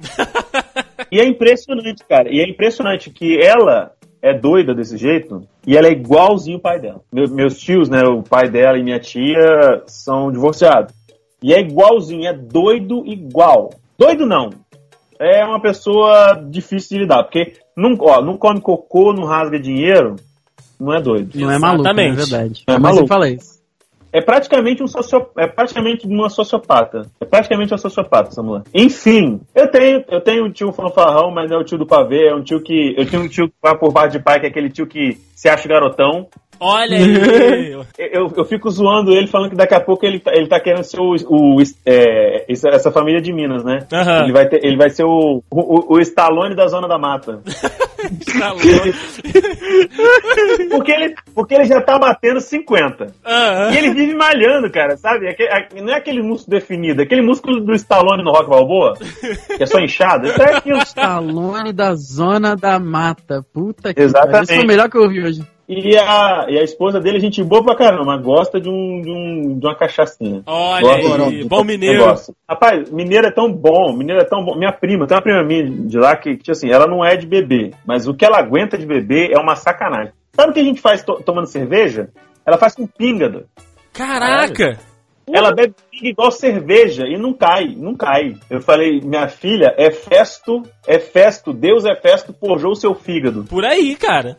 e 1.12 1.20
é 1.20 1.26
impressionante, 1.26 2.04
cara. 2.10 2.28
E 2.34 2.40
é 2.40 2.50
impressionante 2.50 3.12
que 3.12 3.40
ela 3.40 3.92
é 4.22 4.34
doida 4.34 4.74
desse 4.74 4.98
jeito 4.98 5.44
e 5.66 5.78
ela 5.78 5.88
é 5.88 5.92
igualzinho 5.92 6.58
o 6.58 6.62
pai 6.62 6.80
dela. 6.80 7.02
Meu, 7.12 7.28
meus 7.30 7.58
tios, 7.58 7.90
né? 7.90 8.04
O 8.04 8.22
pai 8.22 8.50
dela 8.50 8.78
e 8.78 8.84
minha 8.84 9.00
tia 9.00 9.84
são 9.88 10.32
divorciados. 10.32 10.94
E 11.42 11.54
é 11.54 11.60
igualzinho, 11.60 12.28
é 12.28 12.34
doido 12.34 13.04
igual. 13.06 13.72
Doido 13.98 14.26
não. 14.26 14.50
É 15.20 15.44
uma 15.44 15.62
pessoa 15.62 16.34
difícil 16.50 16.98
de 16.98 17.04
lidar, 17.04 17.24
porque 17.24 17.54
não, 17.76 17.96
ó, 18.00 18.22
não 18.22 18.38
come 18.38 18.62
cocô, 18.62 19.12
não 19.14 19.26
rasga 19.26 19.60
dinheiro, 19.60 20.16
não 20.80 20.94
é 20.94 21.02
doido. 21.02 21.38
Não 21.38 21.52
é 21.52 21.60
maluco, 21.60 21.88
é 21.90 21.94
verdade. 21.94 22.64
Não 22.66 22.76
é 22.76 22.80
Mas 22.80 22.82
maluco. 22.82 23.04
eu 23.04 23.08
falei 23.08 23.34
isso 23.36 23.59
é 24.12 24.22
praticamente 24.22 24.84
um 24.84 24.88
socio... 24.88 25.28
é 25.38 25.48
praticamente 25.48 26.08
uma 26.08 26.30
sociopata. 26.30 27.10
É 27.20 27.26
praticamente 27.26 27.72
uma 27.74 27.78
sociopata, 27.78 28.32
Samuel. 28.32 28.64
Enfim, 28.74 29.42
eu 29.54 29.70
tenho, 29.70 30.04
eu 30.10 30.22
tenho 30.22 30.46
um 30.46 30.52
tio 30.52 30.72
fanfarrão, 30.72 31.32
mas 31.32 31.52
é 31.52 31.56
o 31.56 31.64
tio 31.64 31.78
do 31.78 31.86
pavê, 31.86 32.28
é 32.28 32.36
um 32.36 32.44
tio 32.44 32.62
que. 32.62 32.96
Eu 32.98 33.10
tenho 33.10 33.24
um 33.24 33.28
tio 33.28 33.48
que 33.48 33.56
vai 33.62 33.78
por 33.78 33.94
parte 33.94 34.14
de 34.14 34.24
pai, 34.24 34.40
que 34.40 34.46
é 34.46 34.50
aquele 34.50 34.70
tio 34.70 34.88
que 34.88 35.18
se 35.36 35.48
acha 35.48 35.68
garotão. 35.68 36.28
Olha 36.60 36.98
aí! 36.98 37.72
eu, 37.98 38.32
eu 38.36 38.46
fico 38.46 38.70
zoando 38.70 39.12
ele, 39.12 39.28
falando 39.28 39.52
que 39.52 39.56
daqui 39.56 39.76
a 39.76 39.80
pouco 39.80 40.06
ele, 40.06 40.20
tá, 40.20 40.32
ele 40.34 40.48
tá 40.48 40.60
querendo 40.60 40.84
ser 40.84 41.00
o, 41.00 41.16
o 41.28 41.62
é, 41.86 42.46
essa 42.48 42.92
família 42.92 43.22
de 43.22 43.32
Minas, 43.32 43.64
né? 43.64 43.88
Uhum. 43.92 44.24
Ele, 44.24 44.34
vai 44.34 44.48
ter, 44.48 44.64
ele 44.64 44.78
vai 44.78 44.90
ser 44.90 45.04
o, 45.04 45.44
o, 45.50 45.96
o 45.96 46.00
Stallone 46.00 46.56
da 46.56 46.68
Zona 46.68 46.88
da 46.88 46.98
Mata. 46.98 47.42
porque, 50.70 50.92
ele, 50.92 51.16
porque 51.34 51.56
ele 51.56 51.66
já 51.66 51.82
tá 51.82 51.98
batendo 52.00 52.40
50. 52.40 53.04
Uhum. 53.04 53.10
E 53.72 53.78
ele 53.78 53.94
vive 53.94 54.16
malhando, 54.16 54.72
cara, 54.72 54.96
sabe? 54.98 55.26
não 55.82 55.94
é 55.94 55.98
aquele 55.98 56.22
músculo 56.22 56.58
definido, 56.58 57.02
é 57.02 57.06
aquele 57.06 57.22
músculo 57.22 57.60
do 57.60 57.74
Stallone 57.74 58.24
no 58.24 58.32
Rock 58.32 58.50
Balboa, 58.50 58.94
que 59.56 59.64
é 59.64 59.66
só 59.66 59.80
inchado. 59.80 60.28
Isso 60.28 60.42
é 60.42 60.56
aquilo. 60.56 60.80
Stallone 60.80 61.74
da 61.74 61.94
Zona 61.96 62.56
da 62.56 62.80
Mata. 62.80 63.44
Puta 63.54 63.94
que 63.94 64.02
Exatamente. 64.02 64.52
Isso 64.52 64.62
é 64.62 64.64
o 64.64 64.68
melhor 64.68 64.90
que 64.90 64.98
eu 64.98 65.04
ouvi 65.04 65.24
hoje. 65.24 65.44
E 65.72 65.96
a, 65.96 66.48
e 66.50 66.58
a 66.58 66.64
esposa 66.64 67.00
dele, 67.00 67.20
gente 67.20 67.44
boa 67.44 67.64
pra 67.64 67.76
caramba, 67.76 68.18
gosta 68.18 68.60
de, 68.60 68.68
um, 68.68 69.02
de, 69.04 69.12
um, 69.12 69.60
de 69.60 69.68
uma 69.68 69.76
cachaçinha. 69.76 70.42
Olha 70.48 70.82
gosta 70.82 71.26
aí, 71.26 71.44
de, 71.44 71.48
bom 71.48 71.64
mineiro. 71.64 72.00
Negócio. 72.00 72.36
Rapaz, 72.50 72.90
mineiro 72.90 73.28
é 73.28 73.32
tão 73.32 73.54
bom, 73.54 73.96
mineiro 73.96 74.20
é 74.20 74.26
tão 74.26 74.44
bom. 74.44 74.58
Minha 74.58 74.72
prima, 74.72 75.06
tem 75.06 75.16
uma 75.16 75.22
prima 75.22 75.44
minha 75.44 75.70
de 75.88 76.00
lá 76.00 76.16
que, 76.16 76.38
que, 76.38 76.50
assim, 76.50 76.72
ela 76.72 76.88
não 76.88 77.06
é 77.06 77.16
de 77.16 77.28
beber, 77.28 77.76
mas 77.86 78.08
o 78.08 78.16
que 78.16 78.26
ela 78.26 78.40
aguenta 78.40 78.80
de 78.80 78.86
beber 78.88 79.30
é 79.32 79.40
uma 79.40 79.56
sacanagem. 79.56 80.12
Sabe 80.34 80.50
o 80.50 80.54
que 80.56 80.60
a 80.60 80.64
gente 80.64 80.82
faz 80.82 81.04
to 81.04 81.22
tomando 81.24 81.46
cerveja? 81.46 82.10
Ela 82.44 82.58
faz 82.58 82.74
com 82.74 82.88
pingada. 82.88 83.46
Caraca! 83.94 84.80
Ela 85.32 85.54
bebe 85.54 85.76
igual 86.08 86.32
cerveja 86.32 87.04
e 87.06 87.18
não 87.18 87.34
cai, 87.34 87.76
não 87.76 87.96
cai. 87.96 88.36
Eu 88.50 88.62
falei, 88.62 89.02
minha 89.02 89.28
filha, 89.28 89.74
é 89.78 89.92
festo, 89.92 90.64
é 90.88 91.00
festo, 91.00 91.54
Deus 91.54 91.86
é 91.86 91.96
festo, 91.96 92.34
forjou 92.34 92.72
o 92.72 92.76
seu 92.76 92.94
fígado. 92.96 93.44
Por 93.44 93.66
aí, 93.66 93.96
cara. 93.96 94.38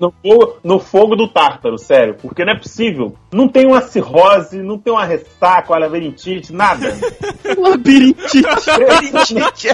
No 0.00 0.10
fogo, 0.10 0.56
no 0.64 0.78
fogo 0.80 1.16
do 1.16 1.28
tártaro, 1.28 1.78
sério. 1.78 2.16
Porque 2.20 2.44
não 2.44 2.54
é 2.54 2.58
possível. 2.58 3.14
Não 3.32 3.48
tem 3.48 3.66
uma 3.66 3.82
cirrose, 3.82 4.62
não 4.62 4.78
tem 4.78 4.92
uma 4.92 5.04
ressaca, 5.04 5.72
uma 5.72 5.78
labirintite, 5.78 6.52
nada. 6.52 6.92
labirintite. 7.56 8.42
labirintite. 8.42 9.68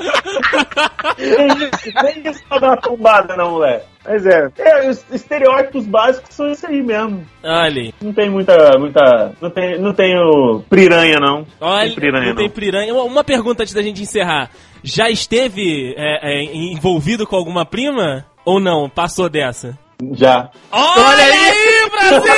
Nem 2.03 2.31
isso 2.31 2.43
pra 2.49 2.59
dar 2.59 2.69
uma 2.69 2.77
tombada 2.77 3.37
na 3.37 3.45
mulher. 3.47 3.87
Mas 4.07 4.25
é, 4.25 4.49
é, 4.59 4.89
os 4.89 5.05
estereótipos 5.11 5.85
básicos 5.85 6.33
são 6.33 6.51
isso 6.51 6.67
aí 6.67 6.81
mesmo. 6.81 7.27
Olha. 7.43 7.93
Não 8.01 8.13
tem 8.13 8.31
muita, 8.31 8.79
muita, 8.79 9.33
não 9.41 9.51
tem, 9.51 9.81
não 9.81 9.93
tenho 9.93 10.63
piranha 10.71 11.19
não. 11.19 11.26
Olha, 11.61 11.89
tem 11.89 11.95
piranha, 11.97 12.21
não, 12.21 12.29
não 12.29 12.37
tem 12.37 12.51
piranha. 12.51 12.95
Uma 12.95 13.25
pergunta 13.25 13.63
antes 13.63 13.75
da 13.75 13.83
gente 13.83 14.03
encerrar. 14.03 14.51
Já 14.83 15.11
esteve 15.11 15.95
é, 15.97 16.41
é, 16.41 16.45
envolvido 16.45 17.27
com 17.27 17.37
alguma 17.37 17.65
prima? 17.65 18.25
Ou 18.45 18.61
não? 18.61 18.89
Passou 18.89 19.29
dessa? 19.29 19.77
Já. 20.13 20.51
Olha, 20.71 21.03
Olha 21.03 21.25
aí, 21.25 21.91
Brasil! 21.91 22.33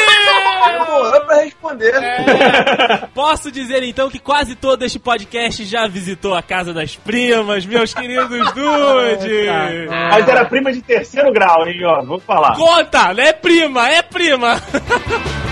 Demorou 0.79 1.21
pra 1.23 1.43
responder. 1.43 1.95
É, 1.95 3.09
posso 3.15 3.51
dizer 3.51 3.83
então 3.83 4.09
que 4.09 4.19
quase 4.19 4.55
todo 4.55 4.85
este 4.85 4.99
podcast 4.99 5.65
já 5.65 5.87
visitou 5.87 6.35
a 6.35 6.43
casa 6.43 6.73
das 6.73 6.97
primas, 6.97 7.67
meus 7.67 7.93
queridos 7.93 8.29
Dude. 8.55 9.47
Mas 9.89 10.29
era 10.29 10.45
prima 10.45 10.73
de 10.73 10.83
terceiro 10.83 11.33
grau, 11.33 11.67
hein, 11.67 11.85
ó. 11.85 12.03
Vou 12.05 12.21
falar. 12.21 12.57
Conta, 12.57 13.13
é 13.17 13.33
prima, 13.33 13.89
é 13.89 14.03
prima. 14.03 14.63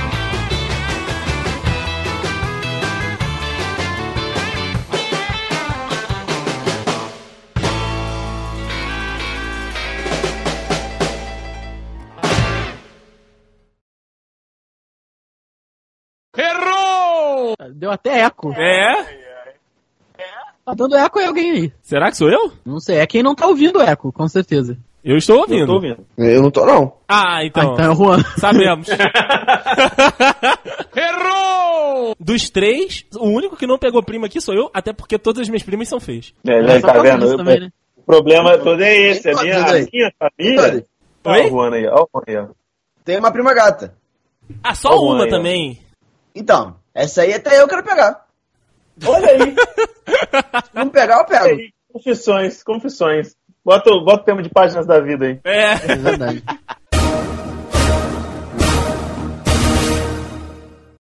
Deu 17.75 17.91
até 17.91 18.21
eco. 18.21 18.53
É? 18.53 19.27
Tá 20.65 20.73
dando 20.75 20.97
eco 20.97 21.21
em 21.21 21.27
alguém 21.27 21.51
aí. 21.53 21.73
Será 21.81 22.11
que 22.11 22.17
sou 22.17 22.29
eu? 22.29 22.51
Não 22.65 22.81
sei, 22.81 22.97
é 22.97 23.07
quem 23.07 23.23
não 23.23 23.37
tá 23.37 23.47
ouvindo 23.47 23.81
eco, 23.81 24.11
com 24.13 24.27
certeza. 24.27 24.77
Eu 25.05 25.17
estou 25.17 25.39
ouvindo. 25.39 25.71
Eu, 25.71 25.75
ouvindo. 25.75 26.05
eu 26.19 26.43
não 26.43 26.51
tô, 26.51 26.67
não. 26.67 26.95
Ah, 27.09 27.45
então. 27.45 27.63
Ah, 27.63 27.67
então 27.75 27.85
é 27.85 27.91
o 27.91 27.95
Juan. 27.95 28.25
Sabemos. 28.39 28.89
Errou! 30.97 32.17
Dos 32.19 32.51
três, 32.51 33.07
o 33.17 33.29
único 33.29 33.57
que 33.57 33.69
não 33.69 33.79
pegou 33.79 34.03
prima 34.03 34.27
aqui 34.27 34.41
sou 34.41 34.53
eu, 34.53 34.69
até 34.75 34.93
porque 34.93 35.17
todas 35.17 35.43
as 35.43 35.49
minhas 35.49 35.63
primas 35.63 35.87
são 35.89 36.01
feias. 36.01 36.35
É, 36.45 36.59
é 36.59 36.81
tá 36.81 37.01
vendo? 37.01 37.37
Também, 37.37 37.61
né? 37.61 37.71
O 37.97 38.03
problema 38.03 38.59
todo 38.59 38.83
é 38.83 38.97
esse. 38.97 39.31
A 39.31 39.41
minha, 39.41 39.65
a 39.65 39.73
minha 39.73 40.13
família. 40.19 40.85
Olha 41.25 41.47
o 41.47 41.51
Juan 41.51 41.73
aí, 41.73 41.87
olha 41.87 42.03
o 42.03 42.09
Juan 42.13 42.25
aí. 42.27 42.37
Tem 43.05 43.17
uma 43.21 43.31
prima 43.31 43.55
gata. 43.55 43.95
Ah, 44.61 44.75
só 44.75 44.99
uma 45.01 45.23
aí, 45.25 45.31
também? 45.31 45.79
Então, 46.35 46.75
essa 46.97 47.21
aí 47.21 47.35
até 47.35 47.61
eu 47.61 47.69
quero 47.69 47.83
pegar. 47.83 48.25
Olha 49.05 49.31
aí. 49.31 49.55
Se 50.65 50.75
não 50.75 50.89
pegar, 50.89 51.19
eu 51.19 51.27
pego. 51.27 51.61
Confissões, 51.93 52.63
confissões. 52.63 53.37
Bota, 53.63 53.91
bota 53.91 54.23
o 54.23 54.25
tema 54.25 54.43
de 54.43 54.49
páginas 54.49 54.87
da 54.87 54.99
vida 54.99 55.27
aí. 55.27 55.41
É. 55.45 55.73
é 55.73 55.97
verdade. 55.97 56.43